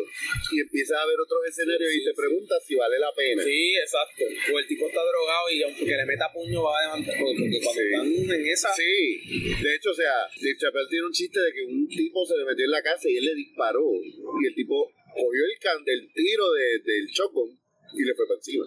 Y 0.53 0.61
empieza 0.61 1.01
a 1.01 1.05
ver 1.05 1.19
otros 1.19 1.41
escenarios 1.45 1.91
y 1.93 2.03
te 2.03 2.13
pregunta 2.13 2.55
si 2.65 2.75
vale 2.75 2.97
la 2.99 3.13
pena. 3.13 3.43
Sí, 3.43 3.75
exacto. 3.75 4.23
O 4.25 4.59
el 4.59 4.67
tipo 4.67 4.87
está 4.87 5.01
drogado 5.03 5.44
y 5.51 5.63
aunque 5.63 5.85
le 5.85 6.05
meta 6.05 6.31
puño 6.33 6.63
va 6.63 6.77
a 6.77 6.81
levantar. 6.81 7.15
Porque 7.17 7.59
cuando 7.63 7.81
están 7.81 8.35
en 8.35 8.47
esa. 8.47 8.69
Sí, 8.73 9.21
de 9.61 9.75
hecho, 9.75 9.91
o 9.91 9.93
sea, 9.93 10.13
de 10.41 10.57
Chappelle 10.57 10.89
tiene 10.89 11.05
un 11.05 11.13
chiste 11.13 11.39
de 11.39 11.51
que 11.53 11.63
un 11.63 11.87
tipo 11.87 12.25
se 12.25 12.37
le 12.37 12.45
metió 12.45 12.65
en 12.65 12.71
la 12.71 12.81
casa 12.81 13.09
y 13.09 13.17
él 13.17 13.25
le 13.25 13.35
disparó. 13.35 13.85
Y 14.03 14.47
el 14.47 14.55
tipo 14.55 14.91
cogió 15.13 15.41
el, 15.45 15.59
can 15.59 15.83
del 15.83 16.11
tiro 16.13 16.51
de, 16.51 16.79
del 16.83 17.07
chocón 17.11 17.59
y 17.95 18.03
le 18.03 18.13
fue 18.13 18.27
para 18.27 18.37
encima. 18.37 18.65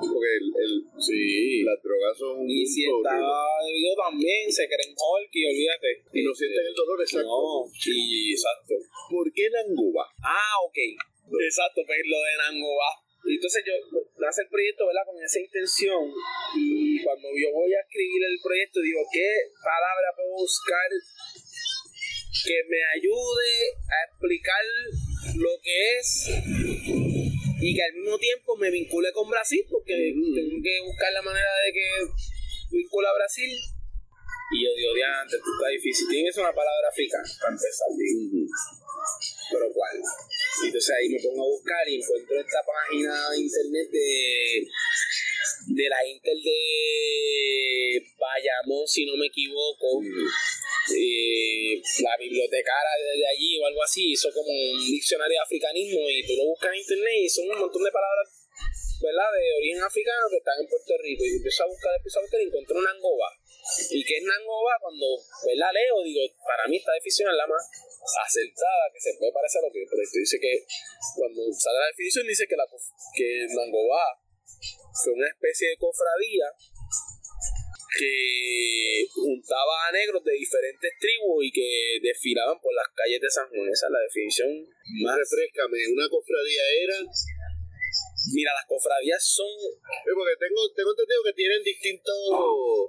Porque 0.00 0.30
el, 0.40 0.46
el, 0.50 0.72
sí. 0.98 1.62
las 1.62 1.78
drogas 1.82 2.18
son 2.18 2.42
Y 2.48 2.66
si 2.66 2.84
está 2.84 3.14
debido 3.14 3.94
también, 3.94 4.50
se 4.50 4.66
creen 4.66 4.94
Hulk 4.96 5.30
y 5.32 5.46
olvídate. 5.46 5.90
Y 6.12 6.22
no 6.22 6.34
sienten 6.34 6.66
el 6.66 6.74
dolor, 6.74 7.00
exacto. 7.00 7.28
No, 7.28 7.70
y 7.86 8.32
exacto. 8.32 8.74
¿Por 9.10 9.32
qué 9.32 9.48
Nanguba? 9.50 10.06
Ah, 10.22 10.58
ok. 10.66 10.78
Exacto, 11.46 11.82
pues 11.86 11.98
lo 12.06 12.18
de 12.18 12.34
Nanguba. 12.38 13.05
Entonces 13.26 13.62
yo 13.66 13.74
nace 14.18 14.42
el 14.42 14.48
proyecto, 14.48 14.86
¿verdad? 14.86 15.02
Con 15.06 15.18
esa 15.22 15.40
intención 15.40 16.14
y 16.54 17.02
cuando 17.02 17.28
yo 17.34 17.50
voy 17.52 17.74
a 17.74 17.80
escribir 17.80 18.22
el 18.22 18.38
proyecto 18.42 18.80
digo, 18.80 19.02
¿qué 19.12 19.50
palabra 19.62 20.14
puedo 20.14 20.46
buscar 20.46 20.88
que 22.44 22.58
me 22.68 22.80
ayude 22.94 23.50
a 23.90 23.98
explicar 24.10 24.64
lo 25.36 25.58
que 25.62 25.98
es 25.98 26.30
y 27.60 27.74
que 27.74 27.82
al 27.82 27.94
mismo 27.94 28.18
tiempo 28.18 28.56
me 28.56 28.70
vincule 28.70 29.12
con 29.12 29.28
Brasil, 29.28 29.64
porque 29.70 29.94
tengo 29.94 30.62
que 30.62 30.80
buscar 30.84 31.12
la 31.12 31.22
manera 31.22 31.48
de 31.64 31.72
que 31.72 31.86
vincula 32.70 33.10
a 33.10 33.14
Brasil. 33.14 33.50
Y 34.52 34.64
yo 34.64 34.70
digo, 34.76 34.92
antes 35.20 35.40
tú 35.42 35.50
está 35.58 35.68
difícil. 35.68 36.06
Tienes 36.08 36.36
una 36.36 36.52
palabra 36.52 36.88
africana 36.88 37.28
para 37.40 37.52
empezar. 37.52 37.88
Pero 39.50 39.66
¿cuál? 39.72 39.96
entonces 40.64 40.94
ahí 40.96 41.08
me 41.08 41.20
pongo 41.20 41.44
a 41.44 41.52
buscar 41.52 41.88
y 41.88 41.96
encuentro 41.96 42.40
esta 42.40 42.62
página 42.64 43.30
de 43.30 43.38
internet 43.38 43.88
de, 43.90 44.66
de 45.66 45.88
la 45.88 46.06
Intel 46.06 46.42
de 46.42 48.02
Bayamón, 48.18 48.86
si 48.86 49.04
no 49.04 49.16
me 49.16 49.26
equivoco. 49.26 50.02
Eh, 50.94 51.82
la 51.98 52.16
bibliotecara 52.16 52.90
de 52.94 53.26
allí 53.26 53.58
o 53.58 53.66
algo 53.66 53.82
así 53.82 54.12
hizo 54.12 54.30
como 54.32 54.48
un 54.48 54.86
diccionario 54.86 55.34
de 55.34 55.42
africanismo 55.42 55.98
y 56.08 56.24
tú 56.24 56.34
lo 56.36 56.46
buscas 56.46 56.70
en 56.70 56.78
internet 56.78 57.14
y 57.22 57.28
son 57.28 57.50
un 57.50 57.58
montón 57.58 57.82
de 57.82 57.90
palabras 57.90 58.46
¿verdad? 59.02 59.30
de 59.34 59.44
origen 59.58 59.82
africano 59.82 60.30
que 60.30 60.38
están 60.38 60.60
en 60.60 60.68
Puerto 60.68 60.94
Rico 61.02 61.24
y 61.24 61.36
empiezo 61.36 61.64
a 61.64 61.66
buscar, 61.66 61.90
empiezo 61.96 62.18
a 62.18 62.22
buscar 62.22 62.40
y 62.40 62.44
encuentro 62.46 62.80
Nangoba 62.80 63.30
y 63.90 64.04
que 64.04 64.16
es 64.18 64.22
Nangoba 64.22 64.78
cuando 64.80 65.06
la 65.58 65.72
leo 65.72 66.02
digo 66.04 66.22
para 66.46 66.68
mí 66.68 66.76
esta 66.76 66.92
definición 66.94 67.30
es 67.30 67.36
la 67.36 67.46
más 67.46 67.62
acertada 68.24 68.90
que 68.92 69.00
se 69.00 69.14
puede 69.18 69.32
parecer 69.32 69.60
a 69.60 69.66
lo 69.66 69.72
que 69.72 69.86
pero 69.88 70.02
esto 70.02 70.18
dice 70.18 70.38
que 70.38 70.64
cuando 71.16 71.42
sale 71.52 71.78
la 71.80 71.90
definición 71.90 72.26
dice 72.26 72.46
que 72.46 72.56
la 72.56 72.66
que 73.14 73.46
Nangoba 73.54 74.22
fue 74.92 75.12
una 75.12 75.28
especie 75.28 75.70
de 75.70 75.76
cofradía 75.76 76.46
que 77.96 79.06
juntaba 79.08 79.88
a 79.88 79.92
negros 79.92 80.22
de 80.24 80.32
diferentes 80.32 80.92
tribus 81.00 81.44
y 81.44 81.50
que 81.50 81.98
desfilaban 82.02 82.60
por 82.60 82.74
las 82.74 82.88
calles 82.92 83.20
de 83.20 83.30
San 83.30 83.48
Juan. 83.48 83.68
Esa 83.72 83.86
es 83.86 83.92
la 83.92 84.04
definición 84.04 84.50
más. 85.02 85.16
Refrescame, 85.16 85.80
una 85.88 86.08
cofradía 86.08 86.62
era. 86.82 86.98
Mira, 88.34 88.52
las 88.52 88.66
cofradías 88.66 89.22
son. 89.22 89.48
porque 90.12 90.36
tengo, 90.36 90.60
tengo 90.74 90.90
entendido 90.90 91.22
que 91.24 91.32
tienen 91.32 91.62
distintos. 91.62 92.16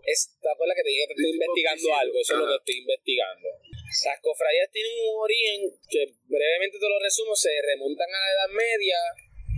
Es, 0.03 0.35
¿Te 0.41 0.49
acuerdas 0.49 0.75
que 0.75 0.83
te 0.83 0.89
dije 0.89 1.07
que 1.07 1.13
estoy 1.13 1.31
investigando 1.31 1.87
algo? 1.95 2.15
Eso 2.19 2.33
es 2.33 2.39
lo 2.39 2.47
que 2.47 2.57
estoy 2.57 2.77
investigando. 2.83 3.47
Las 3.87 4.19
cofradías 4.19 4.67
tienen 4.71 4.91
un 4.99 5.15
origen 5.23 5.59
que 5.89 6.11
brevemente 6.27 6.77
te 6.77 6.89
lo 6.89 6.99
resumo, 6.99 7.35
se 7.35 7.49
remontan 7.63 8.09
a 8.11 8.19
la 8.19 8.29
Edad 8.35 8.51
Media 8.51 8.99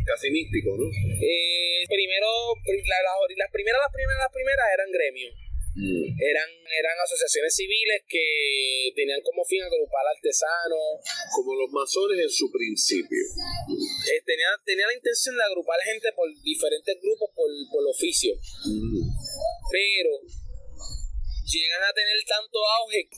casi 0.06 0.30
místico, 0.30 0.78
¿no? 0.78 0.86
Eh, 0.90 1.86
primero, 1.90 2.30
las, 2.56 3.50
primeras, 3.52 3.82
las 3.82 3.94
primeras, 3.94 4.20
las 4.22 4.34
primeras 4.34 4.66
eran 4.74 4.90
gremios. 4.92 5.34
Mm. 5.76 6.18
Eran, 6.18 6.50
eran 6.66 6.98
asociaciones 6.98 7.56
civiles 7.56 8.02
que 8.10 8.92
tenían 8.96 9.22
como 9.22 9.46
fin 9.46 9.62
agrupar 9.62 10.06
artesanos. 10.10 11.02
Como 11.34 11.54
los 11.56 11.70
masones 11.70 12.20
en 12.26 12.30
su 12.30 12.52
principio. 12.52 13.22
Eh, 13.22 14.22
tenía, 14.26 14.50
tenía 14.66 14.88
la 14.88 14.98
intención 14.98 15.38
de 15.38 15.44
agrupar 15.46 15.78
gente 15.86 16.10
por 16.14 16.28
diferentes 16.42 16.96
grupos 17.02 17.30
por, 17.34 17.50
por 17.72 17.86
oficio. 17.86 18.34
Mm. 18.66 19.10
Pero 19.72 20.14
llegan 21.50 21.82
a 21.82 21.94
tener 21.94 22.18
tanto 22.26 22.58
auge 22.82 23.10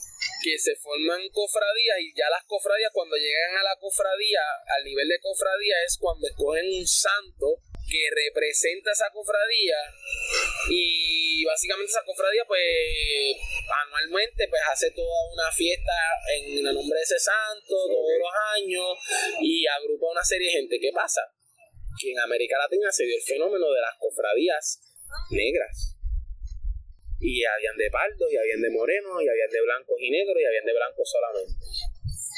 que 0.42 0.58
se 0.58 0.74
forman 0.76 1.22
cofradías 1.30 1.98
y 2.00 2.12
ya 2.14 2.28
las 2.28 2.44
cofradías 2.44 2.90
cuando 2.92 3.16
llegan 3.16 3.56
a 3.56 3.62
la 3.62 3.76
cofradía, 3.78 4.42
al 4.76 4.84
nivel 4.84 5.08
de 5.08 5.20
cofradía 5.20 5.76
es 5.86 5.96
cuando 5.98 6.26
escogen 6.26 6.66
un 6.66 6.86
santo 6.86 7.62
que 7.88 8.10
representa 8.10 8.90
esa 8.90 9.10
cofradía 9.12 9.76
y 10.70 11.44
básicamente 11.44 11.90
esa 11.90 12.04
cofradía 12.04 12.44
pues 12.46 12.62
anualmente 13.86 14.48
pues 14.48 14.62
hace 14.70 14.90
toda 14.92 15.32
una 15.32 15.50
fiesta 15.52 15.92
en 16.34 16.66
el 16.66 16.74
nombre 16.74 16.98
de 16.98 17.04
ese 17.04 17.18
santo 17.18 17.74
todos 17.86 18.18
los 18.18 18.32
años 18.56 18.98
y 19.40 19.66
agrupa 19.66 20.10
una 20.10 20.24
serie 20.24 20.48
de 20.48 20.58
gente. 20.58 20.78
¿Qué 20.80 20.90
pasa? 20.92 21.22
Que 22.00 22.12
en 22.12 22.18
América 22.20 22.58
Latina 22.58 22.90
se 22.90 23.04
dio 23.04 23.16
el 23.16 23.22
fenómeno 23.22 23.70
de 23.70 23.80
las 23.80 23.96
cofradías 23.98 24.80
negras 25.30 25.91
y 27.22 27.44
habían 27.44 27.76
de 27.78 27.88
pardos, 27.90 28.28
y 28.30 28.36
habían 28.36 28.60
de 28.60 28.70
morenos, 28.70 29.22
y 29.22 29.28
habían 29.28 29.50
de 29.50 29.62
blancos 29.62 29.96
y 29.98 30.10
negros, 30.10 30.36
y 30.42 30.44
habían 30.44 30.66
de 30.66 30.74
blancos 30.74 31.06
solamente. 31.08 31.54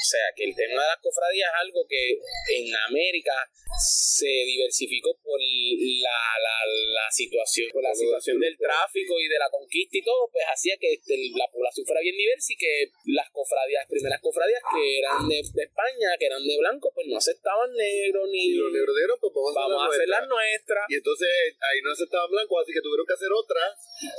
O 0.05 0.07
sea, 0.07 0.29
que 0.37 0.45
el 0.45 0.53
tema 0.53 0.85
de 0.85 0.89
las 0.93 1.01
cofradías 1.01 1.49
es 1.49 1.57
algo 1.65 1.81
que 1.89 2.21
en 2.61 2.69
América 2.93 3.33
se 3.73 4.29
diversificó 4.45 5.17
por 5.17 5.41
la, 5.41 6.21
la, 6.37 6.57
la 6.93 7.07
situación, 7.09 7.73
por 7.73 7.81
la 7.81 7.89
situación 7.89 8.37
del 8.37 8.53
tráfico 8.53 9.17
y 9.17 9.27
de 9.27 9.39
la 9.41 9.49
conquista 9.49 9.97
y 9.97 10.05
todo, 10.05 10.29
pues 10.29 10.45
hacía 10.45 10.77
que 10.77 10.93
este, 10.93 11.17
la 11.33 11.49
población 11.49 11.89
fuera 11.89 12.05
bien 12.05 12.15
diversa 12.15 12.53
y 12.53 12.57
que 12.57 12.93
las 13.17 13.33
cofradías, 13.33 13.81
las 13.81 13.89
primeras 13.89 14.21
cofradías 14.21 14.61
que 14.69 14.99
eran 14.99 15.27
de, 15.27 15.41
España, 15.41 16.13
que 16.19 16.29
eran 16.29 16.45
de 16.45 16.55
blanco, 16.61 16.91
pues 16.93 17.07
no 17.09 17.17
aceptaban 17.17 17.73
negros 17.73 18.29
ni... 18.29 18.53
Y 18.53 18.61
los 18.61 18.69
negros 18.69 19.17
pues 19.19 19.33
vamos, 19.33 19.81
a 19.81 19.89
hacer, 19.89 20.07
las, 20.07 20.27
nuestras. 20.29 20.85
Y 20.87 21.01
entonces 21.01 21.29
ahí 21.65 21.81
no 21.81 21.91
aceptaban 21.91 22.29
blancos, 22.29 22.61
así 22.61 22.73
que 22.77 22.85
tuvieron 22.85 23.09
que 23.09 23.17
hacer 23.17 23.33
otras 23.33 23.73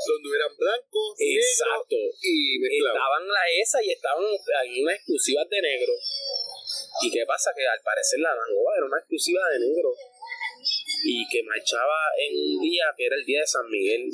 donde 0.07 0.29
hubieran 0.29 0.53
blancos, 0.59 1.15
Exacto. 1.23 1.97
y 2.23 2.59
mezclados. 2.59 2.99
Estaban 2.99 3.25
la 3.29 3.45
esa 3.63 3.79
y 3.83 3.91
estaban 3.95 4.25
ahí 4.27 4.83
unas 4.83 4.97
exclusivas 4.97 5.47
de 5.49 5.63
negro 5.63 5.76
¿Y 7.03 7.11
qué 7.11 7.25
pasa? 7.27 7.53
Que 7.55 7.67
al 7.67 7.81
parecer 7.83 8.21
la 8.21 8.35
Nangoa 8.35 8.77
era 8.77 8.87
una 8.87 8.99
exclusiva 8.99 9.43
de 9.53 9.61
negro 9.61 9.93
y 11.05 11.29
que 11.29 11.43
marchaba 11.43 12.13
en 12.17 12.33
un 12.33 12.63
día 12.63 12.85
que 12.97 13.07
era 13.07 13.17
el 13.17 13.25
día 13.25 13.41
de 13.41 13.47
San 13.47 13.69
Miguel. 13.69 14.09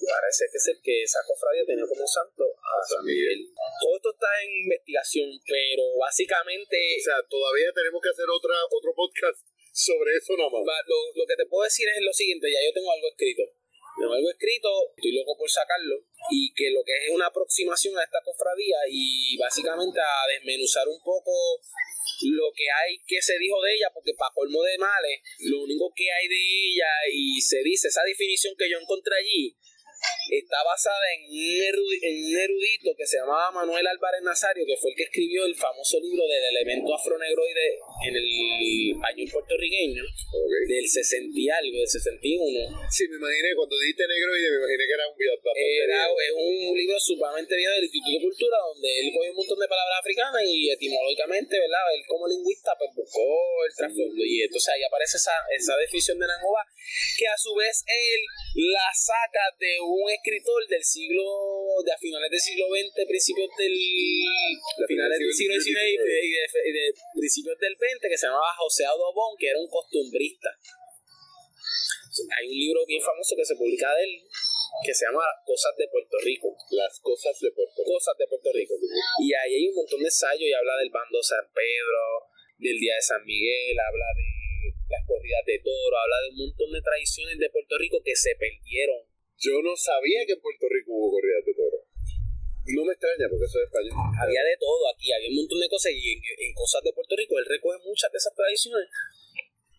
Parece 0.00 0.48
que 0.48 0.56
es 0.56 0.68
el 0.72 0.80
que 0.80 1.02
esa 1.04 1.20
cofradía 1.28 1.60
tenía 1.66 1.84
como 1.84 2.06
santo 2.06 2.48
a 2.56 2.80
San 2.88 3.04
Miguel. 3.04 3.52
Todo 3.84 3.96
esto 3.96 4.10
está 4.16 4.32
en 4.42 4.50
investigación, 4.64 5.28
pero 5.44 5.84
básicamente. 6.00 6.76
O 6.96 7.04
sea, 7.04 7.20
todavía 7.28 7.68
tenemos 7.76 8.00
que 8.00 8.08
hacer 8.08 8.24
otra, 8.24 8.56
otro 8.72 8.96
podcast 8.96 9.44
sobre 9.72 10.16
eso 10.16 10.32
nada 10.40 10.48
más. 10.48 10.82
Lo, 10.88 10.98
lo 11.14 11.24
que 11.28 11.36
te 11.36 11.44
puedo 11.44 11.68
decir 11.68 11.84
es 11.84 12.00
lo 12.00 12.12
siguiente: 12.16 12.48
ya 12.48 12.64
yo 12.64 12.72
tengo 12.72 12.90
algo 12.90 13.12
escrito 13.12 13.59
tengo 14.00 14.14
algo 14.14 14.30
escrito, 14.30 14.68
estoy 14.96 15.12
loco 15.12 15.36
por 15.36 15.50
sacarlo, 15.50 16.00
y 16.32 16.52
que 16.56 16.70
lo 16.70 16.80
que 16.82 16.96
es 16.96 17.10
una 17.12 17.26
aproximación 17.26 17.98
a 17.98 18.04
esta 18.04 18.18
cofradía 18.24 18.78
y 18.88 19.36
básicamente 19.36 20.00
a 20.00 20.24
desmenuzar 20.32 20.88
un 20.88 21.00
poco 21.04 21.60
lo 22.32 22.48
que 22.56 22.64
hay 22.64 22.98
que 23.06 23.20
se 23.20 23.38
dijo 23.38 23.60
de 23.60 23.74
ella, 23.76 23.92
porque 23.92 24.14
para 24.16 24.32
colmo 24.34 24.62
de 24.62 24.78
males, 24.78 25.20
lo 25.40 25.62
único 25.62 25.92
que 25.94 26.10
hay 26.10 26.28
de 26.28 26.40
ella 26.40 26.90
y 27.12 27.40
se 27.40 27.62
dice, 27.62 27.88
esa 27.88 28.02
definición 28.02 28.54
que 28.56 28.70
yo 28.70 28.78
encontré 28.80 29.16
allí, 29.16 29.56
está 30.30 30.62
basada 30.62 31.02
en 31.18 31.26
un, 31.26 32.38
erudito, 32.38 32.94
que 32.96 33.06
se 33.06 33.18
llamaba 33.18 33.50
Manuel 33.50 33.86
Álvarez 33.86 34.22
Nazario, 34.22 34.64
que 34.66 34.76
fue 34.76 34.90
el 34.90 34.96
que 34.96 35.04
escribió 35.04 35.44
el 35.44 35.54
famoso 35.54 35.98
libro 36.00 36.22
del 36.26 36.44
elemento 36.56 36.94
afronegroide 36.94 37.78
en 38.06 38.14
el 38.16 38.28
español 38.94 39.28
puertorriqueño, 39.32 40.04
del 40.68 40.86
60 40.88 41.34
y 41.34 41.48
algo, 41.50 41.78
del 41.78 41.88
61. 41.88 42.90
Sí, 42.90 43.08
me 43.08 43.16
imaginé, 43.16 43.54
cuando 43.56 43.78
dijiste 43.78 44.06
negroide, 44.06 44.50
me 44.50 44.58
imaginé 44.62 44.84
que 44.86 44.94
era 44.94 45.08
un 45.08 45.18
video 45.18 45.34
Era 45.34 46.06
es 46.06 46.32
un 46.36 46.76
libro 46.76 46.98
sumamente 47.00 47.56
viejo 47.56 47.74
del 47.74 47.84
Instituto 47.84 48.12
de 48.12 48.22
Cultura, 48.22 48.56
donde 48.72 48.88
él 49.00 49.06
cogió 49.12 49.30
un 49.30 49.40
montón 49.42 49.58
de 49.58 49.68
palabras 49.68 49.98
africanas 50.00 50.42
y 50.46 50.70
etimológicamente, 50.70 51.58
¿verdad? 51.58 51.84
Él 51.94 52.02
como 52.06 52.28
lingüista, 52.28 52.72
pues 52.78 52.90
buscó 52.94 53.26
el 53.66 53.74
trasfondo. 53.74 54.22
Y 54.22 54.42
entonces 54.42 54.68
ahí 54.74 54.82
aparece 54.82 55.16
esa, 55.16 55.34
esa 55.50 55.76
definición 55.76 56.18
de 56.18 56.26
Nangoba, 56.26 56.64
que 57.18 57.26
a 57.26 57.36
su 57.36 57.54
vez 57.54 57.84
él 57.86 58.20
la 58.74 58.88
saca 58.94 59.44
de 59.58 59.80
un 59.80 59.89
escritor 60.10 60.60
del 60.68 60.84
siglo, 60.84 61.24
de 61.84 61.92
a 61.92 61.98
finales 61.98 62.30
del 62.30 62.40
siglo 62.40 62.66
XX, 62.68 63.06
principios 63.06 63.48
del, 63.56 63.74
finales 64.86 65.18
del 65.18 65.32
siglo 65.32 65.54
XIX 65.56 65.76
y 65.76 66.72
de, 66.72 66.84
principios 67.14 67.56
del 67.58 67.74
XX, 67.74 68.02
que 68.08 68.18
se 68.18 68.26
llamaba 68.26 68.52
José 68.58 68.84
Adobón, 68.84 69.36
que 69.38 69.48
era 69.48 69.58
un 69.58 69.68
costumbrista. 69.68 70.50
Hay 72.38 72.46
un 72.48 72.58
libro 72.58 72.84
bien 72.86 73.00
famoso 73.00 73.34
que 73.36 73.44
se 73.44 73.56
publica 73.56 73.94
de 73.94 74.04
él, 74.04 74.12
que 74.84 74.94
se 74.94 75.06
llama 75.06 75.24
Cosas 75.46 75.72
de 75.78 75.86
Puerto 75.88 76.16
Rico. 76.22 76.54
Las 76.70 76.98
cosas 77.00 77.34
de 77.40 77.50
Puerto 77.52 77.82
Rico. 77.82 77.92
Cosas 77.94 78.16
de 78.18 78.26
Puerto 78.26 78.50
Rico. 78.52 78.74
Y 79.22 79.32
ahí 79.34 79.54
hay 79.54 79.66
un 79.68 79.76
montón 79.76 80.00
de 80.00 80.10
ensayos 80.10 80.46
y 80.46 80.52
habla 80.52 80.76
del 80.76 80.90
bando 80.90 81.22
San 81.22 81.46
Pedro, 81.54 82.30
del 82.58 82.78
Día 82.78 82.94
de 82.94 83.02
San 83.02 83.24
Miguel, 83.24 83.78
habla 83.78 84.08
de 84.16 84.30
las 84.90 85.06
corridas 85.06 85.44
de 85.46 85.58
toro, 85.62 85.94
habla 85.96 86.18
de 86.22 86.28
un 86.34 86.38
montón 86.50 86.70
de 86.72 86.82
tradiciones 86.82 87.38
de 87.38 87.50
Puerto 87.50 87.78
Rico 87.78 88.02
que 88.04 88.14
se 88.14 88.34
perdieron 88.36 89.09
yo 89.40 89.56
no 89.64 89.72
sabía 89.76 90.24
que 90.26 90.36
en 90.36 90.40
Puerto 90.40 90.68
Rico 90.68 90.92
hubo 90.92 91.16
corridas 91.16 91.44
de 91.44 91.54
toro. 91.56 91.80
No 92.76 92.84
me 92.84 92.92
extraña 92.92 93.26
porque 93.26 93.48
eso 93.48 93.58
es 93.58 93.66
español. 93.72 93.96
Había 94.20 94.44
de 94.44 94.56
todo 94.60 94.84
aquí, 94.92 95.10
había 95.10 95.32
un 95.32 95.42
montón 95.42 95.58
de 95.58 95.68
cosas 95.68 95.92
y 95.96 96.12
en, 96.12 96.52
cosas 96.52 96.84
de 96.84 96.92
Puerto 96.92 97.16
Rico 97.16 97.38
él 97.40 97.48
recoge 97.48 97.80
muchas 97.82 98.12
de 98.12 98.18
esas 98.20 98.34
tradiciones 98.36 98.86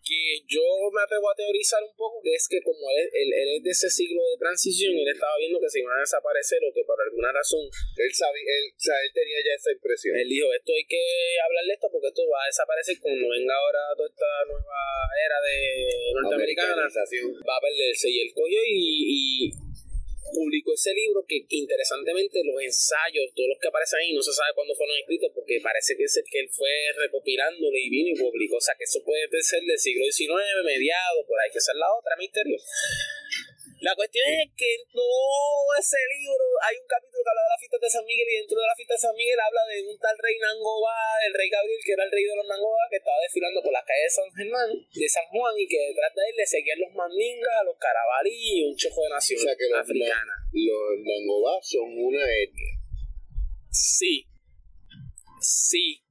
que 0.02 0.42
yo 0.50 0.66
me 0.90 1.02
atrevo 1.02 1.30
a 1.30 1.38
teorizar 1.38 1.82
un 1.82 1.94
poco, 1.94 2.20
que 2.22 2.34
es 2.34 2.46
que 2.50 2.60
como 2.62 2.90
él, 2.90 3.06
es 3.12 3.62
de 3.62 3.70
ese 3.70 3.88
siglo 3.88 4.20
de 4.22 4.38
transición, 4.38 4.98
él 4.98 5.08
estaba 5.08 5.38
viendo 5.38 5.60
que 5.62 5.70
se 5.70 5.80
iban 5.80 5.96
a 5.96 6.04
desaparecer 6.04 6.58
o 6.66 6.74
que 6.74 6.84
por 6.84 6.98
alguna 7.00 7.32
razón... 7.32 7.62
Él 7.96 8.12
sabía, 8.12 8.42
él, 8.42 8.66
o 8.74 8.82
sea, 8.82 8.98
él 8.98 9.10
tenía 9.14 9.38
ya 9.46 9.54
esa 9.54 9.70
impresión. 9.70 10.18
Él 10.18 10.28
dijo, 10.28 10.50
esto 10.52 10.72
hay 10.74 10.86
que 10.86 11.04
hablar 11.38 11.64
de 11.66 11.74
esto 11.74 11.86
porque 11.90 12.08
esto 12.08 12.22
va 12.26 12.42
a 12.42 12.50
desaparecer 12.50 12.98
cuando 12.98 13.28
venga 13.30 13.54
ahora 13.54 13.80
toda 13.96 14.08
esta 14.10 14.30
nueva 14.50 14.80
era 15.22 15.38
de 15.38 15.56
norteamericana, 16.18 16.82
va 16.82 17.56
a 17.56 17.62
perderse. 17.62 18.10
Y 18.10 18.20
él 18.26 18.30
cogió 18.34 18.60
y 18.66 19.52
publicó 20.32 20.74
ese 20.74 20.92
libro 20.92 21.24
que 21.28 21.44
interesantemente 21.48 22.42
los 22.44 22.58
ensayos, 22.60 23.30
todos 23.36 23.52
los 23.54 23.58
que 23.60 23.68
aparecen 23.68 24.00
ahí, 24.00 24.12
no 24.12 24.22
se 24.22 24.32
sabe 24.32 24.56
cuándo 24.56 24.74
fueron 24.74 24.96
escritos 24.98 25.30
porque 25.34 25.60
parece 25.62 25.96
que 25.96 26.04
es 26.04 26.16
el 26.16 26.24
que 26.24 26.40
él 26.40 26.48
fue 26.50 26.72
recopilándole 26.96 27.78
y 27.78 27.90
vino 27.90 28.10
y 28.10 28.18
publicó. 28.18 28.56
O 28.56 28.60
sea 28.60 28.74
que 28.76 28.84
eso 28.84 29.04
puede 29.04 29.28
ser 29.42 29.62
del 29.62 29.78
siglo 29.78 30.04
XIX, 30.10 30.64
mediado, 30.64 31.24
por 31.28 31.38
ahí 31.38 31.50
que 31.52 31.60
ser 31.60 31.76
la 31.76 31.86
otra, 31.92 32.16
misterio. 32.18 32.56
La 33.82 33.98
cuestión 33.98 34.22
es 34.30 34.46
que 34.54 34.78
en 34.78 34.86
todo 34.94 35.66
ese 35.74 35.98
libro 36.06 36.46
hay 36.62 36.78
un 36.78 36.86
capítulo 36.86 37.18
que 37.18 37.30
habla 37.34 37.42
de 37.42 37.50
la 37.50 37.58
fiesta 37.58 37.78
de 37.82 37.90
San 37.90 38.06
Miguel 38.06 38.30
y 38.30 38.38
dentro 38.38 38.54
de 38.62 38.70
la 38.70 38.78
fiesta 38.78 38.94
de 38.94 39.02
San 39.10 39.16
Miguel 39.18 39.40
habla 39.42 39.62
de 39.66 39.82
un 39.82 39.98
tal 39.98 40.14
rey 40.22 40.38
Nangobá, 40.38 41.18
el 41.26 41.34
rey 41.34 41.50
Gabriel, 41.50 41.82
que 41.82 41.98
era 41.98 42.06
el 42.06 42.14
rey 42.14 42.22
de 42.22 42.36
los 42.38 42.46
Nangobá, 42.46 42.86
que 42.86 43.02
estaba 43.02 43.18
desfilando 43.18 43.58
por 43.58 43.74
las 43.74 43.82
calles 43.82 44.06
de 44.06 44.18
San 44.22 44.30
Germán, 44.38 44.70
de 44.70 45.08
San 45.10 45.26
Juan, 45.34 45.54
y 45.58 45.66
que 45.66 45.82
detrás 45.90 46.14
de 46.14 46.22
él 46.30 46.34
le 46.38 46.46
seguían 46.46 46.78
los 46.78 46.94
mandingas, 46.94 47.66
los 47.66 47.74
carabalí 47.82 48.30
y 48.30 48.70
un 48.70 48.76
chojo 48.78 49.02
de 49.02 49.18
naciones 49.18 49.42
O 49.42 49.46
sea 49.50 49.58
que 49.58 49.66
los, 49.66 49.82
los 49.82 50.90
Nangobá 51.02 51.58
son 51.58 51.90
una 51.90 52.22
etnia. 52.22 52.78
Sí. 53.66 54.30
Sí. 55.42 56.01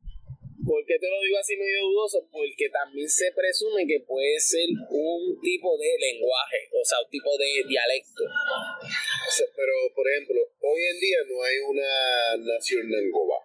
¿Por 0.71 0.85
qué 0.87 0.95
te 0.95 1.09
lo 1.11 1.19
digo 1.19 1.35
así 1.35 1.57
medio 1.59 1.83
dudoso? 1.83 2.23
Porque 2.31 2.69
también 2.71 3.03
se 3.09 3.27
presume 3.35 3.83
que 3.85 3.99
puede 4.07 4.39
ser 4.39 4.69
un 4.87 5.35
tipo 5.43 5.75
de 5.75 5.91
lenguaje, 5.99 6.71
o 6.71 6.79
sea, 6.79 7.03
un 7.03 7.11
tipo 7.11 7.27
de 7.35 7.59
dialecto. 7.67 8.23
O 8.23 9.31
sea, 9.35 9.47
pero, 9.51 9.73
por 9.93 10.07
ejemplo, 10.07 10.39
hoy 10.63 10.81
en 10.95 10.97
día 11.03 11.19
no 11.27 11.43
hay 11.43 11.57
una 11.59 11.91
nación 12.55 12.87
Nangobá. 12.87 13.43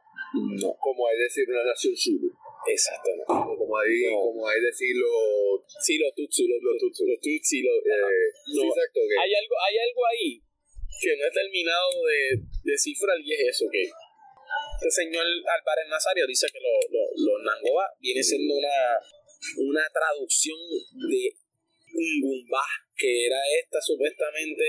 No. 0.63 0.71
Como 0.79 1.09
hay 1.09 1.19
decir 1.19 1.51
una 1.51 1.65
nación 1.65 1.97
Zulu. 1.99 2.31
Exacto, 2.71 3.11
no. 3.19 3.27
Como 3.59 3.75
hay, 3.79 4.07
No. 4.07 4.31
como 4.31 4.47
hay 4.47 4.61
decir 4.61 4.95
los... 4.95 5.67
Sí, 5.83 5.99
los 5.99 6.15
tutsi, 6.15 6.47
los, 6.47 6.63
Los 6.63 6.79
tutsi. 6.79 7.03
Los 7.11 7.19
tutsi, 7.19 7.63
los- 7.63 7.83
eh, 7.91 8.31
No. 8.55 8.63
sí, 8.63 8.67
exacto. 8.71 9.01
que- 9.03 9.19
hay 9.19 9.35
algo, 9.35 9.55
hay 9.67 9.77
algo 9.83 10.01
ahí 10.07 10.31
que 11.03 11.11
no 11.19 11.27
he 11.27 11.31
terminado 11.35 11.91
de 12.07 12.19
descifrar 12.71 13.19
y 13.19 13.35
es 13.35 13.41
eso 13.51 13.67
que 13.71 13.91
este 14.77 14.91
señor 14.91 15.25
Álvarez 15.25 15.89
Nazario 15.89 16.27
dice 16.27 16.47
que 16.53 16.61
lo- 16.61 16.87
lo- 16.93 17.11
los 17.17 17.39
Nangobá 17.45 17.89
viene 18.01 18.23
siendo 18.23 18.55
una, 18.55 19.01
una 19.57 19.89
traducción 19.93 20.59
de 20.93 21.33
Ngumbá, 21.97 22.67
que 22.95 23.27
era 23.27 23.41
esta 23.63 23.81
supuestamente 23.81 24.65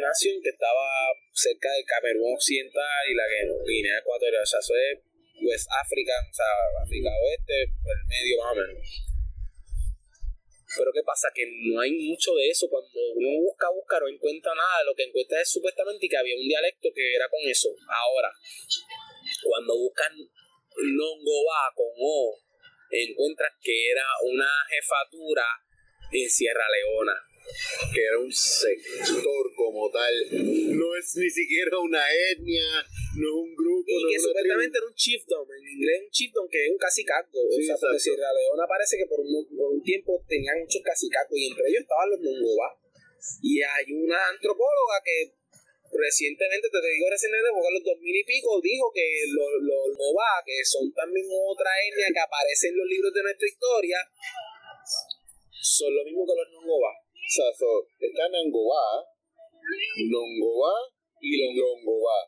nación 0.00 0.40
que 0.42 0.50
estaba 0.50 0.86
cerca 1.32 1.72
del 1.72 1.84
Camerún 1.84 2.34
Occidental 2.34 3.02
y 3.10 3.14
la 3.14 3.24
Guinea 3.66 3.98
Ecuatorial, 3.98 4.42
o 4.42 4.46
sea, 4.46 4.60
eso 4.60 4.74
es 4.76 4.98
West 5.42 5.68
África, 5.72 6.12
o 6.30 6.34
sea, 6.34 6.46
África 6.84 7.10
Oeste, 7.10 7.62
el 7.62 8.02
medio 8.06 8.36
más 8.44 8.52
o 8.52 8.56
menos. 8.56 9.10
Pero 10.76 10.92
¿qué 10.94 11.02
pasa? 11.02 11.28
Que 11.34 11.42
no 11.66 11.80
hay 11.80 11.90
mucho 11.90 12.34
de 12.36 12.48
eso. 12.48 12.68
Cuando 12.70 12.94
uno 13.16 13.42
busca, 13.42 13.66
busca, 13.74 13.98
no 13.98 14.06
encuentra 14.06 14.54
nada. 14.54 14.84
Lo 14.84 14.94
que 14.94 15.02
encuentra 15.02 15.40
es 15.40 15.50
supuestamente 15.50 16.06
que 16.08 16.16
había 16.16 16.36
un 16.36 16.46
dialecto 16.46 16.90
que 16.94 17.14
era 17.14 17.26
con 17.28 17.40
eso. 17.42 17.74
Ahora, 17.90 18.30
cuando 19.42 19.76
buscan 19.76 20.12
Nongobá 20.16 21.72
con 21.74 21.92
O, 21.98 22.38
encuentras 22.90 23.52
que 23.62 23.90
era 23.90 24.04
una 24.22 24.50
jefatura 24.68 25.44
en 26.12 26.30
Sierra 26.30 26.64
Leona. 26.68 27.16
que 27.92 28.04
era 28.04 28.18
un 28.18 28.32
sector 28.32 29.44
como 29.56 29.90
tal. 29.90 30.14
No 30.76 30.94
es 30.94 31.16
ni 31.16 31.30
siquiera 31.30 31.78
una 31.78 32.02
etnia, 32.30 32.84
no 33.16 33.26
es 33.26 33.34
un 33.34 33.54
grupo. 33.56 33.88
Y 33.88 34.02
no 34.02 34.08
que 34.08 34.16
es 34.16 34.22
supuestamente 34.22 34.78
era 34.78 34.86
un 34.86 34.94
chiefdom, 34.94 35.46
en 35.50 35.64
inglés 35.66 36.00
un 36.04 36.10
chiefdom 36.10 36.48
que 36.48 36.66
es 36.66 36.70
un 36.70 36.78
cacicazgo. 36.78 37.40
Sí, 37.50 37.62
o 37.62 37.66
sea, 37.66 37.76
porque. 37.80 37.98
Sierra 37.98 38.30
Leona 38.32 38.66
parece 38.68 38.98
que 38.98 39.06
por 39.06 39.20
un, 39.20 39.32
por 39.56 39.72
un 39.72 39.82
tiempo 39.82 40.22
tenían 40.28 40.60
muchos 40.60 40.82
cacicazgos 40.82 41.38
y 41.38 41.48
entre 41.48 41.64
ellos 41.68 41.82
estaban 41.82 42.10
los 42.10 42.20
Nongobá. 42.20 42.76
Y 43.42 43.60
hay 43.62 43.92
una 43.92 44.28
antropóloga 44.28 45.02
que 45.04 45.39
recientemente, 45.92 46.70
te 46.70 46.80
digo 46.80 47.06
recientemente 47.10 47.50
porque 47.52 47.68
en 47.70 47.74
los 47.80 47.84
2000 47.84 48.16
y 48.16 48.24
pico 48.24 48.60
dijo 48.62 48.86
que 48.94 49.06
los, 49.34 49.50
los 49.62 49.86
Nobá, 49.98 50.42
que 50.46 50.62
son 50.64 50.86
también 50.94 51.26
otra 51.28 51.70
etnia 51.82 52.08
que 52.14 52.22
aparece 52.22 52.68
en 52.68 52.78
los 52.78 52.86
libros 52.86 53.12
de 53.12 53.22
nuestra 53.22 53.46
historia, 53.48 53.98
son 55.60 55.94
lo 55.94 56.04
mismo 56.04 56.24
que 56.26 56.34
los 56.38 56.48
Nongobá. 56.54 56.92
O 56.94 57.30
sea, 57.30 57.46
so, 57.54 57.86
está 57.98 58.28
Nangobá, 58.28 59.06
Nongobá 60.10 60.74
y 61.20 61.36
Longobá. 61.54 62.18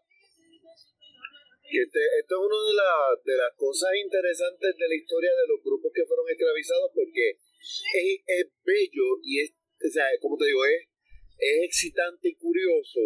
Este, 1.73 2.01
esto 2.21 2.33
es 2.37 2.43
una 2.45 2.61
de, 2.69 2.75
la- 2.77 3.17
de 3.25 3.37
las 3.37 3.53
cosas 3.57 3.91
interesantes 3.97 4.77
de 4.77 4.87
la 4.89 4.95
historia 4.95 5.31
de 5.33 5.49
los 5.49 5.65
grupos 5.65 5.91
que 5.95 6.05
fueron 6.05 6.29
esclavizados 6.29 6.91
porque 6.93 7.31
es, 7.41 8.21
es 8.27 8.45
bello 8.63 9.09
y 9.25 9.41
es, 9.41 9.55
o 9.81 9.89
sea, 9.91 10.05
como 10.21 10.37
te 10.37 10.47
digo, 10.53 10.67
es, 10.67 10.85
es 11.39 11.57
excitante 11.65 12.29
y 12.29 12.35
curioso, 12.37 13.01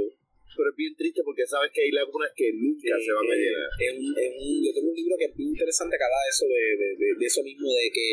pero 0.57 0.71
es 0.73 0.77
bien 0.77 0.95
triste 0.97 1.21
porque 1.23 1.47
sabes 1.47 1.71
que 1.73 1.83
hay 1.85 1.93
lagunas 1.93 2.33
que 2.35 2.51
nunca 2.57 2.97
se 2.99 3.13
van 3.13 3.27
a 3.29 3.35
Eh, 3.35 3.39
llenar. 3.45 3.69
es 3.79 3.91
un- 4.01 4.17
es 4.17 4.31
un- 4.41 4.61
yo 4.65 4.71
tengo 4.75 4.89
un 4.91 4.97
libro 4.97 5.15
que 5.19 5.27
es 5.29 5.35
muy 5.37 5.47
interesante 5.53 5.97
que 5.99 6.05
habla 6.05 6.21
de 6.25 6.31
eso, 6.33 6.45
de, 6.49 6.65
de, 6.81 6.89
de- 6.97 7.17
de 7.21 7.27
eso 7.27 7.43
mismo, 7.45 7.69
de 7.71 7.87
que 7.93 8.07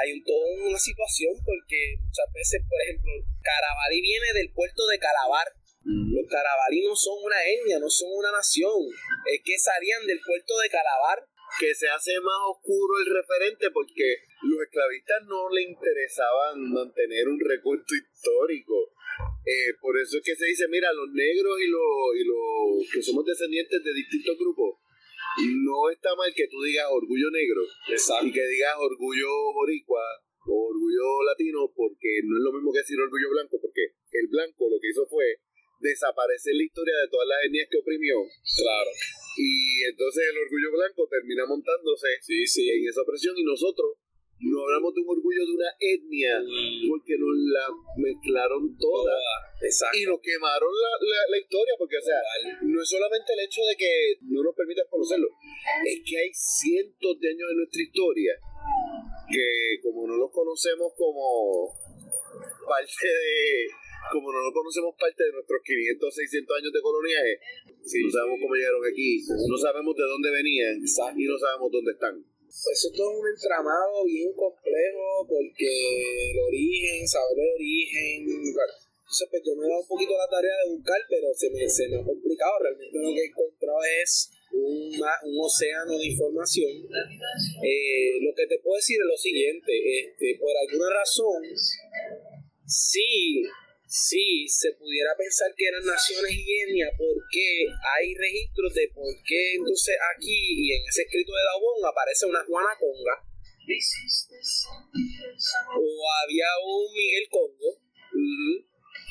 hay 0.00 0.08
un, 0.12 0.24
toda 0.24 0.44
una 0.66 0.78
situación 0.78 1.32
porque 1.44 1.94
muchas 2.00 2.28
veces, 2.34 2.58
por 2.66 2.80
ejemplo, 2.82 3.12
Carabalí 3.44 4.00
viene 4.00 4.26
del 4.34 4.50
puerto 4.52 4.86
de 4.88 4.98
Calabar. 4.98 5.46
Los 5.84 6.26
Carabalí 6.26 6.80
no 6.82 6.96
son 6.96 7.20
una 7.22 7.36
etnia, 7.44 7.78
no 7.78 7.90
son 7.90 8.08
una 8.16 8.32
nación. 8.32 8.88
Es 9.30 9.40
que 9.44 9.58
salían 9.58 10.06
del 10.06 10.18
puerto 10.24 10.56
de 10.58 10.68
Calabar. 10.70 11.20
que 11.60 11.72
se 11.72 11.86
hace 11.86 12.18
más 12.18 12.40
oscuro 12.50 12.98
el 12.98 13.14
referente 13.14 13.70
porque 13.70 14.16
los 14.42 14.58
esclavistas 14.66 15.22
no 15.28 15.48
le 15.50 15.62
interesaban 15.62 16.58
mantener 16.72 17.28
un 17.28 17.38
recuento 17.38 17.94
histórico. 17.94 18.90
Eh, 19.46 19.74
por 19.80 19.94
eso 20.00 20.16
es 20.18 20.22
que 20.24 20.34
se 20.36 20.46
dice, 20.46 20.66
mira, 20.68 20.92
los 20.92 21.10
negros 21.12 21.54
y 21.60 21.68
los, 21.68 21.86
y 22.16 22.22
los 22.24 22.88
que 22.92 23.02
somos 23.02 23.24
descendientes 23.24 23.82
de 23.82 23.92
distintos 23.94 24.36
grupos, 24.38 24.80
no 25.64 25.90
está 25.90 26.14
mal 26.14 26.32
que 26.34 26.46
tú 26.48 26.62
digas 26.62 26.86
orgullo 26.90 27.28
negro 27.30 27.62
y 28.22 28.32
que 28.32 28.46
digas 28.46 28.74
orgullo 28.78 29.28
boricua 29.52 30.04
o 30.46 30.68
orgullo 30.70 31.22
latino 31.26 31.72
porque 31.74 32.20
no 32.22 32.36
es 32.38 32.42
lo 32.44 32.52
mismo 32.52 32.70
que 32.72 32.78
decir 32.86 33.00
orgullo 33.00 33.30
blanco 33.30 33.58
porque 33.60 33.82
el 34.12 34.28
blanco 34.28 34.68
lo 34.70 34.78
que 34.78 34.88
hizo 34.94 35.04
fue 35.10 35.40
desaparecer 35.80 36.54
la 36.54 36.62
historia 36.62 36.94
de 37.02 37.08
todas 37.10 37.26
las 37.26 37.38
etnias 37.44 37.66
que 37.68 37.78
oprimió 37.82 38.14
Claro. 38.62 38.90
y 39.36 39.82
entonces 39.90 40.22
el 40.30 40.38
orgullo 40.38 40.70
blanco 40.70 41.08
termina 41.10 41.46
montándose 41.46 42.08
Sí, 42.22 42.46
sí. 42.46 42.70
en 42.70 42.86
esa 42.88 43.02
opresión 43.02 43.34
y 43.36 43.42
nosotros 43.42 43.98
no 44.44 44.60
hablamos 44.64 44.92
de 44.94 45.00
un 45.00 45.08
orgullo 45.16 45.42
de 45.46 45.52
una 45.56 45.70
etnia 45.80 46.36
porque 46.88 47.16
nos 47.18 47.32
la 47.52 47.66
mezclaron 47.96 48.76
toda. 48.78 49.16
Exacto. 49.60 49.96
y 49.96 50.04
nos 50.04 50.20
quemaron 50.20 50.68
la, 50.68 50.92
la- 51.00 51.26
la 51.30 51.38
historia 51.38 51.74
porque 51.78 51.96
o 51.96 52.02
sea 52.04 52.20
no 52.62 52.82
es 52.82 52.88
solamente 52.88 53.32
el 53.32 53.40
hecho 53.48 53.62
de 53.64 53.76
que 53.76 54.18
no 54.28 54.42
nos 54.42 54.54
permitan 54.54 54.84
conocerlo 54.90 55.28
es 55.86 56.00
que 56.04 56.18
hay 56.18 56.30
cientos 56.34 57.16
de 57.20 57.28
años 57.30 57.48
de 57.48 57.56
nuestra 57.56 57.80
historia 57.82 58.32
que 59.30 59.80
como 59.82 60.06
no 60.06 60.16
los 60.16 60.30
conocemos 60.30 60.92
como 60.96 61.72
parte 62.68 63.08
de 63.08 63.66
como 64.12 64.28
no 64.32 64.40
lo 64.44 64.52
conocemos 64.52 64.92
parte 65.00 65.24
de 65.24 65.32
nuestros 65.32 65.60
500 65.64 66.14
600 66.14 66.56
años 66.60 66.72
de 66.74 66.82
coloniaje 66.84 67.34
no 68.04 68.10
sabemos 68.10 68.36
cómo 68.42 68.54
llegaron 68.54 68.84
aquí 68.84 69.22
no 69.48 69.56
sabemos 69.56 69.96
de 69.96 70.02
dónde 70.04 70.28
venían 70.30 70.76
y 70.82 71.24
no 71.24 71.38
sabemos 71.38 71.72
dónde 71.72 71.92
están 71.92 72.20
Eso 72.54 72.88
es 72.88 73.00
un 73.00 73.26
entramado 73.26 74.04
bien 74.06 74.32
complejo 74.32 75.26
porque 75.28 76.30
el 76.30 76.38
origen, 76.38 77.06
saber 77.06 77.38
el 77.38 77.50
origen. 77.50 78.30
Entonces, 78.30 79.28
pues 79.28 79.42
yo 79.44 79.54
me 79.58 79.66
he 79.66 79.68
dado 79.68 79.82
un 79.82 79.88
poquito 79.88 80.14
la 80.16 80.30
tarea 80.30 80.54
de 80.62 80.70
buscar, 80.70 81.00
pero 81.10 81.34
se 81.34 81.50
me, 81.50 81.68
se 81.68 81.88
me 81.88 81.98
ha 81.98 82.04
complicado. 82.04 82.54
Realmente 82.62 82.98
lo 82.98 83.10
que 83.12 83.20
he 83.20 83.26
encontrado 83.26 83.82
es 84.02 84.30
un 84.54 85.34
océano 85.42 85.98
de 85.98 86.06
información. 86.06 86.70
Eh, 87.62 88.22
lo 88.22 88.32
que 88.34 88.46
te 88.46 88.58
puedo 88.62 88.76
decir 88.76 88.96
es 89.02 89.06
lo 89.06 89.18
siguiente: 89.18 89.72
este, 90.00 90.38
por 90.38 90.54
alguna 90.56 90.94
razón, 90.94 91.42
sí, 92.66 93.42
sí, 93.94 94.48
se 94.48 94.72
pudiera 94.74 95.14
pensar 95.14 95.54
que 95.54 95.68
eran 95.70 95.86
naciones 95.86 96.32
y 96.34 96.42
etnias 96.66 96.90
porque 96.98 97.70
hay 97.94 98.14
registros 98.14 98.74
de 98.74 98.90
por 98.94 99.06
qué 99.22 99.54
entonces 99.54 99.94
aquí 100.16 100.34
y 100.34 100.74
en 100.74 100.82
ese 100.88 101.02
escrito 101.02 101.30
de 101.30 101.42
Daubón 101.46 101.78
aparece 101.86 102.26
una 102.26 102.44
Juana 102.44 102.74
Conga 102.78 103.22
o 105.78 106.12
había 106.22 106.48
un 106.62 106.92
Miguel 106.92 107.28
Congo. 107.30 107.80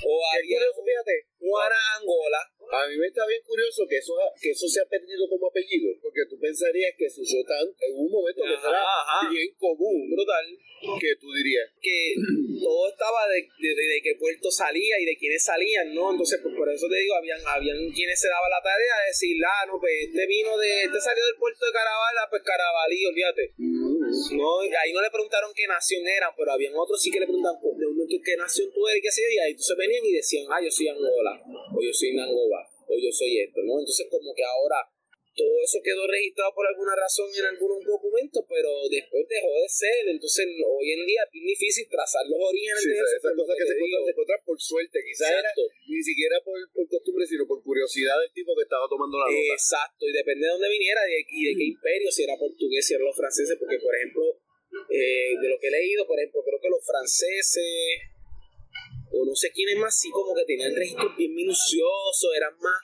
O 0.06 0.22
había 0.36 0.60
un 0.60 0.86
fíjate. 0.86 1.28
Juana 1.40 1.76
Angola 2.00 2.53
A 2.74 2.88
mí 2.90 2.98
me 2.98 3.06
está 3.08 3.22
bien 3.28 3.42
curioso 3.46 3.86
que 3.88 3.98
eso, 3.98 4.14
que 4.42 4.50
eso 4.50 4.68
se 4.68 4.82
ha 4.82 4.86
perdido 4.90 5.30
como 5.30 5.48
apellido, 5.48 5.94
porque 6.02 6.26
tú 6.30 6.40
pensarías 6.40 6.94
que 6.98 7.10
se 7.10 7.22
usó 7.22 7.38
tan, 7.46 7.62
en 7.70 7.94
un 7.96 8.10
momento 8.10 8.42
que 8.44 8.58
será 8.58 8.82
bien 9.30 9.54
común, 9.58 10.10
brutal 10.10 10.46
que 11.00 11.16
tú 11.16 11.32
dirías, 11.32 11.64
que 11.80 12.12
todo 12.60 12.90
estaba 12.92 13.24
de, 13.32 13.40
de, 13.40 13.72
de- 13.72 13.88
de 13.94 14.00
qué 14.04 14.16
puerto 14.20 14.52
salía 14.52 15.00
y 15.00 15.06
de 15.06 15.16
quiénes 15.16 15.40
salían, 15.46 15.94
¿no? 15.96 16.12
Entonces, 16.12 16.40
pues 16.44 16.52
por 16.56 16.68
eso 16.68 16.90
te 16.92 16.98
digo, 17.00 17.16
habían, 17.16 17.40
habían 17.48 17.78
quienes 17.96 18.20
se 18.20 18.28
daban 18.28 18.52
la 18.52 18.60
tarea 18.60 18.96
de 19.00 19.08
decir, 19.08 19.38
ah, 19.48 19.64
no, 19.68 19.80
pues 19.80 19.94
este 20.12 20.28
vino 20.28 20.58
de, 20.58 20.84
este 20.84 21.00
salió 21.00 21.24
del 21.24 21.38
puerto 21.40 21.64
de 21.66 21.72
Caravala, 21.72 22.28
pues 22.30 22.44
Carabalí, 22.44 23.00
olvídate. 23.06 23.54
No, 24.36 24.60
ahí 24.60 24.92
no 24.92 25.00
le 25.02 25.10
preguntaron 25.10 25.54
qué 25.56 25.68
nación 25.68 26.04
eran, 26.06 26.32
pero 26.36 26.52
habían 26.52 26.76
otros 26.76 27.00
sí 27.02 27.10
que 27.12 27.20
le 27.22 27.28
preguntaban 27.32 27.62
"Pues, 27.62 27.74
qué 28.24 28.36
nación 28.36 28.68
tú 28.76 28.84
eres, 28.88 29.02
qué 29.02 29.12
sé 29.12 29.22
yo, 29.24 29.30
y 29.30 29.40
ahí 29.40 29.52
entonces 29.56 29.78
venían 29.78 30.04
y 30.04 30.12
decían, 30.20 30.46
ah, 30.52 30.60
yo 30.60 30.70
soy 30.70 30.88
Angola, 30.90 31.40
o 31.48 31.80
yo 31.80 31.94
soy 31.94 32.12
Nangoba, 32.12 32.63
o 32.94 32.98
yo 33.02 33.12
soy 33.12 33.42
esto, 33.42 33.60
¿no? 33.66 33.80
Entonces 33.82 34.06
como 34.10 34.34
que 34.34 34.44
ahora 34.46 34.78
todo 35.34 35.50
eso 35.66 35.82
quedó 35.82 36.06
registrado 36.06 36.54
por 36.54 36.62
alguna 36.70 36.94
razón 36.94 37.26
en 37.34 37.42
algunos 37.50 37.82
documentos, 37.82 38.46
pero 38.46 38.70
después 38.86 39.26
dejó 39.26 39.50
de 39.50 39.66
ser. 39.66 40.06
Entonces, 40.06 40.46
hoy 40.62 40.94
en 40.94 41.02
día 41.10 41.26
es 41.26 41.32
bien 41.34 41.50
difícil 41.50 41.90
trazar 41.90 42.22
los 42.30 42.38
orígenes 42.38 42.86
Sí, 42.86 42.94
de 42.94 43.02
esas 43.02 43.18
eso. 43.18 43.18
esas 43.18 43.34
cosas 43.34 43.54
que 43.58 43.66
se 43.66 43.74
encuentran, 43.74 44.02
se 44.06 44.12
encuentran 44.14 44.42
por 44.46 44.58
suerte, 44.62 44.98
quizás 45.02 45.34
era 45.34 45.42
Exacto. 45.42 45.66
ni 45.90 46.02
siquiera 46.06 46.38
por, 46.46 46.54
por 46.70 46.86
costumbre, 46.86 47.26
sino 47.26 47.50
por 47.50 47.58
curiosidad 47.66 48.14
del 48.22 48.30
tipo 48.30 48.54
que 48.54 48.62
estaba 48.70 48.86
tomando 48.86 49.18
la 49.18 49.26
nota. 49.26 49.58
Exacto, 49.58 50.06
y 50.06 50.14
depende 50.14 50.46
de 50.46 50.54
dónde 50.54 50.70
viniera 50.70 51.02
y 51.02 51.10
de, 51.18 51.20
y 51.26 51.42
de 51.50 51.54
qué 51.58 51.66
imperio, 51.66 52.10
si 52.14 52.22
era 52.30 52.38
portugués, 52.38 52.86
si 52.86 52.94
eran 52.94 53.10
los 53.10 53.18
franceses, 53.18 53.58
porque 53.58 53.82
por 53.82 53.90
ejemplo, 53.90 54.22
eh, 54.94 55.34
de 55.34 55.48
lo 55.50 55.58
que 55.58 55.66
he 55.66 55.74
leído, 55.82 56.06
por 56.06 56.14
ejemplo, 56.22 56.46
creo 56.46 56.62
que 56.62 56.70
los 56.70 56.86
franceses, 56.86 57.66
o 59.14 59.26
no 59.26 59.36
sé 59.36 59.52
quiénes 59.54 59.78
más, 59.78 59.94
sí 59.94 60.10
como 60.10 60.34
que 60.34 60.44
tenían 60.46 60.74
registros 60.76 61.16
bien 61.16 61.34
minuciosos, 61.34 62.30
eran 62.36 62.54
más, 62.58 62.82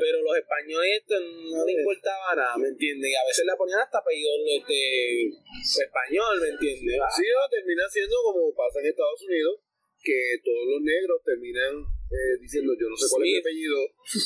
pero 0.00 0.22
los 0.22 0.36
españoles 0.36 1.04
no 1.08 1.64
les 1.66 1.76
importaba 1.76 2.34
nada, 2.34 2.56
¿me 2.56 2.68
entiendes? 2.68 3.10
Y 3.10 3.14
a 3.14 3.26
veces 3.26 3.44
le 3.44 3.56
ponían 3.56 3.80
hasta 3.80 3.98
apellido 3.98 4.32
este, 4.48 5.28
español, 5.84 6.40
¿me 6.40 6.48
entiendes? 6.48 6.96
Sí, 7.16 7.24
no, 7.28 7.48
termina 7.50 7.84
siendo 7.90 8.16
como 8.24 8.54
pasa 8.54 8.80
en 8.80 8.86
Estados 8.86 9.22
Unidos, 9.28 9.60
que 10.00 10.40
todos 10.42 10.64
los 10.72 10.80
negros 10.80 11.20
terminan 11.24 11.84
eh, 12.08 12.34
diciendo 12.40 12.72
yo 12.78 12.88
no 12.88 12.96
sé 12.96 13.04
cuál 13.12 13.22
es 13.26 13.32
mi 13.32 13.38
apellido, 13.38 13.78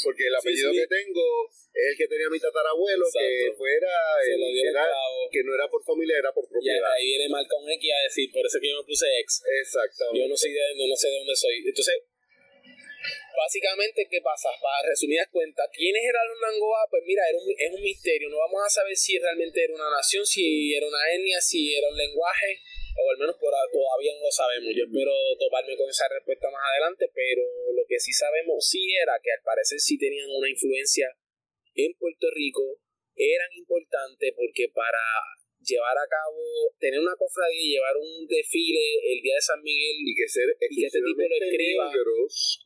porque 0.07 0.27
el 0.31 0.35
apellido 0.37 0.71
que 0.73 0.87
tengo 0.87 1.25
es 1.73 1.87
el 1.91 1.97
que 1.97 2.07
tenía 2.07 2.29
mi 2.31 2.39
tatarabuelo, 2.39 3.05
que 3.11 3.27
Exacto. 3.27 3.57
fuera 3.59 3.93
el 4.23 4.39
que, 4.39 4.61
el 4.63 4.69
era- 4.71 4.87
esclavo. 4.87 5.19
que 5.33 5.41
no 5.43 5.51
era 5.55 5.67
por 5.69 5.83
familia, 5.83 6.15
era 6.21 6.31
por 6.33 6.45
Y 6.45 6.53
propiedad. 6.53 6.93
ahí 6.95 7.07
viene 7.19 7.27
un 7.33 7.71
X 7.71 7.85
a 7.91 8.01
decir, 8.07 8.27
por 8.31 8.45
eso 8.47 8.59
que 8.61 8.69
yo 8.71 8.77
me 8.79 8.87
puse 8.87 9.07
ex. 9.19 9.43
Exactamente. 9.43 10.21
Yo 10.21 10.29
no 10.29 10.37
sé 10.37 10.49
de, 10.53 10.63
no, 10.79 10.87
no 10.87 10.95
sé 10.97 11.09
de 11.09 11.17
dónde 11.19 11.35
soy. 11.35 11.57
Entonces, 11.67 11.97
básicamente, 13.37 14.07
¿qué 14.11 14.21
pasa? 14.21 14.49
Para 14.63 14.89
resumidas 14.89 15.27
cuentas, 15.33 15.67
¿quiénes 15.73 16.03
eran 16.05 16.23
los 16.29 16.39
Nangoa? 16.39 16.87
Pues 16.91 17.03
mira, 17.07 17.23
era 17.29 17.39
un, 17.39 17.49
es 17.51 17.71
un 17.73 17.83
misterio. 17.83 18.29
No 18.29 18.39
vamos 18.39 18.63
a 18.67 18.71
saber 18.71 18.97
si 18.97 19.19
realmente 19.19 19.65
era 19.65 19.75
una 19.75 19.91
nación, 19.91 20.25
si 20.27 20.75
era 20.75 20.87
una 20.87 21.03
etnia, 21.13 21.41
si 21.41 21.75
era 21.75 21.89
un 21.89 21.97
lenguaje, 21.97 22.61
o 22.97 23.03
al 23.11 23.19
menos 23.19 23.37
por, 23.41 23.53
todavía 23.73 24.13
no 24.17 24.27
lo 24.27 24.33
sabemos. 24.33 24.71
Yo 24.77 24.85
espero 24.85 25.13
toparme 25.39 25.77
con 25.77 25.89
esa 25.89 26.09
respuesta 26.09 26.51
más 26.51 26.63
adelante, 26.73 27.09
pero 27.15 27.43
lo 27.73 27.83
que 27.89 27.99
sí 27.99 28.13
sabemos 28.13 28.61
sí 28.67 28.93
era 28.95 29.19
que 29.23 29.33
al 29.33 29.43
parecer 29.45 29.79
sí 29.81 29.99
tenían 29.99 30.29
una 30.31 30.49
influencia 30.49 31.09
en 31.75 31.95
Puerto 31.97 32.29
Rico, 32.35 32.81
eran 33.17 33.49
importantes 33.57 34.33
porque 34.37 34.69
para 34.75 35.01
llevar 35.63 35.95
a 35.95 36.07
cabo, 36.11 36.75
tener 36.83 36.99
una 36.99 37.15
cofradía 37.15 37.63
y 37.63 37.71
llevar 37.79 37.95
un 37.95 38.27
desfile 38.27 38.83
el 39.15 39.23
día 39.23 39.39
de 39.39 39.47
San 39.47 39.63
Miguel 39.63 39.95
y 40.03 40.11
que 40.11 40.27
ser 40.27 40.51
y 40.59 40.75
que 40.75 40.87
este 40.91 40.99
tipo 40.99 41.23
lo 41.23 41.37
escriba. 41.39 41.87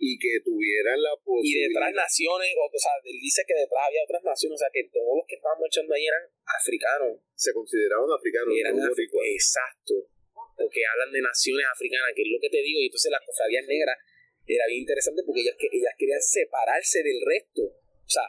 y 0.01 0.16
que 0.16 0.41
tuvieran 0.41 0.97
la 1.05 1.12
y 1.12 1.20
posibilidad 1.20 1.68
detrás 1.68 1.93
naciones, 1.93 2.49
o, 2.57 2.64
o 2.64 2.79
sea, 2.81 2.97
él 3.05 3.18
dice 3.20 3.45
que 3.47 3.53
detrás 3.53 3.85
había 3.85 4.01
otras 4.01 4.24
naciones, 4.24 4.57
o 4.57 4.62
sea, 4.64 4.72
que 4.72 4.89
todos 4.89 5.12
los 5.12 5.27
que 5.29 5.37
estaban 5.37 5.61
marchando 5.61 5.93
ahí 5.93 6.07
eran 6.09 6.24
africanos. 6.49 7.20
se 7.37 7.53
consideraban 7.53 8.09
africanos, 8.16 8.55
eran 8.57 8.72
no 8.72 8.83
afri- 8.89 9.12
boricuas. 9.12 9.27
exacto, 9.29 10.05
porque 10.77 10.93
hablan 10.93 11.09
de 11.09 11.24
naciones 11.24 11.64
africanas, 11.72 12.12
que 12.12 12.20
es 12.20 12.29
lo 12.29 12.37
que 12.37 12.53
te 12.53 12.61
digo, 12.61 12.77
y 12.85 12.93
entonces 12.93 13.09
las 13.09 13.24
cofradías 13.24 13.64
negras 13.64 13.97
era 14.45 14.64
bien 14.68 14.85
interesante 14.85 15.24
porque 15.24 15.41
ellas, 15.41 15.57
que- 15.57 15.72
ellas 15.72 15.97
querían 15.97 16.20
separarse 16.20 17.01
del 17.01 17.16
resto, 17.24 17.64
o 17.64 18.09
sea, 18.12 18.29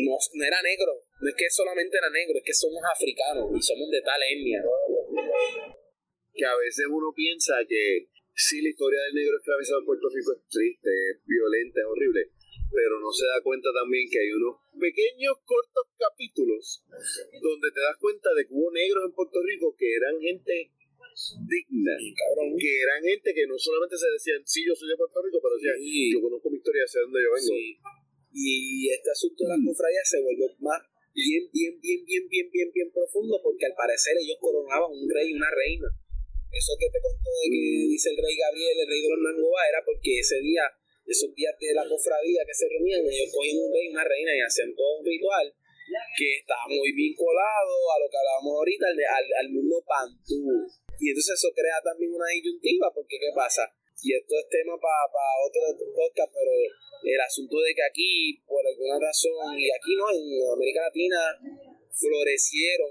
no, 0.00 0.16
no 0.16 0.42
era 0.48 0.64
negro, 0.64 0.96
no 1.20 1.28
es 1.28 1.36
que 1.36 1.44
solamente 1.52 1.92
era 2.00 2.08
negro, 2.08 2.40
es 2.40 2.44
que 2.48 2.56
somos 2.56 2.80
africanos 2.88 3.52
y 3.52 3.60
somos 3.60 3.90
de 3.92 4.00
tal 4.00 4.16
etnia. 4.32 4.64
que 6.34 6.44
a 6.44 6.56
veces 6.56 6.86
uno 6.90 7.12
piensa 7.14 7.60
que 7.68 8.08
sí, 8.34 8.58
la 8.64 8.70
historia 8.70 8.98
del 9.06 9.14
negro 9.14 9.36
esclavizado 9.36 9.80
en 9.80 9.86
Puerto 9.86 10.08
Rico 10.08 10.32
es 10.34 10.42
triste, 10.48 10.90
es 11.12 11.16
violenta, 11.22 11.78
es 11.78 11.86
horrible, 11.86 12.32
pero 12.74 12.98
no 12.98 13.12
se 13.12 13.26
da 13.28 13.38
cuenta 13.44 13.68
también 13.70 14.08
que 14.10 14.18
hay 14.18 14.32
unos 14.32 14.56
pequeños, 14.80 15.36
cortos 15.44 15.86
capítulos 15.94 16.82
donde 17.38 17.68
te 17.70 17.80
das 17.80 17.96
cuenta 18.00 18.34
de 18.34 18.42
que 18.48 18.54
hubo 18.56 18.72
negros 18.72 19.04
en 19.06 19.12
Puerto 19.12 19.38
Rico 19.46 19.76
que 19.78 19.94
eran 19.94 20.18
gente 20.18 20.72
digna, 21.46 21.94
Cabrón. 22.18 22.54
que 22.58 22.70
eran 22.82 23.00
gente 23.02 23.30
que 23.34 23.46
no 23.46 23.56
solamente 23.58 23.96
se 23.96 24.08
decían, 24.10 24.40
sí, 24.44 24.62
yo 24.66 24.74
soy 24.74 24.88
de 24.88 24.96
Puerto 24.96 25.18
Rico, 25.22 25.38
pero 25.42 25.54
decían, 25.56 25.78
Sí. 25.78 26.12
yo 26.12 26.20
conozco 26.20 26.50
mi 26.50 26.58
historia, 26.58 26.82
sé 26.86 26.98
dónde 27.00 27.20
yo 27.22 27.30
vengo. 27.34 27.54
Sí. 27.54 27.78
Y 28.34 28.90
este 28.90 29.10
asunto 29.10 29.44
de 29.46 29.50
las 29.54 29.60
cofradías 29.62 30.06
se 30.10 30.18
vuelve 30.20 30.46
más 30.58 30.82
bien, 31.14 31.46
bien, 31.54 31.78
bien, 31.78 32.00
bien, 32.04 32.26
bien, 32.26 32.46
bien, 32.50 32.68
bien 32.74 32.88
profundo 32.90 33.38
porque 33.42 33.66
al 33.66 33.74
parecer 33.78 34.18
ellos 34.18 34.38
coronaban 34.42 34.90
un 34.90 35.06
rey 35.06 35.30
y 35.30 35.38
una 35.38 35.50
reina. 35.54 35.86
Eso 36.50 36.74
que 36.78 36.90
te 36.90 36.98
contó 37.02 37.30
de 37.42 37.46
que 37.50 37.62
Mm. 37.62 37.90
dice 37.94 38.10
el 38.10 38.18
rey 38.18 38.34
Gabriel, 38.34 38.74
el 38.82 38.88
rey 38.90 39.00
de 39.02 39.10
los 39.10 39.20
Nangoba, 39.22 39.62
era 39.70 39.80
porque 39.86 40.18
ese 40.18 40.38
día, 40.42 40.66
esos 41.06 41.30
días 41.34 41.54
de 41.58 41.74
la 41.74 41.86
cofradía 41.86 42.42
que 42.46 42.54
se 42.54 42.66
reunían, 42.70 43.06
ellos 43.06 43.30
cogían 43.30 43.58
un 43.62 43.70
rey 43.70 43.86
y 43.86 43.90
una 43.94 44.02
reina 44.06 44.30
y 44.34 44.40
hacían 44.42 44.74
todo 44.74 44.98
un 44.98 45.06
ritual 45.06 45.46
que 46.18 46.38
estaba 46.42 46.66
muy 46.66 46.90
vinculado 46.96 47.70
a 47.94 47.96
lo 48.02 48.06
que 48.10 48.16
hablábamos 48.18 48.52
ahorita, 48.58 48.86
al, 48.88 48.98
al, 48.98 49.26
al 49.46 49.48
mundo 49.52 49.76
pantú. 49.86 50.66
Y 51.00 51.10
entonces 51.10 51.34
eso 51.34 51.50
crea 51.54 51.80
también 51.82 52.14
una 52.14 52.28
disyuntiva, 52.30 52.92
porque 52.94 53.18
¿qué 53.18 53.30
pasa? 53.34 53.66
Y 54.02 54.14
esto 54.14 54.34
es 54.38 54.46
tema 54.50 54.76
para 54.78 55.30
otro 55.46 55.62
podcast, 55.94 56.32
pero 56.34 56.50
el 56.50 57.20
asunto 57.20 57.60
de 57.60 57.74
que 57.74 57.84
aquí, 57.84 58.42
por 58.46 58.66
alguna 58.66 58.98
razón, 58.98 59.58
y 59.58 59.70
aquí 59.70 59.96
no, 59.96 60.10
en 60.10 60.24
América 60.52 60.82
Latina, 60.82 61.20
florecieron 61.90 62.90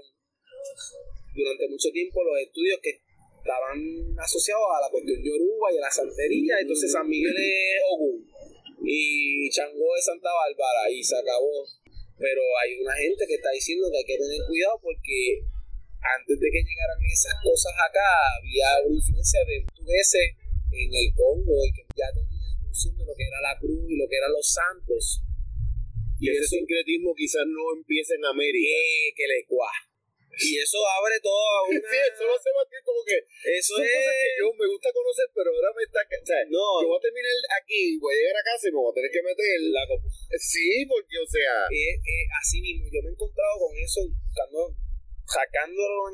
durante 1.34 1.68
mucho 1.68 1.90
tiempo 1.90 2.22
los 2.24 2.38
estudios 2.40 2.78
que 2.82 3.04
estaban 3.44 3.78
asociados 4.18 4.64
a 4.72 4.80
la 4.80 4.90
cuestión 4.90 5.20
yoruba 5.20 5.72
y 5.72 5.78
a 5.78 5.86
la 5.86 5.90
santería. 5.90 6.56
Entonces 6.60 6.90
San 6.90 7.06
Miguel 7.06 7.36
es 7.36 7.82
Ogún 7.90 8.24
y 8.82 9.50
Changó 9.50 9.96
es 9.96 10.04
Santa 10.04 10.30
Bárbara 10.32 10.90
y 10.90 11.02
se 11.02 11.16
acabó. 11.16 11.66
Pero 12.16 12.42
hay 12.62 12.80
una 12.80 12.94
gente 12.94 13.26
que 13.26 13.34
está 13.34 13.50
diciendo 13.50 13.90
que 13.90 13.98
hay 13.98 14.04
que 14.04 14.18
tener 14.18 14.40
cuidado 14.46 14.80
porque 14.80 15.44
antes 16.04 16.36
de 16.38 16.48
que 16.52 16.60
llegaran 16.60 17.00
esas 17.04 17.34
cosas 17.42 17.72
acá, 17.80 18.08
había 18.36 18.84
una 18.84 18.96
influencia 18.96 19.40
de 19.48 19.64
portugueses 19.64 20.26
en 20.72 20.90
el 20.92 21.08
Congo 21.16 21.56
y 21.64 21.70
que 21.72 21.82
ya 21.96 22.08
tenían 22.12 22.60
noción 22.60 22.92
de 22.98 23.04
lo 23.06 23.14
que 23.16 23.24
era 23.24 23.40
la 23.40 23.56
cruz 23.58 23.88
y 23.88 23.96
lo 23.96 24.06
que 24.08 24.16
eran 24.20 24.32
los 24.32 24.46
santos. 24.46 25.22
Y 26.20 26.30
ese 26.30 26.46
sincretismo 26.46 27.14
quizás 27.14 27.42
no 27.46 27.74
empieza 27.74 28.14
en 28.14 28.24
América. 28.24 28.70
Eh, 28.70 29.12
que 29.16 29.26
le 29.26 29.44
cuá. 29.46 29.70
Y 30.34 30.58
eso 30.58 30.78
abre 30.98 31.14
todo 31.22 31.38
a 31.38 31.62
una. 31.70 31.78
Sí, 31.78 31.94
eso 32.10 32.26
lo 32.26 32.34
hacemos 32.34 32.62
aquí 32.66 32.78
como 32.82 33.00
que 33.06 33.18
Eso 33.54 33.78
son 33.78 33.86
cosas 33.86 34.14
que 34.18 34.30
es. 34.34 34.38
yo 34.42 34.46
me 34.50 34.66
gusta 34.66 34.90
conocer, 34.90 35.26
pero 35.30 35.48
ahora 35.54 35.70
me 35.78 35.82
está... 35.86 36.00
O 36.02 36.26
sea, 36.26 36.42
No. 36.50 36.82
yo 36.82 36.90
voy 36.90 36.98
a 36.98 37.06
terminar 37.06 37.34
aquí, 37.54 37.98
voy 38.02 38.14
a 38.14 38.18
llegar 38.18 38.36
a 38.42 38.46
casa 38.50 38.66
y 38.66 38.72
me 38.74 38.82
voy 38.82 38.90
a 38.90 38.98
tener 38.98 39.10
que 39.14 39.22
meter... 39.22 39.46
La 39.70 39.82
Sí, 40.38 40.86
porque, 40.90 41.16
o 41.22 41.28
sea... 41.30 41.70
Eh, 41.70 41.94
eh, 42.02 42.24
así 42.34 42.58
mismo, 42.62 42.90
yo 42.90 42.98
me 43.02 43.10
he 43.10 43.14
encontrado 43.14 43.54
con 43.62 43.70
eso, 43.78 44.00
buscando, 44.10 44.74
sacándolo, 45.24 46.12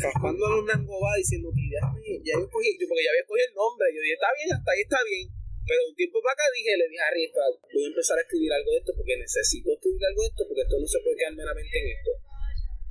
sacándolo 0.00 0.64
una 0.64 0.74
nangoba 0.74 1.16
diciendo 1.16 1.52
que 1.52 1.68
déjame, 1.68 2.00
ya 2.24 2.34
yo 2.40 2.48
cogí, 2.48 2.72
yo, 2.80 2.88
porque 2.88 3.04
ya 3.04 3.12
había 3.12 3.28
cogido 3.28 3.46
el 3.48 3.54
nombre, 3.54 3.86
yo 3.92 4.00
dije, 4.00 4.16
está 4.16 4.30
bien, 4.32 4.48
hasta 4.56 4.70
ahí 4.72 4.82
está 4.82 5.00
bien. 5.04 5.26
Pero 5.62 5.78
un 5.86 5.94
tiempo 5.94 6.18
para 6.18 6.34
acá 6.34 6.44
dije, 6.50 6.74
le 6.74 6.90
dije 6.90 7.02
a 7.02 7.06
Harry, 7.06 7.22
voy 7.70 7.84
a 7.86 7.92
empezar 7.94 8.18
a 8.18 8.24
escribir 8.26 8.50
algo 8.50 8.70
de 8.72 8.78
esto 8.82 8.92
porque 8.98 9.14
necesito 9.14 9.70
escribir 9.70 10.02
algo 10.10 10.20
de 10.26 10.28
esto 10.34 10.42
porque 10.48 10.62
esto 10.66 10.76
no 10.80 10.88
se 10.90 10.98
puede 11.06 11.16
quedar 11.22 11.34
meramente 11.38 11.76
en 11.78 11.86
esto. 11.94 12.10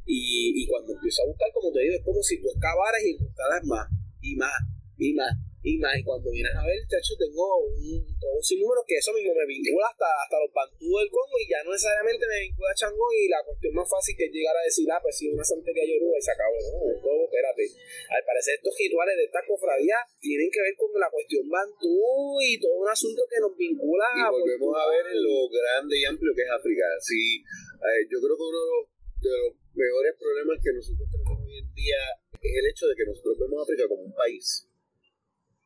Y, 0.07 0.55
y 0.55 0.63
cuando 0.67 0.95
empiezo 0.95 1.23
a 1.23 1.27
buscar, 1.27 1.51
como 1.51 1.67
te 1.71 1.83
digo, 1.83 1.95
es 1.99 2.05
como 2.05 2.21
si 2.23 2.39
tú 2.39 2.47
excavaras 2.47 3.01
y 3.03 3.11
encontraras 3.11 3.63
más, 3.67 3.85
y 4.23 4.35
más, 4.39 4.59
y 4.97 5.13
más, 5.13 5.35
y 5.63 5.77
más. 5.77 5.97
Y 5.97 6.03
cuando 6.03 6.29
vienes 6.31 6.53
a 6.57 6.65
ver, 6.65 6.79
chacho, 6.89 7.13
tengo 7.17 7.45
un, 7.65 8.01
todo 8.17 8.33
un 8.33 8.43
sinnúmero 8.43 8.81
que 8.85 8.97
eso 8.97 9.13
mismo 9.13 9.33
me 9.33 9.45
vincula 9.45 9.87
hasta, 9.89 10.09
hasta 10.25 10.41
los 10.41 10.51
pantú 10.51 10.89
del 10.97 11.09
Congo 11.09 11.37
y 11.37 11.49
ya 11.49 11.61
no 11.63 11.71
necesariamente 11.71 12.25
me 12.25 12.39
vincula 12.49 12.71
a 12.71 12.75
Chango 12.75 13.05
y 13.13 13.29
la 13.29 13.41
cuestión 13.45 13.73
más 13.77 13.87
fácil 13.89 14.17
que 14.17 14.25
es 14.25 14.33
llegar 14.33 14.57
a 14.57 14.65
decir, 14.65 14.85
ah, 14.89 14.99
pues 15.01 15.17
sí, 15.17 15.29
una 15.29 15.45
santería 15.45 15.85
yoruba 15.85 16.17
y 16.17 16.21
se 16.21 16.33
acabó. 16.33 16.57
No, 16.57 16.77
esto, 16.89 17.09
espérate. 17.29 17.65
Al 18.09 18.23
parecer 18.25 18.53
estos 18.57 18.73
rituales 18.77 19.15
de 19.17 19.25
estas 19.29 19.45
cofradías 19.45 20.01
tienen 20.19 20.49
que 20.49 20.61
ver 20.61 20.75
con 20.75 20.89
la 20.97 21.09
cuestión 21.09 21.45
bantú 21.49 22.41
y 22.41 22.57
todo 22.59 22.81
un 22.81 22.89
asunto 22.89 23.21
que 23.29 23.39
nos 23.39 23.53
vincula 23.55 24.05
Y 24.17 24.21
volvemos 24.29 24.73
a 24.77 24.85
ver 24.89 25.05
en 25.13 25.19
lo 25.21 25.45
grande 25.49 25.93
y 25.97 26.05
amplio 26.05 26.33
que 26.33 26.41
es 26.41 26.51
África. 26.51 26.85
Sí, 27.01 27.41
eh, 27.41 28.01
yo 28.09 28.17
creo 28.17 28.33
que 28.33 28.45
uno 28.49 28.59
de 28.61 28.69
los, 28.73 28.83
de 29.21 29.33
los 29.37 29.51
peores 29.71 30.13
problemas 30.17 30.57
que 30.59 30.73
nosotros 30.73 31.07
tenemos 31.11 31.37
hoy 31.39 31.57
en 31.57 31.69
día 31.73 32.01
es 32.41 32.53
el 32.57 32.65
hecho 32.65 32.87
de 32.87 32.95
que 32.95 33.05
nosotros 33.05 33.37
vemos 33.37 33.59
a 33.59 33.63
África 33.63 33.87
como 33.87 34.01
un 34.01 34.13
país, 34.13 34.67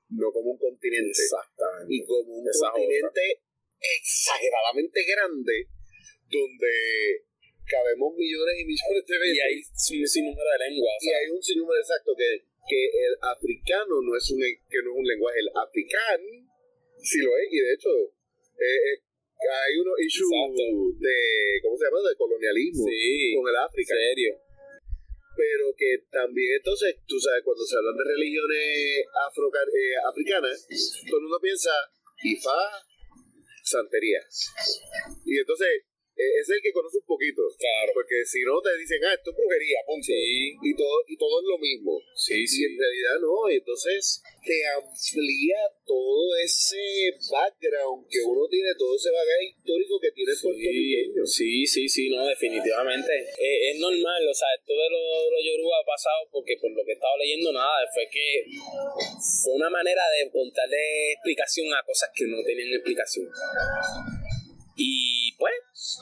no 0.10 0.32
como 0.32 0.52
un 0.52 0.58
continente. 0.58 1.10
Exactamente. 1.10 1.94
Y 1.94 2.06
como 2.06 2.38
un 2.38 2.48
Esa 2.48 2.72
continente 2.72 3.42
exageradamente 3.80 5.04
grande, 5.04 5.68
donde 6.30 7.26
cabemos 7.66 8.14
millones 8.16 8.56
y 8.62 8.66
millones 8.66 9.04
de 9.06 9.18
veces. 9.20 9.36
Y 9.36 9.42
hay 9.42 10.02
un 10.02 10.08
sinnúmero 10.08 10.50
de 10.52 10.60
lenguas. 10.70 10.98
Y 11.02 11.10
hay 11.10 11.28
un 11.30 11.42
sinnúmero 11.42 11.80
exacto 11.80 12.14
que, 12.18 12.46
que 12.68 12.82
el 12.86 13.14
africano 13.22 14.02
no 14.02 14.16
es 14.16 14.30
un 14.32 14.40
que 14.42 14.80
no 14.84 14.94
es 14.94 14.98
un 14.98 15.08
lenguaje, 15.08 15.40
el 15.40 15.52
africán 15.54 16.22
sí 17.02 17.20
lo 17.22 17.38
es, 17.38 17.48
y 17.52 17.60
de 17.62 17.74
hecho 17.74 17.90
eh, 18.58 18.82
eh, 18.90 18.98
hay 19.46 19.78
unos 19.78 19.94
issues 20.02 20.32
Exacto. 20.32 20.64
de, 20.98 21.16
¿cómo 21.62 21.78
se 21.78 21.86
llama? 21.86 22.10
de 22.10 22.16
colonialismo 22.16 22.86
sí, 22.88 23.36
con 23.36 23.46
el 23.50 23.58
África, 23.58 23.94
serio. 23.94 24.45
Pero 25.36 25.74
que 25.78 26.06
también 26.12 26.58
entonces, 26.58 26.96
tú 27.08 27.20
sabes, 27.20 27.44
cuando 27.44 27.64
se 27.64 27.76
hablan 27.78 27.98
de 27.98 28.04
religiones 28.04 29.06
afro, 29.28 29.52
eh, 29.52 29.96
africanas, 30.08 30.68
todo 31.08 31.18
el 31.18 31.24
mundo 31.24 31.40
piensa 31.42 31.72
Ifá, 32.24 32.82
santería. 33.64 34.22
Y 35.26 35.40
entonces 35.40 35.84
es 36.16 36.48
el 36.50 36.62
que 36.62 36.72
conoce 36.72 36.98
un 36.98 37.06
poquito. 37.06 37.44
Claro. 37.60 37.92
Porque 37.94 38.24
si 38.26 38.40
no 38.44 38.62
te 38.62 38.72
dicen, 38.78 39.04
ah, 39.04 39.14
esto 39.14 39.32
es 39.32 39.38
brujería, 39.38 39.80
punto. 39.86 40.06
Sí. 40.06 40.56
Y 40.64 40.72
todo, 40.76 40.96
y 41.08 41.18
todo 41.18 41.42
es 41.42 41.48
lo 41.48 41.58
mismo. 41.60 42.00
Sí, 42.16 42.46
Y 42.46 42.64
en 42.66 42.80
realidad 42.80 43.16
no, 43.22 43.50
y 43.52 43.56
entonces 43.58 44.22
te 44.44 44.58
amplía 44.72 45.60
todo 45.86 46.36
ese 46.38 47.12
background 47.32 48.08
que 48.10 48.22
uno 48.24 48.48
tiene, 48.48 48.70
todo 48.78 48.96
ese 48.96 49.12
bagaje 49.12 49.56
histórico 49.56 50.00
que 50.00 50.12
tiene 50.12 50.32
el 50.32 50.40
puertorriqueño. 50.40 51.26
Sí, 51.26 51.68
sí, 51.68 51.90
sí, 51.90 52.10
no, 52.10 52.26
definitivamente. 52.26 53.12
Eh, 53.38 53.72
es 53.72 53.80
normal, 53.80 54.22
o 54.28 54.34
sea, 54.34 54.48
esto 54.56 54.74
de 54.74 54.90
los 54.90 55.06
lo 55.32 55.40
yoruba 55.44 55.80
ha 55.82 55.86
pasado 55.86 56.28
porque 56.32 56.58
por 56.62 56.72
lo 56.72 56.84
que 56.86 56.92
he 56.92 56.96
estado 56.96 57.18
leyendo, 57.18 57.52
nada, 57.52 57.86
fue 57.94 58.08
que 58.10 58.46
fue 59.44 59.54
una 59.54 59.70
manera 59.70 60.04
de 60.18 60.30
contarle 60.32 61.14
explicación 61.14 61.74
a 61.74 61.84
cosas 61.84 62.10
que 62.16 62.26
no 62.26 62.44
tenían 62.44 62.74
explicación. 62.74 63.28
Y 64.76 65.36
pues, 65.38 65.54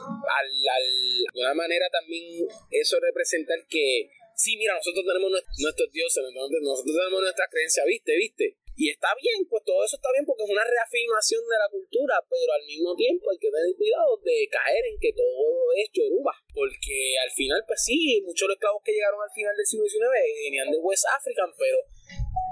al, 0.02 0.50
de 0.50 1.26
alguna 1.30 1.54
manera 1.54 1.86
también 1.90 2.48
eso 2.72 2.98
representa 3.00 3.54
el 3.54 3.66
que, 3.68 4.10
sí, 4.36 4.58
mira, 4.58 4.76
nosotros 4.76 5.06
tenemos 5.06 5.30
nuestros, 5.30 5.58
nuestros 5.60 5.92
dioses, 5.92 6.24
nosotros, 6.34 6.84
tenemos 6.86 7.22
nuestra 7.22 7.48
creencia, 7.50 7.86
¿viste? 7.86 8.18
¿Viste? 8.18 8.58
Y 8.76 8.90
está 8.90 9.14
bien, 9.22 9.46
pues 9.46 9.62
todo 9.64 9.86
eso 9.86 9.98
está 9.98 10.10
bien 10.18 10.26
porque 10.26 10.44
es 10.44 10.50
una 10.50 10.66
reafirmación 10.66 11.46
de 11.46 11.62
la 11.62 11.70
cultura, 11.70 12.18
pero 12.26 12.58
al 12.58 12.66
mismo 12.66 12.96
tiempo 12.98 13.30
hay 13.30 13.38
que 13.38 13.54
tener 13.54 13.70
cuidado 13.78 14.18
de 14.26 14.50
caer 14.50 14.84
en 14.90 14.98
que 14.98 15.14
todo 15.14 15.70
es 15.78 15.94
yoruba. 15.94 16.34
Porque 16.50 17.14
al 17.22 17.30
final, 17.30 17.62
pues 17.70 17.86
sí, 17.86 18.18
muchos 18.26 18.50
de 18.50 18.50
los 18.50 18.58
esclavos 18.58 18.82
que 18.82 18.98
llegaron 18.98 19.22
al 19.22 19.30
final 19.30 19.54
del 19.54 19.66
siglo 19.70 19.86
XIX 19.86 20.10
venían 20.10 20.72
de 20.74 20.82
West 20.82 21.06
African, 21.06 21.54
pero 21.54 21.78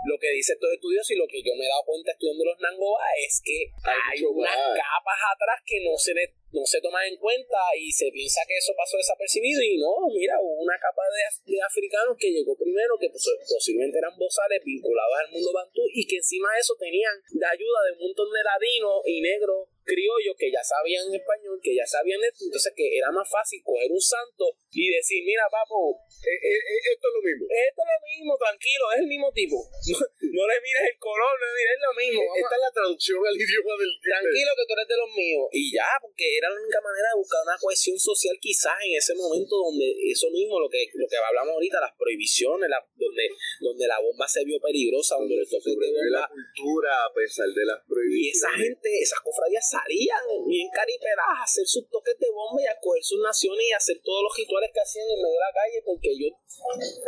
lo 0.04 0.18
que 0.18 0.34
dice 0.34 0.54
estos 0.54 0.74
estudios 0.74 1.06
y 1.12 1.16
lo 1.16 1.28
que 1.30 1.43
yo 1.45 1.54
me 1.54 1.66
he 1.66 1.70
dado 1.70 1.86
cuenta 1.86 2.12
estudiando 2.12 2.43
los 2.45 2.58
Nangoba 2.60 3.06
es 3.22 3.41
que 3.45 3.70
hay, 3.86 4.18
mucho 4.22 4.34
unas 4.34 4.58
capas 4.58 5.20
atrás 5.30 5.62
que 5.66 5.78
no 5.86 5.93
se 5.97 6.14
le- 6.14 6.34
no 6.52 6.66
se 6.66 6.82
toman 6.82 7.08
en 7.08 7.16
cuenta 7.16 7.56
y 7.80 7.91
se 7.93 8.12
piensa 8.12 8.41
que 8.47 8.58
eso 8.58 8.74
pasó 8.76 8.97
desapercibido 8.97 9.62
y 9.62 9.78
no, 9.78 9.93
mira, 10.12 10.36
hubo 10.41 10.60
una 10.66 10.76
capa 10.82 11.06
de, 11.14 11.54
de 11.54 11.62
africanos 11.62 12.18
que 12.20 12.34
llegó 12.34 12.58
primero 12.58 12.97
que 12.99 13.08
pues, 13.10 13.24
posiblemente 13.47 13.99
eran 13.99 14.18
bozales 14.18 14.60
vinculados 14.66 15.16
al 15.22 15.32
mundo 15.32 15.54
bantú 15.54 15.86
y 15.93 16.04
que 16.06 16.18
encima 16.18 16.52
de 16.52 16.60
eso 16.60 16.76
tenían 16.76 17.14
de 17.32 17.45
ayuda 17.45 17.80
de 17.88 17.91
un 17.93 17.99
montón 18.10 18.28
de 18.34 18.43
ladinos 18.43 18.99
y 19.06 19.22
negros 19.22 19.70
criollos 19.84 20.36
que 20.38 20.51
ya 20.51 20.63
sabían 20.63 21.07
español, 21.13 21.59
que 21.61 21.75
ya 21.75 21.86
sabían 21.86 22.19
esto, 22.23 22.45
entonces 22.45 22.73
que 22.75 22.97
era 22.97 23.11
más 23.11 23.27
fácil 23.29 23.61
coger 23.63 23.91
un 23.91 24.01
santo 24.01 24.45
y 24.71 24.89
decir, 24.93 25.23
mira 25.25 25.43
papo, 25.51 25.99
Eh, 26.21 26.29
eh, 26.38 26.53
eh, 26.53 26.82
esto 26.93 27.05
es 27.09 27.13
lo 27.17 27.21
mismo. 27.25 27.43
esto 27.49 27.79
es 27.82 27.89
lo 27.91 27.99
mismo, 28.13 28.32
tranquilo, 28.38 28.84
es 28.93 28.99
el 29.01 29.07
mismo 29.09 29.29
tipo. 29.34 29.57
No, 30.32 30.47
le 30.47 30.55
mires 30.63 30.95
el 30.95 30.95
color, 30.95 31.34
no 31.36 31.43
le 31.43 31.53
mires 31.59 31.79
lo 31.84 31.91
mismo. 31.91 32.21
vamos 32.23 32.39
Esta 32.39 32.55
es 32.55 32.61
la 32.63 32.71
traducción 32.71 33.19
al 33.19 33.36
idioma 33.36 33.73
del 33.75 33.91
Tranquilo 33.99 34.51
que 34.55 34.63
tú 34.63 34.71
eres 34.79 34.88
de 34.88 34.95
los 35.03 35.11
míos. 35.11 35.43
Y 35.51 35.63
ya, 35.75 35.91
porque 35.99 36.23
era 36.39 36.47
la 36.47 36.55
única 36.55 36.79
manera 36.79 37.11
de 37.11 37.19
buscar 37.19 37.43
una 37.43 37.59
cohesión 37.59 37.99
social 37.99 38.32
quizás 38.39 38.79
en 38.88 38.95
ese 38.95 39.11
momento 39.11 39.59
donde 39.59 39.91
eso 40.07 40.32
mismo, 40.32 40.55
lo 40.55 40.71
que, 40.71 40.88
lo 40.95 41.03
que 41.03 41.19
hablamos 41.19 41.51
ahorita, 41.59 41.84
las 41.84 41.91
prohibiciones, 41.99 42.63
la- 42.71 42.79
donde, 42.95 43.27
donde 43.59 43.86
la 43.91 43.99
bomba 43.99 44.23
se 44.23 44.45
vio 44.47 44.55
peligrosa, 44.63 45.19
donde 45.19 45.36
los 45.36 45.49
toques 45.51 45.75
de 45.75 46.09
la 46.15 46.23
cultura 46.32 46.91
a 47.03 47.11
pesar 47.11 47.51
de 47.51 47.65
las 47.67 47.84
Y 47.84 47.88
prohibiciones. 47.91 48.39
esa 48.39 48.51
gente, 48.55 48.88
esas 49.03 49.19
cofradías 49.19 49.67
salían 49.72 50.24
bien 50.51 50.67
caripeladas 50.67 51.39
a 51.39 51.43
hacer 51.47 51.63
sus 51.63 51.88
toques 51.88 52.19
de 52.19 52.28
bomba 52.28 52.59
y 52.59 52.67
a 52.67 52.76
coger 52.84 52.99
sus 52.99 53.24
naciones 53.24 53.63
y 53.63 53.72
a 53.72 53.80
hacer 53.80 53.97
todos 54.03 54.22
los 54.28 54.34
rituales 54.36 54.69
que 54.76 54.84
hacían 54.84 55.07
en 55.07 55.24
medio 55.24 55.39
de 55.39 55.47
la 55.47 55.55
calle 55.55 55.80
porque 55.88 56.09
ellos 56.11 56.34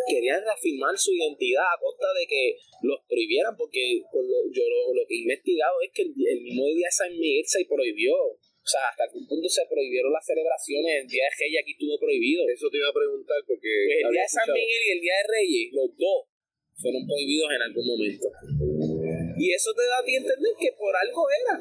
querían 0.07 0.39
reafirmar 0.39 0.95
su 0.95 1.11
identidad 1.11 1.67
a 1.67 1.79
costa 1.79 2.07
de 2.15 2.23
que 2.23 2.55
los 2.87 3.03
prohibieran 3.03 3.51
porque 3.59 3.99
por 4.07 4.23
lo, 4.23 4.47
yo 4.47 4.63
lo, 4.63 4.95
lo 4.95 5.03
que 5.03 5.15
he 5.19 5.21
investigado 5.27 5.75
es 5.83 5.91
que 5.91 6.03
el, 6.07 6.15
el 6.15 6.39
mismo 6.39 6.63
día 6.71 6.87
de 6.87 6.95
San 6.95 7.11
Miguel 7.11 7.43
se 7.43 7.67
prohibió. 7.67 8.15
O 8.63 8.69
sea, 8.71 8.79
hasta 8.87 9.03
algún 9.03 9.27
punto 9.27 9.43
se 9.51 9.67
prohibieron 9.67 10.07
las 10.15 10.23
celebraciones. 10.23 11.03
El 11.03 11.07
día 11.11 11.27
de 11.27 11.35
Reyes 11.35 11.59
aquí 11.59 11.75
estuvo 11.75 11.99
prohibido. 11.99 12.47
Eso 12.47 12.71
te 12.71 12.79
iba 12.79 12.87
a 12.87 12.95
preguntar 12.95 13.35
porque. 13.43 13.67
Pues 13.67 14.07
el 14.07 14.11
día 14.15 14.23
de 14.23 14.31
San 14.31 14.47
escuchado. 14.47 14.55
Miguel 14.55 14.81
y 14.87 14.91
el 14.95 15.01
día 15.03 15.15
de 15.19 15.25
Reyes, 15.27 15.65
los 15.75 15.89
dos, 15.99 16.19
fueron 16.79 17.03
prohibidos 17.03 17.49
en 17.51 17.61
algún 17.67 17.85
momento. 17.91 18.27
Y 19.37 19.53
eso 19.53 19.73
te 19.73 19.85
da 19.87 19.97
a 19.99 20.03
ti 20.03 20.15
entender 20.15 20.53
que 20.59 20.71
por 20.77 20.93
algo 20.95 21.25
era. 21.29 21.55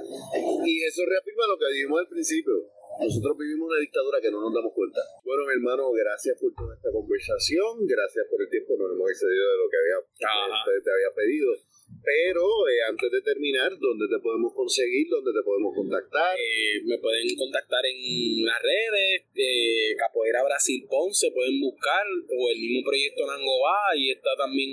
Y 0.64 0.85
eso 0.85 1.03
reafirma 1.07 1.47
lo 1.49 1.59
que 1.59 1.73
dijimos 1.73 2.01
al 2.01 2.09
principio. 2.09 2.53
Nosotros 3.01 3.39
vivimos 3.39 3.68
una 3.73 3.81
dictadura 3.81 4.20
que 4.20 4.31
no 4.31 4.41
nos 4.41 4.53
damos 4.53 4.73
cuenta. 4.75 5.01
Bueno, 5.25 5.45
mi 5.49 5.55
hermano, 5.57 5.91
gracias 5.93 6.37
por 6.39 6.53
toda 6.53 6.77
esta 6.77 6.93
conversación. 6.93 7.87
Gracias 7.89 8.27
por 8.29 8.43
el 8.43 8.49
tiempo. 8.53 8.77
Nos 8.77 8.93
hemos 8.93 9.09
excedido 9.11 9.45
de 9.49 9.57
lo 9.57 9.66
que 9.70 9.79
había, 9.81 9.99
Ajá. 10.29 10.64
te, 10.68 10.73
te 10.85 10.91
había 10.93 11.11
pedido. 11.16 11.51
Pero 12.03 12.43
eh, 12.66 12.82
antes 12.88 13.11
de 13.12 13.20
terminar, 13.22 13.70
¿dónde 13.78 14.07
te 14.09 14.18
podemos 14.22 14.53
conseguir? 14.55 15.07
¿Dónde 15.09 15.30
te 15.30 15.43
podemos 15.45 15.74
contactar? 15.74 16.34
Eh, 16.34 16.80
me 16.84 16.99
pueden 16.99 17.28
contactar 17.36 17.84
en 17.86 18.45
las 18.45 18.59
redes, 18.62 19.22
eh, 19.36 19.95
Capoeira 19.97 20.43
Brasil 20.43 20.82
Ponce, 20.88 21.30
pueden 21.30 21.61
buscar, 21.61 22.03
o 22.26 22.51
el 22.51 22.59
mismo 22.59 22.82
proyecto 22.82 23.26
Nangoba, 23.26 23.95
y 23.97 24.11
está 24.11 24.30
también 24.36 24.70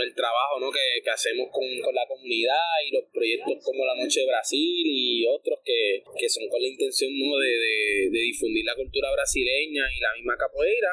el 0.00 0.14
trabajo 0.14 0.60
¿no? 0.60 0.70
que, 0.70 1.00
que 1.02 1.10
hacemos 1.10 1.48
con, 1.52 1.64
con 1.80 1.94
la 1.94 2.04
comunidad 2.08 2.68
y 2.84 2.92
los 2.94 3.04
proyectos 3.12 3.56
como 3.64 3.84
La 3.86 3.94
Noche 3.96 4.20
de 4.20 4.26
Brasil 4.26 4.84
y 4.84 5.24
otros 5.26 5.60
que, 5.64 6.02
que 6.18 6.28
son 6.28 6.48
con 6.48 6.60
la 6.60 6.68
intención 6.68 7.10
¿no? 7.18 7.38
de, 7.38 7.48
de- 7.48 8.08
de 8.12 8.20
difundir 8.20 8.64
la 8.64 8.74
cultura 8.76 9.10
brasileña 9.12 9.82
y 9.96 10.00
la 10.00 10.12
misma 10.14 10.36
capoeira. 10.36 10.92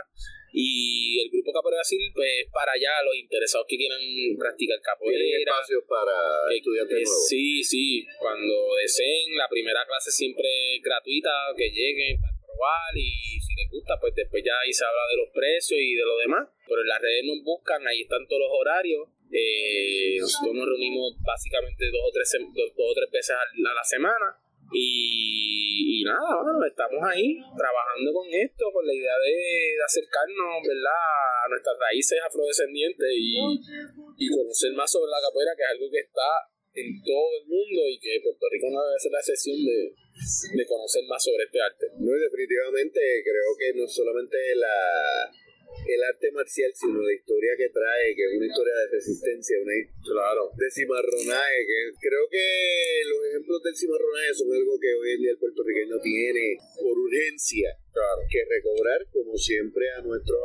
Y 0.56 1.18
el 1.20 1.30
grupo 1.34 1.52
Capoeira 1.52 1.82
Brasil, 1.82 2.12
pues 2.14 2.46
para 2.54 2.74
allá, 2.74 3.02
los 3.04 3.16
interesados 3.18 3.66
que 3.68 3.76
quieran 3.76 4.00
practicar 4.38 4.80
capoeira. 4.82 5.40
espacios 5.42 5.82
para 5.90 6.14
Que- 6.48 6.58
estudiantes 6.62 6.94
que 6.96 7.04
nuevos. 7.04 7.28
Sí, 7.28 7.64
sí, 7.64 8.06
cuando 8.22 8.54
deseen, 8.80 9.34
la 9.36 9.50
primera 9.50 9.82
clase 9.90 10.12
siempre 10.12 10.46
es 10.78 10.82
gratuita, 10.84 11.32
que 11.58 11.70
lleguen 11.74 12.22
para 12.22 12.38
probar 12.46 12.94
y 12.96 13.42
si 13.42 13.52
les 13.58 13.70
gusta, 13.72 13.98
pues 14.00 14.14
después 14.14 14.44
ya 14.46 14.54
ahí 14.62 14.72
se 14.72 14.86
habla 14.86 15.02
de 15.10 15.18
los 15.18 15.30
precios 15.34 15.80
y 15.82 15.96
de 15.96 16.06
lo 16.06 16.18
demás. 16.22 16.46
Pero 16.70 16.82
en 16.82 16.88
las 16.88 17.02
redes 17.02 17.26
nos 17.26 17.42
buscan, 17.44 17.82
ahí 17.88 18.02
están 18.06 18.22
todos 18.30 18.42
los 18.46 18.52
horarios. 18.54 19.10
Eh, 19.34 20.18
nosotros 20.22 20.54
nos 20.54 20.68
reunimos 20.70 21.18
básicamente 21.26 21.90
dos 21.90 22.06
o 22.06 22.12
tres, 22.14 22.30
dos, 22.54 22.70
dos 22.78 22.88
o 22.92 22.94
tres 22.94 23.10
veces 23.10 23.36
a 23.36 23.74
la 23.74 23.84
semana. 23.84 24.38
Y, 24.72 26.00
y 26.00 26.04
nada, 26.04 26.42
bueno, 26.42 26.64
estamos 26.66 27.02
ahí 27.04 27.38
trabajando 27.58 28.10
con 28.14 28.28
esto, 28.32 28.66
con 28.72 28.86
la 28.86 28.94
idea 28.94 29.18
de, 29.20 29.78
acercarnos, 29.84 30.64
¿verdad?, 30.64 31.04
a 31.46 31.50
nuestras 31.50 31.76
raíces 31.78 32.20
afrodescendientes 32.26 33.10
y, 33.12 33.36
y 34.18 34.26
conocer 34.30 34.72
más 34.74 34.90
sobre 34.90 35.12
la 35.12 35.22
capoeira, 35.22 35.54
que 35.58 35.64
es 35.64 35.72
algo 35.76 35.92
que 35.92 36.00
está 36.00 36.32
en 36.74 36.90
todo 37.06 37.30
el 37.38 37.46
mundo 37.46 37.86
y 37.86 38.00
que 38.00 38.18
Puerto 38.24 38.46
Rico 38.50 38.68
no 38.72 38.82
debe 38.82 38.98
ser 38.98 39.12
la 39.12 39.22
excepción 39.22 39.58
de, 39.62 39.94
de 39.94 40.66
conocer 40.66 41.04
más 41.06 41.22
sobre 41.22 41.46
este 41.46 41.62
arte. 41.62 41.86
No, 42.02 42.10
y 42.16 42.20
definitivamente 42.20 43.00
creo 43.22 43.50
que 43.58 43.78
no 43.78 43.86
solamente 43.86 44.38
la, 44.56 45.30
el 45.88 46.02
arte 46.04 46.32
marcial, 46.32 46.72
sino 46.74 47.02
la 47.02 47.14
historia 47.14 47.52
que 47.58 47.70
trae, 47.70 48.16
que 48.16 48.24
es 48.26 48.32
una 48.38 48.46
historia 48.48 48.74
de 48.74 48.88
resistencia, 48.92 49.58
una 49.62 49.74
Claro. 50.04 50.52
de 50.56 50.68
cimarronaje, 50.72 51.60
que 51.66 51.80
creo 52.00 52.26
que 52.30 52.46
los 53.10 53.20
ejemplos 53.30 53.60
del 53.64 53.76
cimarronaje 53.76 54.34
son 54.34 54.54
algo 54.54 54.80
que 54.80 54.94
hoy 54.94 55.10
en 55.16 55.22
día 55.22 55.32
el 55.32 55.38
puertorriqueño 55.42 55.98
tiene 56.02 56.58
por 56.80 56.98
urgencia 56.98 57.74
Claro. 57.94 58.22
que 58.30 58.42
recobrar, 58.46 59.06
como 59.12 59.38
siempre 59.38 59.90
a 59.92 60.02
nuestros 60.02 60.40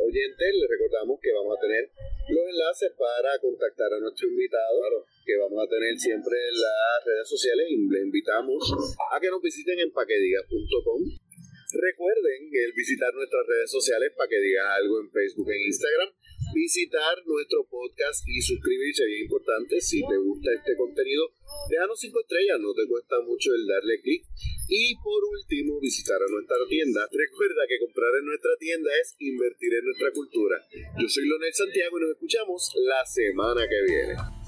oyentes, 0.00 0.48
les 0.54 0.68
recordamos 0.70 1.18
que 1.20 1.32
vamos 1.32 1.56
a 1.56 1.60
tener 1.60 1.90
los 2.28 2.44
enlaces 2.48 2.90
para 2.98 3.38
contactar 3.38 3.92
a 3.92 4.00
nuestro 4.00 4.28
invitado, 4.28 5.04
que 5.24 5.36
vamos 5.36 5.62
a 5.64 5.68
tener 5.68 5.98
siempre 5.98 6.36
en 6.48 6.54
las 6.60 7.04
redes 7.04 7.28
sociales 7.28 7.66
y 7.68 7.76
les 7.90 8.02
invitamos 8.02 8.62
a 9.12 9.20
que 9.20 9.28
nos 9.30 9.40
visiten 9.42 9.78
en 9.80 9.92
paquedigas.com. 9.92 11.25
Recuerden 11.72 12.48
el 12.52 12.72
visitar 12.72 13.12
nuestras 13.14 13.46
redes 13.46 13.70
sociales 13.70 14.12
para 14.16 14.28
que 14.28 14.40
digas 14.40 14.66
algo 14.78 15.00
en 15.00 15.10
Facebook 15.10 15.50
e 15.50 15.66
Instagram. 15.66 16.10
Visitar 16.54 17.26
nuestro 17.26 17.66
podcast 17.66 18.22
y 18.28 18.40
suscribirse, 18.40 19.04
bien 19.04 19.22
importante. 19.22 19.80
Si 19.80 20.00
te 20.00 20.16
gusta 20.16 20.52
este 20.54 20.76
contenido, 20.76 21.26
déjanos 21.68 21.98
cinco 21.98 22.20
estrellas, 22.20 22.60
no 22.60 22.72
te 22.72 22.86
cuesta 22.86 23.20
mucho 23.26 23.52
el 23.54 23.66
darle 23.66 24.00
clic. 24.00 24.24
Y 24.68 24.94
por 25.02 25.24
último, 25.24 25.80
visitar 25.80 26.22
a 26.22 26.30
nuestra 26.30 26.56
tienda. 26.68 27.08
Recuerda 27.10 27.66
que 27.68 27.78
comprar 27.78 28.14
en 28.18 28.26
nuestra 28.26 28.50
tienda 28.58 28.90
es 29.02 29.14
invertir 29.18 29.74
en 29.74 29.84
nuestra 29.84 30.10
cultura. 30.12 30.62
Yo 30.98 31.08
soy 31.08 31.26
Leonel 31.26 31.54
Santiago 31.54 31.98
y 31.98 32.02
nos 32.02 32.10
escuchamos 32.12 32.72
la 32.76 33.04
semana 33.06 33.66
que 33.68 33.82
viene. 33.92 34.45